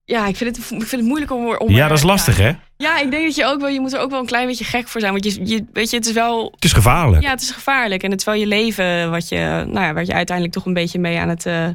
ja, 0.04 0.26
ik 0.26 0.36
vind, 0.36 0.56
het, 0.56 0.70
ik 0.70 0.86
vind 0.86 0.90
het 0.90 1.04
moeilijk 1.04 1.32
om. 1.32 1.56
om 1.56 1.70
Ja, 1.70 1.88
dat 1.88 1.98
is 1.98 2.04
lastig, 2.04 2.36
hè? 2.36 2.50
Ja, 2.76 3.00
ik 3.00 3.10
denk 3.10 3.24
dat 3.24 3.34
je 3.34 3.44
ook 3.44 3.60
wel, 3.60 3.68
je 3.68 3.80
moet 3.80 3.92
er 3.92 4.00
ook 4.00 4.10
wel 4.10 4.20
een 4.20 4.26
klein 4.26 4.46
beetje 4.46 4.64
gek 4.64 4.88
voor 4.88 5.00
zijn. 5.00 5.12
Want 5.12 5.24
je, 5.24 5.46
je 5.46 5.64
weet 5.72 5.90
je, 5.90 5.96
het 5.96 6.06
is 6.06 6.12
wel 6.12 6.52
Het 6.54 6.64
is 6.64 6.72
gevaarlijk. 6.72 7.22
ja, 7.22 7.30
het 7.30 7.42
is 7.42 7.50
gevaarlijk. 7.50 8.02
En 8.02 8.10
het 8.10 8.18
is 8.20 8.26
wel 8.26 8.34
je 8.34 8.46
leven 8.46 9.10
wat 9.10 9.28
je, 9.28 9.36
nou 9.66 9.86
ja, 9.86 9.92
waar 9.92 10.04
je 10.04 10.12
uiteindelijk 10.12 10.56
toch 10.56 10.66
een 10.66 10.74
beetje 10.74 10.98
mee 10.98 11.18
aan 11.18 11.28
het, 11.28 11.46
eh, 11.46 11.68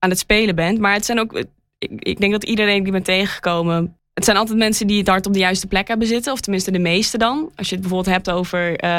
aan 0.00 0.10
het 0.10 0.18
spelen 0.18 0.54
bent. 0.54 0.78
Maar 0.78 0.92
het 0.92 1.04
zijn 1.04 1.20
ook, 1.20 1.44
ik, 1.78 1.90
ik 1.98 2.20
denk 2.20 2.32
dat 2.32 2.44
iedereen 2.44 2.82
die 2.82 2.92
ben 2.92 3.02
tegengekomen, 3.02 3.96
het 4.14 4.24
zijn 4.24 4.36
altijd 4.36 4.58
mensen 4.58 4.86
die 4.86 4.98
het 4.98 5.08
hart 5.08 5.26
op 5.26 5.32
de 5.32 5.38
juiste 5.38 5.66
plek 5.66 5.88
hebben 5.88 6.06
zitten. 6.06 6.32
Of 6.32 6.40
tenminste 6.40 6.70
de 6.70 6.78
meeste 6.78 7.18
dan. 7.18 7.50
Als 7.54 7.68
je 7.68 7.74
het 7.74 7.80
bijvoorbeeld 7.84 8.14
hebt 8.14 8.30
over... 8.30 8.76
eh, 8.76 8.90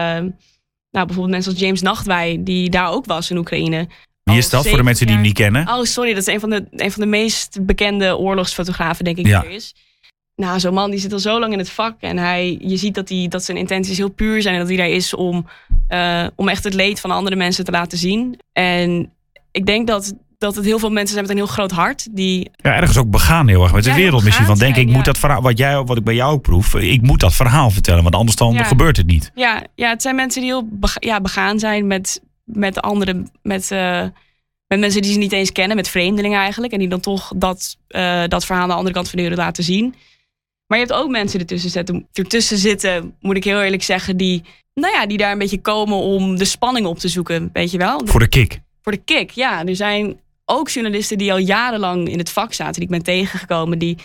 nou, 0.91 1.05
bijvoorbeeld 1.05 1.29
mensen 1.29 1.51
als 1.51 1.61
James 1.61 1.81
Nachtwey, 1.81 2.37
die 2.43 2.69
daar 2.69 2.91
ook 2.91 3.05
was 3.05 3.29
in 3.31 3.37
Oekraïne. 3.37 3.87
Wie 4.23 4.37
is 4.37 4.45
Al 4.45 4.49
dat 4.51 4.67
voor 4.67 4.77
de 4.77 4.83
mensen 4.83 5.05
die 5.05 5.15
hem 5.15 5.23
niet 5.23 5.33
kennen? 5.33 5.67
Oh, 5.67 5.83
sorry, 5.83 6.13
dat 6.13 6.27
is 6.27 6.33
een 6.33 6.39
van 6.39 6.49
de, 6.49 6.65
een 6.71 6.91
van 6.91 7.01
de 7.01 7.07
meest 7.07 7.65
bekende 7.65 8.17
oorlogsfotografen, 8.17 9.05
denk 9.05 9.17
ik, 9.17 9.27
Ja. 9.27 9.39
die 9.39 9.49
er 9.49 9.55
is. 9.55 9.75
Nou, 10.35 10.59
zo'n 10.59 10.73
man 10.73 10.91
die 10.91 10.99
zit 10.99 11.13
al 11.13 11.19
zo 11.19 11.39
lang 11.39 11.53
in 11.53 11.59
het 11.59 11.69
vak. 11.69 11.95
En 12.01 12.17
hij, 12.17 12.57
je 12.61 12.77
ziet 12.77 12.95
dat, 12.95 13.09
hij, 13.09 13.25
dat 13.29 13.43
zijn 13.43 13.57
intenties 13.57 13.97
heel 13.97 14.09
puur 14.09 14.41
zijn. 14.41 14.53
En 14.53 14.59
dat 14.59 14.69
hij 14.69 14.77
daar 14.77 14.89
is 14.89 15.13
om, 15.13 15.45
eh, 15.87 16.27
om 16.35 16.49
echt 16.49 16.63
het 16.63 16.73
leed 16.73 16.99
van 16.99 17.11
andere 17.11 17.35
mensen 17.35 17.65
te 17.65 17.71
laten 17.71 17.97
zien. 17.97 18.39
En 18.53 19.11
ik 19.51 19.65
denk 19.65 19.87
dat, 19.87 20.13
dat 20.41 20.55
het 20.55 20.65
heel 20.65 20.79
veel 20.79 20.89
mensen 20.89 21.13
zijn 21.13 21.21
met 21.21 21.31
een 21.31 21.37
heel 21.43 21.53
groot 21.53 21.71
hart. 21.71 22.07
Die, 22.15 22.49
Ja, 22.55 22.73
ergens 22.75 22.97
ook 22.97 23.09
begaan 23.09 23.47
heel 23.47 23.63
erg 23.63 23.73
met 23.73 23.83
de 23.83 23.89
Ja, 23.89 23.95
heel 23.95 24.03
wereld 24.03 24.23
misschien. 24.23 24.45
Van 24.45 24.57
denk 24.57 24.75
ik, 24.75 24.87
moet 24.87 25.05
dat 25.05 25.17
verhaal, 25.17 25.41
wat, 25.41 25.57
jij, 25.57 25.83
wat 25.83 25.97
ik 25.97 26.03
bij 26.03 26.13
jou 26.15 26.33
ook 26.33 26.41
proef, 26.41 26.75
ik 26.75 27.01
moet 27.01 27.19
dat 27.19 27.33
verhaal 27.33 27.69
vertellen. 27.71 28.03
Want 28.03 28.15
anders 28.15 28.37
dan 28.37 28.53
Ja. 28.53 28.63
gebeurt 28.63 28.97
het 28.97 29.05
niet. 29.05 29.31
ja, 29.35 29.63
ja, 29.75 29.89
het 29.89 30.01
zijn 30.01 30.15
mensen 30.15 30.41
die 30.41 30.49
heel 30.49 30.67
bega- 30.71 30.99
ja, 30.99 31.21
begaan 31.21 31.59
zijn 31.59 31.87
met, 31.87 32.21
met 32.43 32.81
anderen. 32.81 33.31
Met, 33.41 33.71
eh, 33.71 34.03
met 34.67 34.79
mensen 34.79 35.01
die 35.01 35.11
ze 35.11 35.17
niet 35.17 35.31
eens 35.31 35.51
kennen, 35.51 35.75
met 35.75 35.87
vreemdelingen 35.87 36.39
eigenlijk. 36.39 36.73
En 36.73 36.79
die 36.79 36.87
dan 36.89 36.99
toch 36.99 37.31
dat, 37.35 37.77
eh, 37.87 38.23
dat 38.27 38.45
verhaal 38.45 38.63
aan 38.63 38.69
de 38.69 38.75
andere 38.75 38.93
kant 38.93 39.07
van 39.09 39.15
de 39.17 39.23
wereld 39.23 39.41
laten 39.43 39.63
zien. 39.63 39.95
Maar 40.67 40.79
je 40.79 40.85
hebt 40.85 40.97
ook 40.99 41.09
mensen 41.09 41.39
ertussen 41.39 41.69
zitten, 41.69 42.07
ertussen 42.13 42.57
zitten, 42.57 43.15
moet 43.19 43.35
ik 43.35 43.43
heel 43.43 43.61
eerlijk 43.61 43.83
zeggen, 43.83 44.17
die, 44.17 44.43
nou 44.73 44.93
ja, 44.93 45.05
die 45.05 45.17
daar 45.17 45.31
een 45.31 45.37
beetje 45.37 45.61
komen 45.61 45.97
om 45.97 46.37
de 46.37 46.45
spanning 46.45 46.85
op 46.85 46.99
te 46.99 47.07
zoeken. 47.07 47.49
Weet 47.53 47.71
je 47.71 47.77
wel? 47.77 48.01
Voor 48.05 48.19
de 48.19 48.27
kick. 48.27 48.59
voor 48.81 48.91
de 48.91 49.01
kick. 49.05 49.29
Ja, 49.31 49.65
er 49.65 49.75
zijn 49.75 50.19
ook 50.45 50.69
journalisten 50.69 51.17
die 51.17 51.31
al 51.31 51.37
jarenlang 51.37 52.09
in 52.09 52.17
het 52.17 52.31
vak 52.31 52.53
zaten, 52.53 52.73
die 52.73 52.83
ik 52.83 52.89
ben 52.89 53.03
tegengekomen, 53.03 53.79
die 53.79 53.97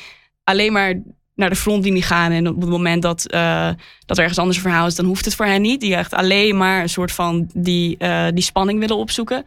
alleen 0.45 0.73
maar 0.73 1.03
naar 1.35 1.51
de 1.51 1.57
frontlinie 1.57 2.03
gaan. 2.03 2.33
En 2.33 2.49
op 2.49 2.61
het 2.61 2.71
moment 2.71 3.03
dat, 3.03 3.27
eh, 3.27 3.69
dat 4.07 4.17
er 4.17 4.23
ergens 4.23 4.39
anders 4.39 4.57
een 4.57 4.63
verhaal 4.63 4.87
is, 4.87 4.95
dan 4.95 5.07
hoeft 5.07 5.25
het 5.25 5.35
voor 5.35 5.47
hen 5.47 5.63
niet. 5.63 5.81
Die 5.81 5.95
echt 5.95 6.15
alleen 6.15 6.57
maar 6.57 6.83
een 6.83 6.89
soort 6.89 7.13
van 7.13 7.51
die, 7.55 7.97
eh, 7.99 8.27
die 8.35 8.45
spanning 8.45 8.79
willen 8.79 8.97
opzoeken. 8.97 9.45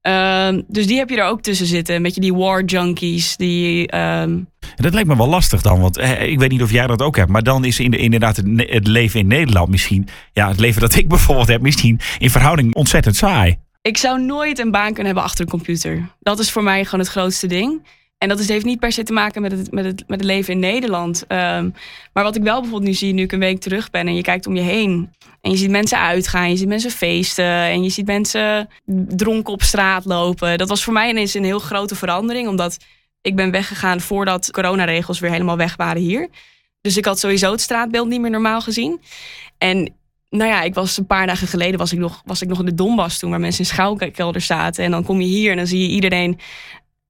Ehm, 0.00 0.62
dus 0.68 0.86
die 0.86 0.98
heb 0.98 1.08
je 1.08 1.16
er 1.16 1.28
ook 1.28 1.42
tussen 1.42 1.66
zitten. 1.66 1.94
Een 1.94 2.02
beetje 2.02 2.20
die 2.20 2.34
war 2.34 2.64
junkies. 2.64 3.36
Die, 3.36 3.86
ehm, 3.86 4.38
dat 4.76 4.92
lijkt 4.92 5.08
me 5.08 5.16
wel 5.16 5.28
lastig 5.28 5.62
dan, 5.62 5.80
want 5.80 5.96
eh, 5.96 6.22
ik 6.22 6.38
weet 6.38 6.50
niet 6.50 6.62
of 6.62 6.70
jij 6.70 6.86
dat 6.86 7.02
ook 7.02 7.16
hebt. 7.16 7.30
Maar 7.30 7.42
dan 7.42 7.64
is 7.64 7.80
in 7.80 7.90
de, 7.90 7.96
inderdaad 7.96 8.36
het, 8.36 8.46
het 8.56 8.86
leven 8.86 9.20
in 9.20 9.26
Nederland 9.26 9.68
misschien, 9.68 10.08
ja, 10.32 10.48
het 10.48 10.60
leven 10.60 10.80
dat 10.80 10.94
ik 10.94 11.08
bijvoorbeeld 11.16 11.48
heb, 11.48 11.60
misschien 11.60 12.00
in 12.18 12.30
verhouding 12.30 12.74
ontzettend 12.74 13.16
saai. 13.16 13.58
Ik 13.86 13.96
zou 13.96 14.20
nooit 14.20 14.58
een 14.58 14.70
baan 14.70 14.86
kunnen 14.86 15.04
hebben 15.04 15.22
achter 15.22 15.44
een 15.44 15.50
computer. 15.50 16.08
Dat 16.20 16.38
is 16.38 16.50
voor 16.50 16.62
mij 16.62 16.84
gewoon 16.84 17.00
het 17.00 17.08
grootste 17.08 17.46
ding. 17.46 17.82
En 18.18 18.28
dat 18.28 18.38
is, 18.38 18.48
heeft 18.48 18.64
niet 18.64 18.78
per 18.78 18.92
se 18.92 19.02
te 19.02 19.12
maken 19.12 19.42
met 19.42 19.52
het, 19.52 19.70
met 19.70 19.84
het, 19.84 20.04
met 20.06 20.18
het 20.20 20.28
leven 20.28 20.52
in 20.52 20.58
Nederland. 20.58 21.24
Ehm, 21.26 21.70
maar 22.12 22.24
wat 22.24 22.36
ik 22.36 22.42
wel 22.42 22.60
bijvoorbeeld 22.60 22.90
nu 22.90 22.96
zie, 22.96 23.12
nu 23.12 23.22
ik 23.22 23.32
een 23.32 23.38
week 23.38 23.60
terug 23.60 23.90
ben 23.90 24.06
en 24.06 24.14
je 24.14 24.22
kijkt 24.22 24.46
om 24.46 24.56
je 24.56 24.62
heen. 24.62 25.10
En 25.40 25.50
je 25.50 25.56
ziet 25.56 25.70
mensen 25.70 25.98
uitgaan, 25.98 26.50
je 26.50 26.56
ziet 26.56 26.68
mensen 26.68 26.90
feesten 26.90 27.44
en 27.44 27.82
je 27.82 27.88
ziet 27.90 28.06
mensen 28.06 28.68
dronken 29.08 29.52
op 29.52 29.62
straat 29.62 30.04
lopen. 30.04 30.58
Dat 30.58 30.68
was 30.68 30.84
voor 30.84 30.92
mij 30.92 31.10
ineens 31.10 31.34
een 31.34 31.44
heel 31.44 31.58
grote 31.58 31.94
verandering, 31.94 32.48
omdat 32.48 32.76
ik 33.22 33.36
ben 33.36 33.50
weggegaan 33.50 34.00
voordat 34.00 34.50
coronaregels 34.50 35.18
weer 35.18 35.30
helemaal 35.30 35.56
weg 35.56 35.76
waren 35.76 36.02
hier. 36.02 36.28
Dus 36.80 36.96
ik 36.96 37.04
had 37.04 37.18
sowieso 37.18 37.50
het 37.50 37.60
straatbeeld 37.60 38.08
niet 38.08 38.20
meer 38.20 38.30
normaal 38.30 38.60
gezien. 38.60 39.00
En 39.58 39.94
nou 40.30 40.50
ja, 40.50 40.62
ik 40.62 40.74
was 40.74 40.96
een 40.96 41.06
paar 41.06 41.26
dagen 41.26 41.48
geleden 41.48 41.78
was 41.78 41.92
ik 41.92 41.98
nog, 41.98 42.22
was 42.24 42.42
ik 42.42 42.48
nog 42.48 42.58
in 42.58 42.64
de 42.64 42.74
Donbass 42.74 43.18
toen, 43.18 43.30
waar 43.30 43.40
mensen 43.40 43.60
in 43.60 43.66
schuilkelder 43.70 44.40
zaten. 44.40 44.84
En 44.84 44.90
dan 44.90 45.04
kom 45.04 45.20
je 45.20 45.26
hier 45.26 45.50
en 45.50 45.56
dan 45.56 45.66
zie 45.66 45.80
je 45.80 45.88
iedereen, 45.88 46.38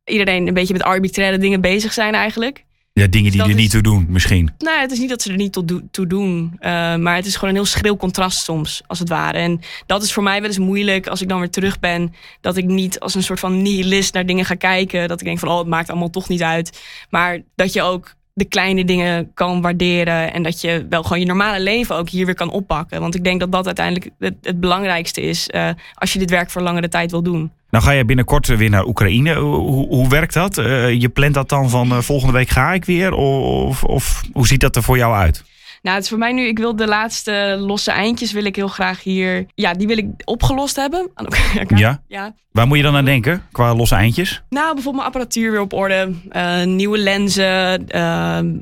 iedereen 0.05 0.47
een 0.49 0.55
beetje 0.55 0.73
met 0.73 0.83
arbitraire 0.83 1.39
dingen 1.39 1.61
bezig 1.61 1.93
zijn 1.93 2.15
eigenlijk. 2.15 2.65
Ja, 2.93 3.07
dingen 3.07 3.31
die 3.31 3.41
Dat 3.41 3.49
er 3.49 3.55
is- 3.55 3.61
niet 3.61 3.71
toe 3.71 3.83
doen, 3.83 4.07
misschien. 4.09 4.51
Nou, 4.59 4.81
het 4.81 4.91
is 4.93 4.99
niet 4.99 5.09
dat 5.09 5.23
ze 5.23 5.31
er 5.31 5.37
niet 5.37 5.53
toe, 5.53 5.65
do- 5.65 5.81
toe 5.91 6.07
doen. 6.07 6.57
eh, 6.59 6.97
maar 6.97 7.17
het 7.17 7.27
is 7.27 7.35
gewoon 7.35 7.49
een 7.51 7.55
heel 7.57 7.65
schril 7.65 7.97
contrast 7.97 8.43
soms, 8.45 8.83
als 8.87 8.99
het 8.99 9.09
ware. 9.09 9.39
En 9.39 9.61
dat 9.87 10.03
is 10.03 10.13
voor 10.13 10.23
mij 10.23 10.41
wel 10.41 10.49
eens 10.49 10.59
moeilijk 10.59 11.07
als 11.07 11.23
ik 11.23 11.29
dan 11.29 11.39
weer 11.39 11.51
terug 11.51 11.79
ben. 11.81 12.15
Dat 12.41 12.57
ik 12.57 12.65
niet 12.65 13.01
als 13.01 13.15
een 13.15 13.23
soort 13.23 13.41
van 13.41 13.63
nihilist 13.63 14.15
naar 14.15 14.27
dingen 14.27 14.45
ga 14.45 14.55
kijken. 14.55 15.09
Dat 15.09 15.21
ik 15.21 15.27
denk 15.27 15.39
van, 15.39 15.49
oh, 15.49 15.59
het 15.59 15.67
maakt 15.67 15.91
allemaal 15.91 16.11
toch 16.11 16.29
niet 16.29 16.43
uit. 16.43 16.81
Maar 17.11 17.41
dat 17.55 17.73
je 17.73 17.83
ook 17.83 18.15
de 18.37 18.45
kleine 18.45 18.85
dingen 18.85 19.31
kan 19.35 19.61
waarderen. 19.61 20.33
En 20.33 20.43
dat 20.43 20.61
je 20.61 20.87
wel 20.89 21.03
gewoon 21.03 21.21
je 21.21 21.27
normale 21.27 21.61
leven 21.61 21.97
ook 21.97 22.09
hier 22.09 22.27
weer 22.27 22.35
kan 22.35 22.51
oppakken. 22.51 23.01
Want 23.01 23.15
ik 23.15 23.25
denk 23.25 23.41
dat 23.41 23.53
dat 23.53 23.67
uiteindelijk 23.67 24.11
het, 24.19 24.35
het 24.43 24.61
belangrijkste 24.61 25.21
is. 25.21 25.49
eh, 25.49 25.69
als 25.95 26.13
je 26.13 26.19
dit 26.19 26.31
werk 26.31 26.51
voor 26.51 26.63
langere 26.63 26.89
tijd 26.89 27.11
wil 27.11 27.23
doen. 27.23 27.51
Nou 27.71 27.85
ga 27.85 27.91
je 27.91 28.05
binnenkort 28.05 28.47
weer 28.47 28.71
naar 28.71 28.87
Oekraïne. 28.87 29.35
Hoe, 29.35 29.87
hoe 29.89 30.09
werkt 30.09 30.35
dat? 30.35 30.59
Eh, 30.59 31.01
je 31.01 31.09
plant 31.09 31.35
dat 31.35 31.49
dan 31.49 31.71
van 31.71 31.91
eh, 31.91 31.99
volgende 31.99 32.33
week 32.33 32.49
ga 32.49 32.73
ik 32.73 32.85
weer? 32.85 33.13
Of, 33.13 33.85
of 33.85 34.23
hoe 34.33 34.47
ziet 34.47 34.61
dat 34.61 34.77
er 34.77 34.83
voor 34.83 34.97
jou 34.97 35.15
uit? 35.15 35.45
Nou, 35.87 35.99
het 35.99 36.05
is 36.05 36.09
voor 36.11 36.19
mij 36.21 36.33
nu, 36.33 36.47
ik 36.47 36.59
wil 36.59 36.77
de 36.77 36.87
laatste 36.87 37.57
losse 37.61 37.91
eindjes 37.91 38.33
wil 38.33 38.45
ik 38.45 38.57
heel 38.57 38.69
graag 38.69 39.03
hier. 39.03 39.47
Ja, 39.55 39.73
die 39.73 39.87
wil 39.87 39.97
ik 39.99 40.07
opgelost 40.25 40.77
hebben. 40.77 41.11
Aan 41.15 41.27
elkaar. 41.27 41.79
Ja? 41.79 42.03
ja. 42.09 42.35
Waar 42.53 42.67
moet 42.67 42.77
je 42.77 42.83
dan 42.83 42.97
aan 42.97 43.05
denken 43.05 43.43
qua 43.53 43.75
losse 43.75 43.95
eindjes? 43.95 44.43
Nou, 44.49 44.65
bijvoorbeeld 44.75 44.95
mijn 44.95 45.07
apparatuur 45.07 45.51
weer 45.51 45.61
op 45.61 45.73
orde. 45.73 46.13
eh, 46.31 46.63
nieuwe 46.65 46.99
lenzen. 46.99 47.89
ehm, 47.89 48.53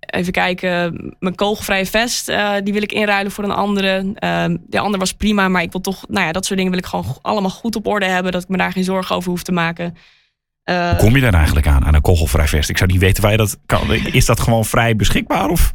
even 0.00 0.32
kijken. 0.32 1.14
Mijn 1.18 1.34
kogelvrije 1.34 1.86
vest. 1.86 2.28
eh, 2.28 2.52
die 2.64 2.72
wil 2.72 2.82
ik 2.82 2.92
inruilen 2.92 3.32
voor 3.32 3.44
een 3.44 3.50
andere. 3.50 4.12
De 4.66 4.78
andere 4.78 4.98
was 4.98 5.12
prima. 5.12 5.48
Maar 5.48 5.62
ik 5.62 5.72
wil 5.72 5.80
toch. 5.80 6.04
Nou 6.08 6.26
ja, 6.26 6.32
dat 6.32 6.44
soort 6.46 6.56
dingen 6.58 6.72
wil 6.74 6.82
ik 6.82 6.88
gewoon 6.88 7.16
allemaal 7.22 7.50
goed 7.50 7.76
op 7.76 7.86
orde 7.86 8.06
hebben. 8.06 8.32
Dat 8.32 8.42
ik 8.42 8.48
me 8.48 8.56
daar 8.56 8.72
geen 8.72 8.84
zorgen 8.84 9.16
over 9.16 9.30
hoef 9.30 9.42
te 9.42 9.52
maken. 9.52 9.96
Eh, 10.64 10.88
Hoe 10.88 10.98
kom 10.98 11.14
je 11.14 11.20
daar 11.20 11.34
eigenlijk 11.34 11.66
aan, 11.66 11.84
aan 11.84 11.94
een 11.94 12.00
kogelvrij 12.00 12.48
vest? 12.48 12.68
Ik 12.70 12.78
zou 12.78 12.90
niet 12.90 13.00
weten 13.00 13.22
waar 13.22 13.32
je 13.32 13.36
dat 13.38 13.58
kan. 13.66 13.92
Is 13.92 14.26
dat 14.26 14.40
gewoon 14.40 14.64
vrij 14.64 14.96
beschikbaar? 14.96 15.48
Of? 15.48 15.72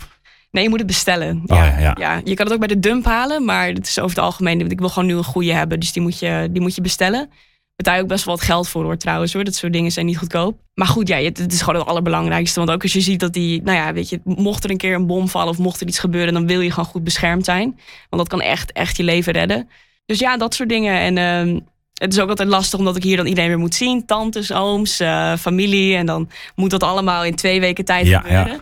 Nee, 0.53 0.63
je 0.63 0.69
moet 0.69 0.79
het 0.79 0.87
bestellen. 0.87 1.41
Oh, 1.45 1.57
ja, 1.57 1.95
ja. 1.97 2.21
je 2.23 2.33
kan 2.33 2.45
het 2.45 2.53
ook 2.53 2.59
bij 2.59 2.67
de 2.67 2.79
dump 2.79 3.05
halen, 3.05 3.45
maar 3.45 3.67
het 3.67 3.87
is 3.87 3.99
over 3.99 4.15
het 4.15 4.25
algemeen. 4.25 4.69
Ik 4.69 4.79
wil 4.79 4.89
gewoon 4.89 5.09
nu 5.09 5.15
een 5.15 5.23
goede 5.23 5.53
hebben, 5.53 5.79
dus 5.79 5.91
die 5.91 6.01
moet 6.01 6.19
je, 6.19 6.47
die 6.51 6.61
moet 6.61 6.75
je 6.75 6.81
bestellen. 6.81 7.29
Betaal 7.75 7.95
je 7.95 8.01
ook 8.01 8.07
best 8.07 8.25
wel 8.25 8.35
wat 8.35 8.43
geld 8.43 8.67
voor 8.67 8.83
hoor, 8.83 8.97
trouwens 8.97 9.33
hoor. 9.33 9.43
Dat 9.43 9.55
soort 9.55 9.73
dingen 9.73 9.91
zijn 9.91 10.05
niet 10.05 10.17
goedkoop. 10.17 10.59
Maar 10.73 10.87
goed, 10.87 11.07
ja, 11.07 11.17
het, 11.17 11.37
het 11.37 11.53
is 11.53 11.61
gewoon 11.61 11.79
het 11.79 11.89
allerbelangrijkste. 11.89 12.59
Want 12.59 12.71
ook 12.71 12.81
als 12.81 12.93
je 12.93 13.01
ziet 13.01 13.19
dat 13.19 13.33
die, 13.33 13.61
nou 13.61 13.77
ja, 13.77 13.93
weet 13.93 14.09
je, 14.09 14.19
mocht 14.23 14.63
er 14.63 14.69
een 14.69 14.77
keer 14.77 14.95
een 14.95 15.07
bom 15.07 15.27
vallen 15.27 15.49
of 15.49 15.57
mocht 15.57 15.81
er 15.81 15.87
iets 15.87 15.99
gebeuren, 15.99 16.33
dan 16.33 16.47
wil 16.47 16.61
je 16.61 16.69
gewoon 16.69 16.89
goed 16.89 17.03
beschermd 17.03 17.45
zijn. 17.45 17.79
Want 18.09 18.21
dat 18.21 18.27
kan 18.27 18.41
echt, 18.41 18.71
echt 18.71 18.97
je 18.97 19.03
leven 19.03 19.33
redden. 19.33 19.69
Dus 20.05 20.19
ja, 20.19 20.37
dat 20.37 20.53
soort 20.53 20.69
dingen. 20.69 20.99
En 20.99 21.17
ehm, 21.17 21.59
het 21.93 22.13
is 22.13 22.19
ook 22.19 22.29
altijd 22.29 22.49
lastig 22.49 22.79
omdat 22.79 22.95
ik 22.95 23.03
hier 23.03 23.17
dan 23.17 23.25
iedereen 23.25 23.49
weer 23.49 23.59
moet 23.59 23.75
zien. 23.75 24.05
Tantes, 24.05 24.51
ooms, 24.51 24.99
eh, 24.99 25.35
familie. 25.35 25.95
En 25.95 26.05
dan 26.05 26.29
moet 26.55 26.69
dat 26.69 26.83
allemaal 26.83 27.25
in 27.25 27.35
twee 27.35 27.59
weken 27.59 27.85
tijd 27.85 28.07
Ja, 28.07 28.19
gebeuren. 28.19 28.61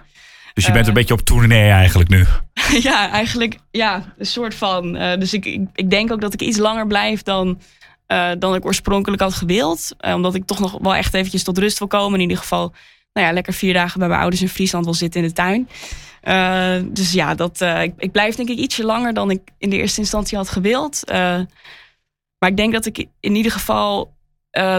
Dus 0.54 0.66
je 0.66 0.72
bent 0.72 0.86
een 0.86 0.92
Eh. 0.92 0.98
beetje 0.98 1.14
op 1.14 1.22
tournee 1.22 1.70
eigenlijk 1.70 2.10
nu. 2.10 2.26
ja, 2.90 3.10
eigenlijk 3.10 3.58
ja, 3.72 4.14
een 4.18 4.26
soort 4.26 4.56
van. 4.56 4.96
Eh, 4.96 5.20
dus 5.20 5.34
ik, 5.34 5.46
ik, 5.46 5.62
ik 5.74 5.90
denk 5.90 6.12
ook 6.12 6.22
dat 6.22 6.34
ik 6.34 6.42
iets 6.42 6.58
langer 6.58 6.88
blijf 6.88 7.24
dan, 7.24 7.60
eh, 8.08 8.32
dan 8.40 8.56
ik 8.56 8.66
oorspronkelijk 8.66 9.22
had 9.22 9.34
gewild. 9.34 9.96
Omdat 10.00 10.36
ik 10.36 10.46
toch 10.46 10.60
nog 10.60 10.78
wel 10.82 10.96
echt 10.96 11.14
eventjes 11.14 11.44
tot 11.44 11.58
rust 11.58 11.80
wil 11.80 11.88
komen. 11.88 12.14
In 12.16 12.22
ieder 12.22 12.38
geval, 12.38 12.74
nou 13.14 13.28
ja, 13.28 13.34
lekker 13.34 13.54
vier 13.54 13.74
dagen 13.74 14.00
bij 14.00 14.08
mijn 14.08 14.20
ouders 14.22 14.42
in 14.42 14.50
Friesland 14.50 14.86
wil 14.86 14.94
zitten 14.94 15.22
in 15.22 15.28
de 15.28 15.34
tuin. 15.34 15.70
Dus 16.94 17.12
ja, 17.12 17.36
dat, 17.36 17.62
ik, 17.62 17.94
ik 17.98 18.12
blijf 18.12 18.36
denk 18.36 18.50
ik 18.50 18.58
ietsje 18.58 18.84
langer 18.84 19.14
dan 19.14 19.32
ik 19.32 19.42
in 19.58 19.70
de 19.70 19.78
eerste 19.78 20.00
instantie 20.00 20.38
had 20.38 20.50
gewild. 20.50 21.04
Maar 22.38 22.50
ik 22.50 22.58
denk 22.58 22.74
dat 22.74 22.86
ik 22.86 23.06
in 23.20 23.36
ieder 23.36 23.52
geval 23.52 24.14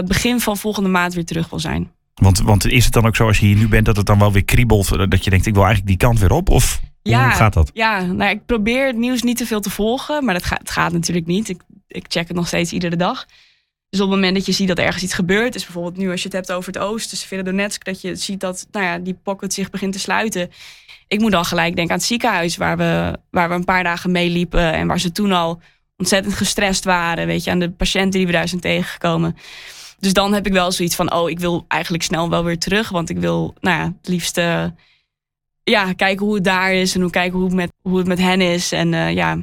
begin 0.05 0.39
van 0.39 0.57
volgende 0.57 0.89
maand 0.89 1.13
weer 1.13 1.25
terug 1.25 1.49
wil 1.49 1.59
zijn. 1.59 1.91
Want, 2.13 2.39
want 2.39 2.65
is 2.65 2.83
het 2.83 2.93
dan 2.93 3.05
ook 3.05 3.15
zo 3.15 3.27
als 3.27 3.39
je 3.39 3.45
hier 3.45 3.55
nu 3.55 3.67
bent 3.67 3.85
dat 3.85 3.97
het 3.97 4.05
dan 4.05 4.19
wel 4.19 4.31
weer 4.31 4.45
kriebelt? 4.45 4.91
eh, 4.91 5.07
Dat 5.09 5.23
je 5.23 5.29
denkt, 5.29 5.45
ik 5.45 5.53
wil 5.53 5.63
eigenlijk 5.65 5.99
die 5.99 6.07
kant 6.07 6.19
weer 6.19 6.31
op? 6.31 6.49
Of 6.49 6.81
hoe 7.03 7.13
gaat 7.35 7.53
dat? 7.53 7.71
Ja, 7.73 8.01
nou, 8.01 8.31
ik 8.31 8.45
probeer 8.45 8.87
het 8.87 8.97
nieuws 8.97 9.21
niet 9.21 9.37
te 9.37 9.45
veel 9.45 9.59
te 9.59 9.69
volgen, 9.69 10.25
maar 10.25 10.33
dat 10.33 10.43
gaat, 10.45 10.59
het 10.59 10.69
gaat 10.71 10.91
natuurlijk 10.91 11.25
niet. 11.25 11.49
Ik, 11.49 11.61
ik 11.87 12.05
check 12.07 12.27
het 12.27 12.37
nog 12.37 12.47
steeds 12.47 12.71
iedere 12.71 12.95
dag. 12.95 13.25
Dus 13.89 14.01
op 14.01 14.07
het 14.07 14.15
moment 14.15 14.35
dat 14.35 14.45
je 14.45 14.51
ziet 14.51 14.67
dat 14.67 14.77
er 14.77 14.85
ergens 14.85 15.03
iets 15.03 15.13
gebeurt, 15.13 15.55
is 15.55 15.63
bijvoorbeeld 15.63 15.97
nu 15.97 16.11
als 16.11 16.19
je 16.19 16.25
het 16.27 16.35
hebt 16.35 16.51
over 16.51 16.73
het 16.73 16.81
oosten, 16.81 17.17
Severodonetsk, 17.17 17.85
dat 17.85 18.01
je 18.01 18.15
ziet 18.15 18.39
dat 18.39 18.67
nou 18.71 18.85
ja, 18.85 18.97
die 18.97 19.17
pocket 19.23 19.53
zich 19.53 19.69
begint 19.69 19.93
te 19.93 19.99
sluiten. 19.99 20.51
Ik 21.07 21.19
moet 21.19 21.31
dan 21.31 21.45
gelijk 21.45 21.75
denken 21.75 21.93
aan 21.93 21.99
het 21.99 22.07
ziekenhuis 22.07 22.57
waar 22.57 22.77
we, 22.77 23.17
waar 23.29 23.49
we 23.49 23.55
een 23.55 23.63
paar 23.63 23.83
dagen 23.83 24.11
meeliepen 24.11 24.73
en 24.73 24.87
waar 24.87 24.99
ze 24.99 25.11
toen 25.11 25.31
al 25.31 25.61
ontzettend 25.97 26.33
gestrest 26.33 26.83
waren, 26.83 27.27
weet 27.27 27.43
je, 27.43 27.51
aan 27.51 27.59
de 27.59 27.71
patiënten 27.71 28.11
die 28.11 28.25
we 28.25 28.31
daar 28.31 28.47
zijn 28.47 28.61
tegengekomen. 28.61 29.35
Dus 30.03 30.13
dan 30.13 30.33
heb 30.33 30.45
ik 30.45 30.53
wel 30.53 30.71
zoiets 30.71 30.95
van, 30.95 31.13
oh, 31.13 31.29
ik 31.29 31.39
wil 31.39 31.65
eigenlijk 31.67 32.03
snel 32.03 32.29
wel 32.29 32.43
weer 32.43 32.57
terug, 32.57 32.89
want 32.89 33.09
ik 33.09 33.17
wil, 33.17 33.53
nou 33.59 33.77
ja, 33.77 33.83
het 33.83 34.07
liefst 34.07 34.37
eh, 34.37 34.65
ja, 35.63 35.93
kijken 35.93 36.25
hoe 36.25 36.35
het 36.35 36.43
daar 36.43 36.73
is 36.73 36.95
en 36.95 37.01
hoe 37.01 37.09
kijken 37.09 37.37
hoe 37.37 37.47
het 37.47 37.55
met, 37.55 37.71
hoe 37.81 37.97
het 37.97 38.07
met 38.07 38.19
hen 38.19 38.41
is. 38.41 38.71
En 38.71 38.93
eh, 38.93 39.13
ja, 39.13 39.37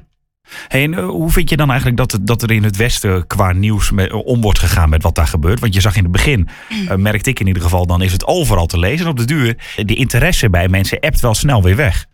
Hey, 0.68 0.82
en 0.82 0.94
eh, 0.94 1.08
hoe 1.08 1.30
vind 1.30 1.50
je 1.50 1.56
dan 1.56 1.68
eigenlijk 1.68 1.98
dat, 1.98 2.12
het, 2.12 2.26
dat 2.26 2.42
er 2.42 2.50
in 2.50 2.64
het 2.64 2.76
Westen 2.76 3.26
qua 3.26 3.52
nieuws 3.52 3.92
om 4.24 4.40
wordt 4.40 4.58
gegaan 4.58 4.88
met 4.88 5.02
wat 5.02 5.14
daar 5.14 5.26
gebeurt? 5.26 5.60
Want 5.60 5.74
je 5.74 5.80
zag 5.80 5.96
in 5.96 6.02
het 6.02 6.12
begin, 6.12 6.48
eh, 6.88 6.96
merkte 6.96 7.30
ik 7.30 7.40
in 7.40 7.46
ieder 7.46 7.62
geval, 7.62 7.86
dan 7.86 8.02
is 8.02 8.12
het 8.12 8.26
overal 8.26 8.66
te 8.66 8.78
lezen. 8.78 9.04
En 9.04 9.10
op 9.10 9.18
de 9.18 9.24
duur, 9.24 9.56
die 9.76 9.96
interesse 9.96 10.50
bij 10.50 10.68
mensen 10.68 11.00
appt 11.00 11.20
wel 11.20 11.34
snel 11.34 11.62
weer 11.62 11.76
weg. 11.76 12.06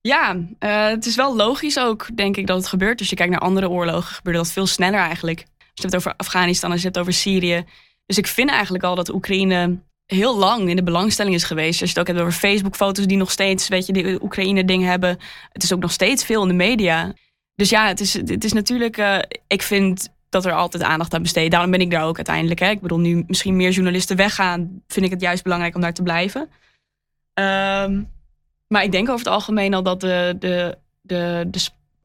ja 0.00 0.36
het 0.58 1.06
is 1.06 1.16
wel 1.16 1.36
logisch 1.36 1.78
ook, 1.78 2.08
denk 2.14 2.36
ik, 2.36 2.46
dat 2.46 2.56
het 2.56 2.66
gebeurt. 2.66 2.98
Als 2.98 3.10
je 3.10 3.16
kijkt 3.16 3.32
naar 3.32 3.40
andere 3.40 3.68
oorlogen, 3.68 4.14
gebeurde 4.14 4.38
dat 4.38 4.52
veel 4.52 4.66
sneller 4.66 5.00
eigenlijk. 5.00 5.44
Je 5.74 5.82
hebt 5.82 5.96
over 5.96 6.14
Afghanistan, 6.16 6.70
als 6.70 6.80
je 6.80 6.88
het 6.88 6.98
over 6.98 7.12
Syrië. 7.12 7.64
Dus 8.06 8.18
ik 8.18 8.26
vind 8.26 8.50
eigenlijk 8.50 8.84
al 8.84 8.94
dat 8.94 9.08
Oekraïne 9.12 9.78
heel 10.06 10.38
lang 10.38 10.68
in 10.68 10.76
de 10.76 10.82
belangstelling 10.82 11.34
is 11.34 11.44
geweest. 11.44 11.80
Als 11.80 11.90
je 11.90 11.98
het 11.98 12.08
ook 12.08 12.14
hebt 12.14 12.28
over 12.28 12.38
Facebook-foto's 12.38 13.06
die 13.06 13.16
nog 13.16 13.30
steeds, 13.30 13.68
weet 13.68 13.86
je, 13.86 13.92
die 13.92 14.22
Oekraïne-ding 14.22 14.84
hebben. 14.84 15.18
Het 15.52 15.62
is 15.62 15.72
ook 15.72 15.80
nog 15.80 15.92
steeds 15.92 16.24
veel 16.24 16.42
in 16.42 16.48
de 16.48 16.54
media. 16.54 17.12
Dus 17.54 17.70
ja, 17.70 17.86
het 17.86 18.00
is, 18.00 18.12
het 18.12 18.44
is 18.44 18.52
natuurlijk, 18.52 18.98
uh, 18.98 19.18
ik 19.46 19.62
vind 19.62 20.08
dat 20.28 20.44
er 20.44 20.52
altijd 20.52 20.82
aandacht 20.82 21.14
aan 21.14 21.22
besteed. 21.22 21.50
Daarom 21.50 21.70
ben 21.70 21.80
ik 21.80 21.90
daar 21.90 22.04
ook 22.04 22.16
uiteindelijk. 22.16 22.60
Hè. 22.60 22.70
Ik 22.70 22.80
bedoel, 22.80 22.98
nu 22.98 23.24
misschien 23.26 23.56
meer 23.56 23.70
journalisten 23.70 24.16
weggaan, 24.16 24.82
vind 24.88 25.06
ik 25.06 25.12
het 25.12 25.20
juist 25.20 25.42
belangrijk 25.42 25.74
om 25.74 25.80
daar 25.80 25.94
te 25.94 26.02
blijven. 26.02 26.40
Um, 27.34 28.12
maar 28.68 28.82
ik 28.82 28.92
denk 28.92 29.08
over 29.08 29.24
het 29.24 29.34
algemeen 29.34 29.74
al 29.74 29.82
dat 29.82 30.00
de, 30.00 30.36
de, 30.38 30.78
de, 31.00 31.46
de 31.50 31.60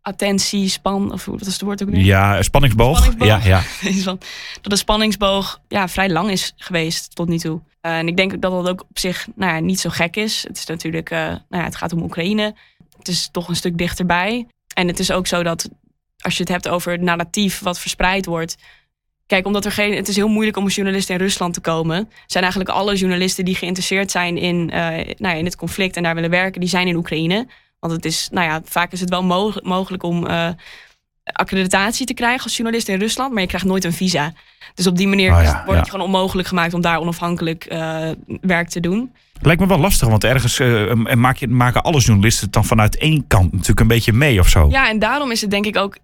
attentie, 0.09 0.69
span, 0.69 1.11
of 1.11 1.25
wat 1.25 1.45
is 1.45 1.53
het 1.53 1.61
woord 1.61 1.83
ook 1.83 1.89
nu? 1.89 2.03
Ja, 2.03 2.41
spanningsboog. 2.41 2.97
spanningsboog. 2.97 3.45
Ja, 3.45 3.61
ja. 3.81 4.03
dat 4.61 4.71
de 4.71 4.75
spanningsboog 4.75 5.61
ja, 5.67 5.87
vrij 5.87 6.09
lang 6.09 6.29
is 6.29 6.53
geweest 6.55 7.15
tot 7.15 7.27
nu 7.27 7.37
toe. 7.37 7.61
Uh, 7.81 7.97
en 7.97 8.07
ik 8.07 8.17
denk 8.17 8.41
dat 8.41 8.51
dat 8.51 8.69
ook 8.69 8.85
op 8.89 8.99
zich 8.99 9.27
nou 9.35 9.53
ja, 9.53 9.59
niet 9.59 9.79
zo 9.79 9.89
gek 9.89 10.15
is. 10.15 10.43
Het 10.47 10.57
is 10.57 10.65
natuurlijk, 10.65 11.11
uh, 11.11 11.19
nou 11.19 11.39
ja, 11.49 11.63
het 11.63 11.75
gaat 11.75 11.93
om 11.93 12.01
Oekraïne. 12.01 12.55
Het 12.97 13.07
is 13.07 13.29
toch 13.31 13.47
een 13.47 13.55
stuk 13.55 13.77
dichterbij. 13.77 14.47
En 14.73 14.87
het 14.87 14.99
is 14.99 15.11
ook 15.11 15.27
zo 15.27 15.43
dat 15.43 15.69
als 16.17 16.35
je 16.35 16.43
het 16.43 16.51
hebt 16.51 16.67
over 16.67 16.91
het 16.91 17.01
narratief 17.01 17.59
wat 17.59 17.79
verspreid 17.79 18.25
wordt. 18.25 18.57
Kijk, 19.27 19.45
omdat 19.45 19.65
er 19.65 19.71
geen. 19.71 19.95
Het 19.95 20.07
is 20.07 20.15
heel 20.15 20.27
moeilijk 20.27 20.57
om 20.57 20.63
als 20.63 20.75
journalist 20.75 21.09
in 21.09 21.17
Rusland 21.17 21.53
te 21.53 21.61
komen. 21.61 22.09
Zijn 22.25 22.43
eigenlijk 22.43 22.73
alle 22.73 22.95
journalisten 22.95 23.45
die 23.45 23.55
geïnteresseerd 23.55 24.11
zijn 24.11 24.37
in, 24.37 24.55
uh, 24.55 24.75
nou 24.77 25.15
ja, 25.17 25.33
in 25.33 25.45
het 25.45 25.55
conflict 25.55 25.95
en 25.95 26.03
daar 26.03 26.15
willen 26.15 26.29
werken, 26.29 26.59
die 26.59 26.69
zijn 26.69 26.87
in 26.87 26.95
Oekraïne. 26.95 27.47
Want 27.79 27.93
het 27.93 28.05
is, 28.05 28.29
nou 28.31 28.47
ja, 28.47 28.61
vaak 28.63 28.91
is 28.91 28.99
het 28.99 29.09
wel 29.09 29.23
mogelijk 29.63 30.03
om 30.03 30.27
uh, 30.27 30.49
accreditatie 31.23 32.05
te 32.05 32.13
krijgen 32.13 32.43
als 32.43 32.55
journalist 32.55 32.87
in 32.87 32.99
Rusland, 32.99 33.33
maar 33.33 33.41
je 33.41 33.47
krijgt 33.47 33.65
nooit 33.65 33.83
een 33.83 33.93
visa. 33.93 34.33
Dus 34.73 34.87
op 34.87 34.97
die 34.97 35.07
manier 35.07 35.31
oh 35.31 35.65
wordt 35.65 35.79
het 35.79 35.89
gewoon 35.89 36.05
onmogelijk 36.05 36.47
gemaakt 36.47 36.73
om 36.73 36.81
daar 36.81 36.99
onafhankelijk 36.99 37.67
uh, 37.71 38.09
werk 38.41 38.69
te 38.69 38.79
doen. 38.79 39.13
Lijkt 39.41 39.61
me 39.61 39.67
wel 39.67 39.79
lastig, 39.79 40.07
want 40.07 40.23
ergens 40.23 40.59
uh, 40.59 40.93
maak 40.93 41.37
je, 41.37 41.47
maken 41.47 41.83
alle 41.83 41.99
journalisten 41.99 42.43
het 42.43 42.53
dan 42.53 42.65
vanuit 42.65 42.97
één 42.97 43.27
kant 43.27 43.51
natuurlijk 43.51 43.79
een 43.79 43.87
beetje 43.87 44.13
mee 44.13 44.39
of 44.39 44.47
zo. 44.47 44.67
Ja, 44.69 44.89
en 44.89 44.99
daarom 44.99 45.31
is 45.31 45.41
het 45.41 45.51
denk 45.51 45.65
ik 45.65 45.77
ook 45.77 45.97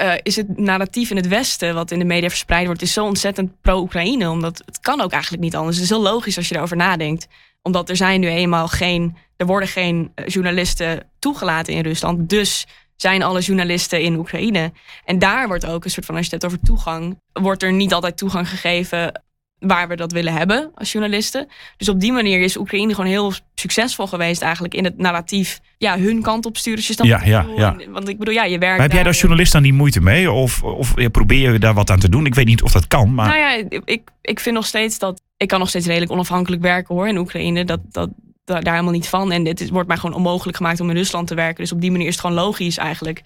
uh, 0.00 0.12
is 0.22 0.36
het 0.36 0.58
narratief 0.58 1.10
in 1.10 1.16
het 1.16 1.28
Westen, 1.28 1.74
wat 1.74 1.90
in 1.90 1.98
de 1.98 2.04
media 2.04 2.28
verspreid 2.28 2.66
wordt, 2.66 2.82
is 2.82 2.92
zo 2.92 3.04
ontzettend 3.04 3.60
pro-Oekraïne. 3.60 4.30
Omdat 4.30 4.62
het 4.64 4.80
kan 4.80 5.00
ook 5.00 5.12
eigenlijk 5.12 5.42
niet 5.42 5.56
anders. 5.56 5.76
Het 5.76 5.84
is 5.84 5.90
heel 5.90 6.02
logisch 6.02 6.36
als 6.36 6.48
je 6.48 6.56
erover 6.56 6.76
nadenkt. 6.76 7.28
Omdat 7.62 7.88
er 7.88 7.96
zijn 7.96 8.20
nu 8.20 8.28
eenmaal 8.28 8.68
geen, 8.68 9.16
er 9.42 9.48
worden 9.48 9.68
geen 9.68 10.12
journalisten 10.26 11.02
toegelaten 11.18 11.74
in 11.74 11.82
Rusland. 11.82 12.28
Dus 12.28 12.66
zijn 12.96 13.22
alle 13.22 13.40
journalisten 13.40 14.02
in 14.02 14.16
Oekraïne. 14.16 14.72
En 15.04 15.18
daar 15.18 15.46
wordt 15.46 15.66
ook 15.66 15.84
een 15.84 15.90
soort 15.90 16.06
van, 16.06 16.16
als 16.16 16.26
je 16.26 16.32
het 16.32 16.42
hebt 16.42 16.54
over 16.54 16.66
toegang, 16.66 17.18
wordt 17.32 17.62
er 17.62 17.72
niet 17.72 17.92
altijd 17.94 18.16
toegang 18.16 18.48
gegeven 18.48 19.22
waar 19.58 19.88
we 19.88 19.96
dat 19.96 20.12
willen 20.12 20.32
hebben 20.32 20.70
als 20.74 20.92
journalisten. 20.92 21.48
Dus 21.76 21.88
op 21.88 22.00
die 22.00 22.12
manier 22.12 22.40
is 22.40 22.56
Oekraïne 22.56 22.94
gewoon 22.94 23.10
heel 23.10 23.32
succesvol 23.54 24.06
geweest 24.06 24.42
eigenlijk 24.42 24.74
in 24.74 24.84
het 24.84 24.98
narratief. 24.98 25.60
Ja, 25.78 25.98
hun 25.98 26.22
kant 26.22 26.46
op 26.46 26.56
sturen. 26.56 26.84
Dus 26.86 26.96
ja, 26.96 27.24
ja, 27.24 27.46
ja. 27.56 27.76
want 27.88 28.08
ik 28.08 28.18
bedoel, 28.18 28.34
ja, 28.34 28.44
je 28.44 28.58
werkt. 28.58 28.76
Maar 28.76 28.86
heb 28.86 28.96
jij 28.96 29.06
als 29.06 29.20
journalist 29.20 29.52
dan 29.52 29.62
die 29.62 29.72
moeite 29.72 30.00
mee? 30.00 30.30
Of, 30.30 30.62
of 30.62 30.94
probeer 31.10 31.52
je 31.52 31.58
daar 31.58 31.74
wat 31.74 31.90
aan 31.90 32.00
te 32.00 32.08
doen? 32.08 32.26
Ik 32.26 32.34
weet 32.34 32.46
niet 32.46 32.62
of 32.62 32.72
dat 32.72 32.86
kan. 32.86 33.14
Maar... 33.14 33.26
Nou 33.28 33.38
ja, 33.38 33.68
ik, 33.84 34.02
ik 34.20 34.40
vind 34.40 34.54
nog 34.54 34.66
steeds 34.66 34.98
dat. 34.98 35.20
Ik 35.36 35.48
kan 35.48 35.58
nog 35.58 35.68
steeds 35.68 35.86
redelijk 35.86 36.12
onafhankelijk 36.12 36.62
werken 36.62 36.94
hoor 36.94 37.08
in 37.08 37.18
Oekraïne. 37.18 37.64
Dat, 37.64 37.80
dat, 37.90 38.10
daar 38.60 38.72
helemaal 38.72 38.92
niet 38.92 39.08
van. 39.08 39.32
En 39.32 39.44
dit 39.44 39.70
wordt 39.70 39.88
mij 39.88 39.96
gewoon 39.96 40.16
onmogelijk 40.16 40.56
gemaakt 40.56 40.80
om 40.80 40.90
in 40.90 40.96
Rusland 40.96 41.26
te 41.26 41.34
werken. 41.34 41.62
Dus 41.62 41.72
op 41.72 41.80
die 41.80 41.90
manier 41.90 42.06
is 42.06 42.12
het 42.12 42.24
gewoon 42.24 42.36
logisch 42.36 42.76
eigenlijk. 42.76 43.20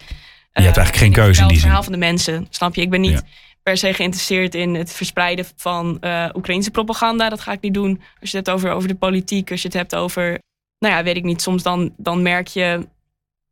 Je 0.51 0.63
hebt 0.63 0.77
eigenlijk 0.77 1.05
geen 1.05 1.23
keuze 1.23 1.41
in 1.41 1.47
die 1.47 1.57
zin. 1.57 1.65
Het 1.65 1.65
verhaal 1.65 1.83
van 1.83 1.91
de 1.91 1.97
mensen, 1.97 2.47
snap 2.49 2.75
je? 2.75 2.81
Ik 2.81 2.89
ben 2.89 3.01
niet 3.01 3.23
per 3.63 3.77
se 3.77 3.93
geïnteresseerd 3.93 4.55
in 4.55 4.75
het 4.75 4.91
verspreiden 4.91 5.45
van 5.55 5.97
uh, 6.01 6.29
Oekraïnse 6.33 6.71
propaganda. 6.71 7.29
Dat 7.29 7.41
ga 7.41 7.51
ik 7.51 7.61
niet 7.61 7.73
doen. 7.73 8.01
Als 8.19 8.31
je 8.31 8.37
het 8.37 8.45
hebt 8.45 8.49
over, 8.49 8.71
over 8.71 8.87
de 8.87 8.95
politiek, 8.95 9.51
als 9.51 9.61
je 9.61 9.67
het 9.67 9.77
hebt 9.77 9.95
over, 9.95 10.39
nou 10.79 10.93
ja, 10.93 11.03
weet 11.03 11.15
ik 11.15 11.23
niet. 11.23 11.41
Soms 11.41 11.63
dan, 11.63 11.93
dan, 11.97 12.21
merk, 12.21 12.47
je, 12.47 12.87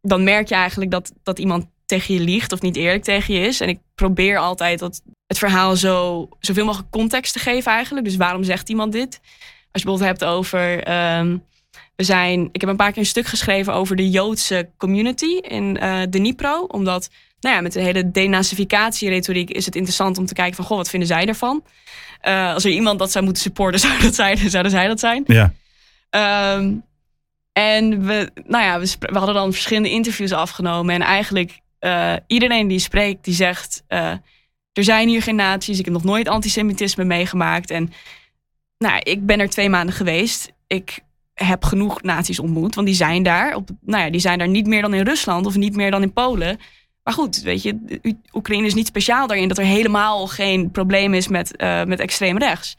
dan 0.01 0.23
merk 0.23 0.49
je 0.49 0.55
eigenlijk 0.55 0.91
dat, 0.91 1.11
dat 1.23 1.39
iemand 1.39 1.65
tegen 1.85 2.13
je 2.13 2.19
liegt 2.19 2.51
of 2.51 2.61
niet 2.61 2.75
eerlijk 2.75 3.03
tegen 3.03 3.33
je 3.33 3.47
is. 3.47 3.61
En 3.61 3.69
ik 3.69 3.79
probeer 3.95 4.38
altijd 4.38 4.79
dat, 4.79 5.01
het 5.27 5.38
verhaal 5.38 5.75
zo, 5.75 6.27
zoveel 6.39 6.65
mogelijk 6.65 6.91
context 6.91 7.33
te 7.33 7.39
geven 7.39 7.71
eigenlijk. 7.71 8.05
Dus 8.05 8.15
waarom 8.15 8.43
zegt 8.43 8.69
iemand 8.69 8.91
dit? 8.91 9.19
Als 9.71 9.81
je 9.81 9.89
bijvoorbeeld 9.89 10.19
hebt 10.19 10.23
over... 10.23 10.91
Um, 11.17 11.43
we 11.95 12.03
zijn, 12.03 12.49
ik 12.51 12.62
heb 12.62 12.69
een 12.69 12.75
paar 12.75 12.91
keer 12.91 13.01
een 13.01 13.05
stuk 13.05 13.25
geschreven 13.25 13.73
over 13.73 13.95
de 13.95 14.10
Joodse 14.10 14.69
community 14.77 15.38
in 15.41 15.77
uh, 15.81 16.01
Dnipro. 16.01 16.63
Omdat 16.63 17.10
nou 17.39 17.55
ja, 17.55 17.62
met 17.62 17.73
de 17.73 17.81
hele 17.81 18.12
denazificatie-retoriek 18.12 19.49
is 19.49 19.65
het 19.65 19.75
interessant 19.75 20.17
om 20.17 20.25
te 20.25 20.34
kijken 20.34 20.55
van, 20.55 20.65
goh, 20.65 20.77
wat 20.77 20.89
vinden 20.89 21.08
zij 21.08 21.25
ervan? 21.25 21.63
Uh, 22.27 22.53
als 22.53 22.63
er 22.63 22.71
iemand 22.71 22.99
dat 22.99 23.12
zou 23.12 23.23
moeten 23.23 23.43
supporten, 23.43 23.79
zou 23.89 24.01
dat 24.01 24.15
zijn, 24.15 24.38
zouden 24.49 24.71
zij 24.71 24.88
dat 24.88 24.99
zijn. 24.99 25.23
Ja. 25.27 25.53
Um, 26.55 26.84
en 27.53 28.05
we, 28.05 28.31
nou 28.47 28.63
ja, 28.63 28.79
we, 28.79 28.95
we, 28.99 29.17
hadden 29.17 29.36
dan 29.36 29.53
verschillende 29.53 29.89
interviews 29.89 30.31
afgenomen. 30.31 30.95
En 30.95 31.01
eigenlijk 31.01 31.60
uh, 31.79 32.13
iedereen 32.27 32.67
die 32.67 32.79
spreekt, 32.79 33.23
die 33.23 33.34
zegt, 33.34 33.84
uh, 33.89 34.12
er 34.73 34.84
zijn 34.84 35.08
hier 35.08 35.21
geen 35.21 35.36
naties. 35.36 35.79
Ik 35.79 35.86
heb 35.86 35.93
nog 35.93 36.03
nooit 36.03 36.27
antisemitisme 36.27 37.03
meegemaakt. 37.03 37.71
En 37.71 37.93
nou, 38.77 38.99
ik 39.03 39.25
ben 39.25 39.39
er 39.39 39.49
twee 39.49 39.69
maanden 39.69 39.95
geweest. 39.95 40.51
Ik 40.67 40.99
heb 41.36 41.63
genoeg 41.63 42.02
naties 42.02 42.39
ontmoet, 42.39 42.76
want 42.76 42.88
die 42.88 42.95
zijn 42.95 43.24
daar. 43.24 43.56
Op, 43.56 43.69
nou 43.82 44.04
ja, 44.04 44.10
die 44.10 44.19
zijn 44.19 44.38
daar 44.38 44.48
niet 44.48 44.67
meer 44.67 44.82
dan 44.82 44.93
in 44.93 45.06
Rusland 45.06 45.45
of 45.45 45.56
niet 45.56 45.76
meer 45.76 45.91
dan 45.91 46.02
in 46.02 46.13
Polen. 46.13 46.60
Maar 47.04 47.13
goed, 47.13 47.41
weet 47.41 47.63
je, 47.63 47.78
Oekraïne 48.34 48.67
is 48.67 48.74
niet 48.74 48.88
speciaal 48.88 49.28
daarin 49.28 49.48
dat 49.48 49.58
er 49.58 49.63
helemaal 49.63 50.28
geen 50.28 50.71
probleem 50.71 51.13
is 51.13 51.28
met, 51.28 51.54
uh, 51.58 51.84
met 51.84 52.00
extreem 52.00 52.38
rechts. 52.38 52.78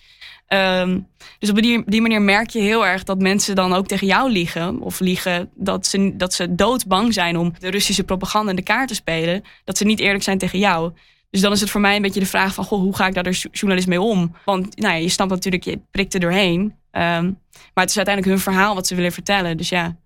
Um, 0.48 1.06
dus 1.38 1.50
op 1.50 1.62
die, 1.62 1.82
die, 1.86 2.00
manier 2.00 2.22
merk 2.22 2.50
je 2.50 2.58
heel 2.58 2.86
erg 2.86 3.04
dat 3.04 3.20
mensen 3.20 3.54
dan 3.54 3.72
ook 3.72 3.86
tegen 3.86 4.06
jou 4.06 4.30
liegen. 4.30 4.80
Of 4.80 5.00
liegen 5.00 5.50
dat 5.54 5.86
ze, 5.86 6.16
dat 6.16 6.34
ze 6.34 6.54
doodbang 6.54 7.14
zijn 7.14 7.36
om 7.36 7.52
de 7.58 7.70
Russische 7.70 8.04
propaganda 8.04 8.50
in 8.50 8.56
de 8.56 8.62
kaart 8.62 8.88
te 8.88 8.94
spelen. 8.94 9.42
Dat 9.64 9.78
ze 9.78 9.84
niet 9.84 10.00
eerlijk 10.00 10.24
zijn 10.24 10.38
tegen 10.38 10.58
jou. 10.58 10.92
Dus 11.36 11.44
dan 11.44 11.54
is 11.54 11.60
het 11.60 11.70
voor 11.70 11.80
mij 11.80 11.96
een 11.96 12.02
beetje 12.02 12.20
de 12.20 12.26
vraag 12.26 12.54
van, 12.54 12.64
goh, 12.64 12.80
hoe 12.80 12.96
ga 12.96 13.06
ik 13.06 13.14
daar 13.14 13.24
als 13.24 13.46
journalist 13.52 13.88
mee 13.88 14.00
om? 14.00 14.36
Want 14.44 14.76
nou 14.76 14.94
ja, 14.94 15.00
je 15.00 15.08
snapt 15.08 15.30
natuurlijk, 15.30 15.64
je 15.64 15.80
prikt 15.90 16.14
er 16.14 16.20
doorheen. 16.20 16.60
Um, 16.60 17.38
maar 17.74 17.84
het 17.84 17.90
is 17.90 17.96
uiteindelijk 17.96 18.26
hun 18.26 18.38
verhaal 18.38 18.74
wat 18.74 18.86
ze 18.86 18.94
willen 18.94 19.12
vertellen. 19.12 19.56
Dus 19.56 19.68
ja. 19.68 19.96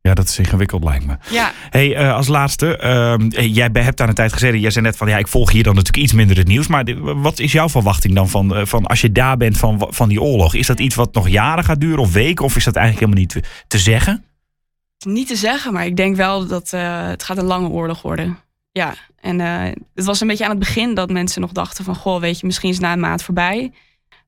Ja, 0.00 0.14
dat 0.14 0.28
is 0.28 0.38
ingewikkeld 0.38 0.84
lijkt 0.84 1.06
me. 1.06 1.16
Ja. 1.30 1.52
Hey, 1.70 2.02
uh, 2.02 2.14
als 2.14 2.26
laatste, 2.26 2.80
uh, 3.36 3.54
jij 3.54 3.70
hebt 3.72 4.00
aan 4.00 4.08
een 4.08 4.14
tijd 4.14 4.32
gezeten, 4.32 4.60
jij 4.60 4.70
zei 4.70 4.84
net 4.84 4.96
van 4.96 5.08
ja, 5.08 5.18
ik 5.18 5.28
volg 5.28 5.50
hier 5.50 5.62
dan 5.62 5.74
natuurlijk 5.74 6.04
iets 6.04 6.12
minder 6.12 6.36
het 6.36 6.46
nieuws. 6.46 6.66
Maar 6.66 6.84
wat 7.20 7.38
is 7.38 7.52
jouw 7.52 7.68
verwachting 7.68 8.14
dan 8.14 8.28
van, 8.28 8.58
uh, 8.58 8.64
van 8.64 8.86
als 8.86 9.00
je 9.00 9.12
daar 9.12 9.36
bent 9.36 9.56
van, 9.56 9.86
van 9.90 10.08
die 10.08 10.22
oorlog? 10.22 10.54
Is 10.54 10.66
dat 10.66 10.80
iets 10.80 10.94
wat 10.94 11.14
nog 11.14 11.28
jaren 11.28 11.64
gaat 11.64 11.80
duren 11.80 11.98
of 11.98 12.12
weken? 12.12 12.44
Of 12.44 12.56
is 12.56 12.64
dat 12.64 12.76
eigenlijk 12.76 13.06
helemaal 13.06 13.34
niet 13.34 13.44
te, 13.44 13.66
te 13.68 13.78
zeggen? 13.78 14.24
Niet 15.06 15.28
te 15.28 15.36
zeggen, 15.36 15.72
maar 15.72 15.86
ik 15.86 15.96
denk 15.96 16.16
wel 16.16 16.46
dat 16.46 16.72
uh, 16.74 17.06
het 17.06 17.22
gaat 17.22 17.38
een 17.38 17.44
lange 17.44 17.68
oorlog 17.68 18.02
worden. 18.02 18.38
Ja, 18.72 18.94
en 19.24 19.38
het 19.94 20.04
was 20.04 20.20
een 20.20 20.26
beetje 20.26 20.44
aan 20.44 20.50
het 20.50 20.58
begin 20.58 20.94
dat 20.94 21.10
mensen 21.10 21.40
nog 21.40 21.52
dachten 21.52 21.84
van 21.84 21.94
goh, 21.94 22.20
weet 22.20 22.40
je, 22.40 22.46
misschien 22.46 22.70
is 22.70 22.78
na 22.78 22.92
een 22.92 23.00
maand 23.00 23.22
voorbij. 23.22 23.72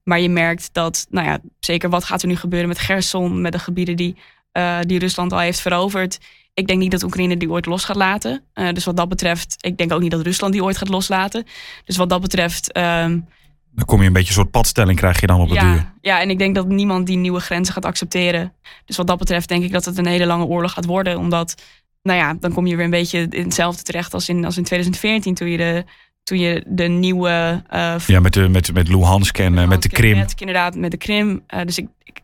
Maar 0.04 0.20
je 0.20 0.28
merkt 0.28 0.68
dat, 0.72 1.06
nou 1.11 1.26
ja, 1.26 1.38
zeker 1.61 1.90
wat 1.90 2.04
gaat 2.04 2.22
er 2.22 2.28
nu 2.28 2.37
gebeuren 2.37 2.68
met 2.68 2.78
Gerson, 2.78 3.40
met 3.40 3.52
de 3.52 3.59
gebieden 3.59 3.96
die 3.96 4.16
uh, 4.52 4.78
die 4.80 4.98
Rusland 4.98 5.32
al 5.32 5.38
heeft 5.38 5.61
veroverd. 5.61 6.18
Ik 6.54 6.66
denk 6.66 6.80
niet 6.80 6.90
dat 6.90 7.02
Oekraïne 7.02 7.37
die 7.37 7.50
ooit 7.50 7.66
los 7.66 7.85
gaat 7.85 7.96
laten. 7.96 8.42
Uh, 8.54 8.72
dus 8.72 8.85
wat 8.85 8.96
dat 8.96 9.09
betreft, 9.09 9.56
ik 9.61 9.76
denk 9.78 9.92
ook 9.92 10.00
niet 10.00 10.11
dat 10.11 10.20
Rusland 10.20 10.52
die 10.52 10.64
ooit 10.64 10.76
gaat 10.76 10.88
loslaten. 10.88 11.46
Dus 11.85 11.96
wat 11.96 12.09
dat 12.09 12.20
betreft. 12.20 12.76
Um, 12.76 13.26
dan 13.70 13.85
kom 13.85 14.00
je 14.00 14.06
een 14.06 14.12
beetje 14.12 14.28
een 14.28 14.35
soort 14.35 14.50
padstelling 14.50 14.98
krijg 14.98 15.20
je 15.20 15.26
dan 15.26 15.40
op 15.40 15.48
het 15.48 15.59
ja, 15.59 15.72
duur. 15.72 15.92
Ja, 16.00 16.20
en 16.20 16.30
ik 16.30 16.38
denk 16.38 16.54
dat 16.54 16.68
niemand 16.68 17.06
die 17.06 17.16
nieuwe 17.16 17.40
grenzen 17.40 17.74
gaat 17.74 17.85
accepteren. 17.85 18.52
Dus 18.85 18.96
wat 18.96 19.06
dat 19.06 19.18
betreft 19.18 19.48
denk 19.48 19.64
ik 19.64 19.72
dat 19.72 19.85
het 19.85 19.98
een 19.98 20.06
hele 20.06 20.26
lange 20.26 20.44
oorlog 20.44 20.72
gaat 20.72 20.85
worden. 20.85 21.18
Omdat, 21.18 21.62
nou 22.06 22.18
ja, 22.18 22.34
dan 22.40 22.52
kom 22.52 22.66
je 22.66 22.76
weer 22.76 22.84
een 22.84 22.90
beetje 22.90 23.26
in 23.30 23.44
hetzelfde 23.44 23.82
terecht 23.82 24.14
als 24.14 24.28
in, 24.28 24.44
als 24.44 24.56
in 24.56 24.64
2014 24.64 25.34
toen 25.34 25.48
je 25.48 25.56
de, 25.56 25.84
toen 26.22 26.38
je 26.38 26.64
de 26.66 26.84
nieuwe... 26.84 27.62
Uh, 27.74 27.94
ja, 28.06 28.20
met, 28.20 28.32
de, 28.32 28.48
met, 28.48 28.72
met 28.72 28.88
Luhansk 28.88 29.38
en 29.38 29.54
uh, 29.54 29.68
met 29.68 29.82
de 29.82 29.88
Krim. 29.88 30.16
Met, 30.16 30.40
inderdaad, 30.40 30.74
met 30.74 30.90
de 30.90 30.96
Krim. 30.96 31.42
Uh, 31.54 31.60
dus 31.64 31.78
ik, 31.78 31.88
ik, 32.02 32.20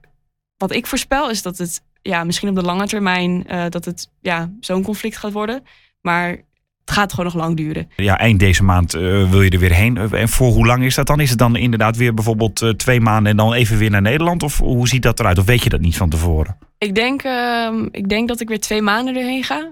wat 0.57 0.73
ik 0.73 0.87
voorspel 0.87 1.31
is 1.31 1.43
dat 1.43 1.59
het 1.59 1.83
ja, 2.03 2.25
misschien 2.25 2.49
op 2.49 2.55
de 2.55 2.63
lange 2.63 2.87
termijn 2.87 3.45
uh, 3.51 3.65
dat 3.69 3.85
het 3.85 4.09
ja, 4.21 4.53
zo'n 4.61 4.83
conflict 4.83 5.17
gaat 5.17 5.33
worden. 5.33 5.65
Maar 6.01 6.41
het 6.85 6.95
gaat 6.95 7.11
gewoon 7.11 7.33
nog 7.33 7.43
lang 7.43 7.57
duren. 7.57 7.91
Ja, 7.97 8.19
eind 8.19 8.39
deze 8.39 8.65
maand 8.65 8.95
uh, 8.95 9.31
wil 9.31 9.43
je 9.43 9.51
er 9.51 9.59
weer 9.59 9.73
heen. 9.73 9.97
En 9.97 10.29
voor 10.29 10.53
hoe 10.53 10.67
lang 10.67 10.85
is 10.85 10.95
dat 10.95 11.07
dan? 11.07 11.21
Is 11.21 11.31
het 11.31 11.39
dan 11.39 11.57
inderdaad 11.57 11.97
weer 11.97 12.15
bijvoorbeeld 12.15 12.63
uh, 12.63 12.71
twee 12.71 13.01
maanden 13.01 13.31
en 13.31 13.37
dan 13.37 13.53
even 13.53 13.79
weer 13.79 13.91
naar 13.91 14.03
Nederland? 14.03 14.43
Of 14.43 14.59
hoe 14.59 14.89
ziet 14.89 15.03
dat 15.03 15.21
eruit? 15.21 15.39
Of 15.39 15.45
weet 15.45 15.63
je 15.63 15.69
dat 15.69 15.81
niet 15.81 15.97
van 15.97 16.09
tevoren? 16.09 16.57
Ik 16.79 16.95
denk, 16.95 17.25
uh, 17.25 17.73
ik 17.91 18.09
denk 18.09 18.29
dat 18.29 18.41
ik 18.41 18.49
weer 18.49 18.61
twee 18.61 18.83
maanden 18.83 19.17
erheen 19.17 19.45
ga. 19.45 19.71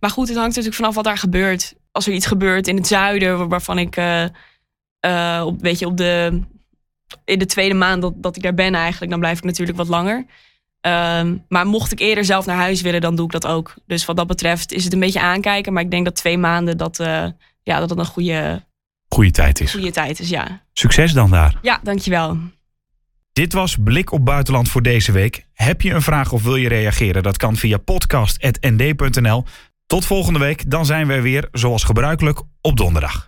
Maar 0.00 0.10
goed, 0.10 0.28
het 0.28 0.36
hangt 0.36 0.50
natuurlijk 0.50 0.76
vanaf 0.76 0.94
wat 0.94 1.04
daar 1.04 1.18
gebeurt. 1.18 1.74
Als 1.92 2.06
er 2.06 2.12
iets 2.12 2.26
gebeurt 2.26 2.68
in 2.68 2.76
het 2.76 2.86
zuiden 2.86 3.48
waarvan 3.48 3.78
ik 3.78 3.96
op, 5.44 5.60
weet 5.60 5.78
je, 5.78 5.86
op 5.86 5.96
de, 5.96 6.40
in 7.24 7.38
de 7.38 7.46
tweede 7.46 7.74
maand 7.74 8.02
dat, 8.02 8.12
dat 8.16 8.36
ik 8.36 8.42
daar 8.42 8.54
ben 8.54 8.74
eigenlijk, 8.74 9.10
dan 9.10 9.20
blijf 9.20 9.38
ik 9.38 9.44
natuurlijk 9.44 9.78
wat 9.78 9.88
langer. 9.88 10.24
Um, 10.86 11.44
maar 11.48 11.66
mocht 11.66 11.92
ik 11.92 11.98
eerder 11.98 12.24
zelf 12.24 12.46
naar 12.46 12.56
huis 12.56 12.80
willen, 12.80 13.00
dan 13.00 13.16
doe 13.16 13.24
ik 13.24 13.32
dat 13.32 13.46
ook. 13.46 13.74
Dus 13.86 14.04
wat 14.04 14.16
dat 14.16 14.26
betreft 14.26 14.72
is 14.72 14.84
het 14.84 14.92
een 14.92 15.00
beetje 15.00 15.20
aankijken. 15.20 15.72
Maar 15.72 15.82
ik 15.82 15.90
denk 15.90 16.04
dat 16.04 16.14
twee 16.14 16.38
maanden 16.38 16.78
dat, 16.78 17.00
uh, 17.00 17.26
ja, 17.62 17.78
dat 17.78 17.90
het 17.90 17.98
een 17.98 18.04
goede, 18.04 18.64
goede 19.08 19.30
tijd 19.30 19.60
is. 19.60 19.72
Goede 19.72 19.90
tijd 19.90 20.20
is, 20.20 20.28
ja. 20.28 20.62
Succes 20.72 21.12
dan 21.12 21.30
daar. 21.30 21.58
Ja, 21.62 21.80
dankjewel. 21.82 22.38
Dit 23.32 23.52
was 23.52 23.76
Blik 23.84 24.12
op 24.12 24.24
Buitenland 24.24 24.68
voor 24.68 24.82
deze 24.82 25.12
week. 25.12 25.46
Heb 25.54 25.82
je 25.82 25.90
een 25.90 26.02
vraag 26.02 26.32
of 26.32 26.42
wil 26.42 26.56
je 26.56 26.68
reageren? 26.68 27.22
Dat 27.22 27.36
kan 27.36 27.56
via 27.56 27.78
podcast.nd.nl. 27.78 29.44
Tot 29.86 30.04
volgende 30.04 30.38
week, 30.38 30.70
dan 30.70 30.86
zijn 30.86 31.06
we 31.06 31.20
weer 31.20 31.48
zoals 31.52 31.84
gebruikelijk 31.84 32.42
op 32.60 32.76
donderdag. 32.76 33.20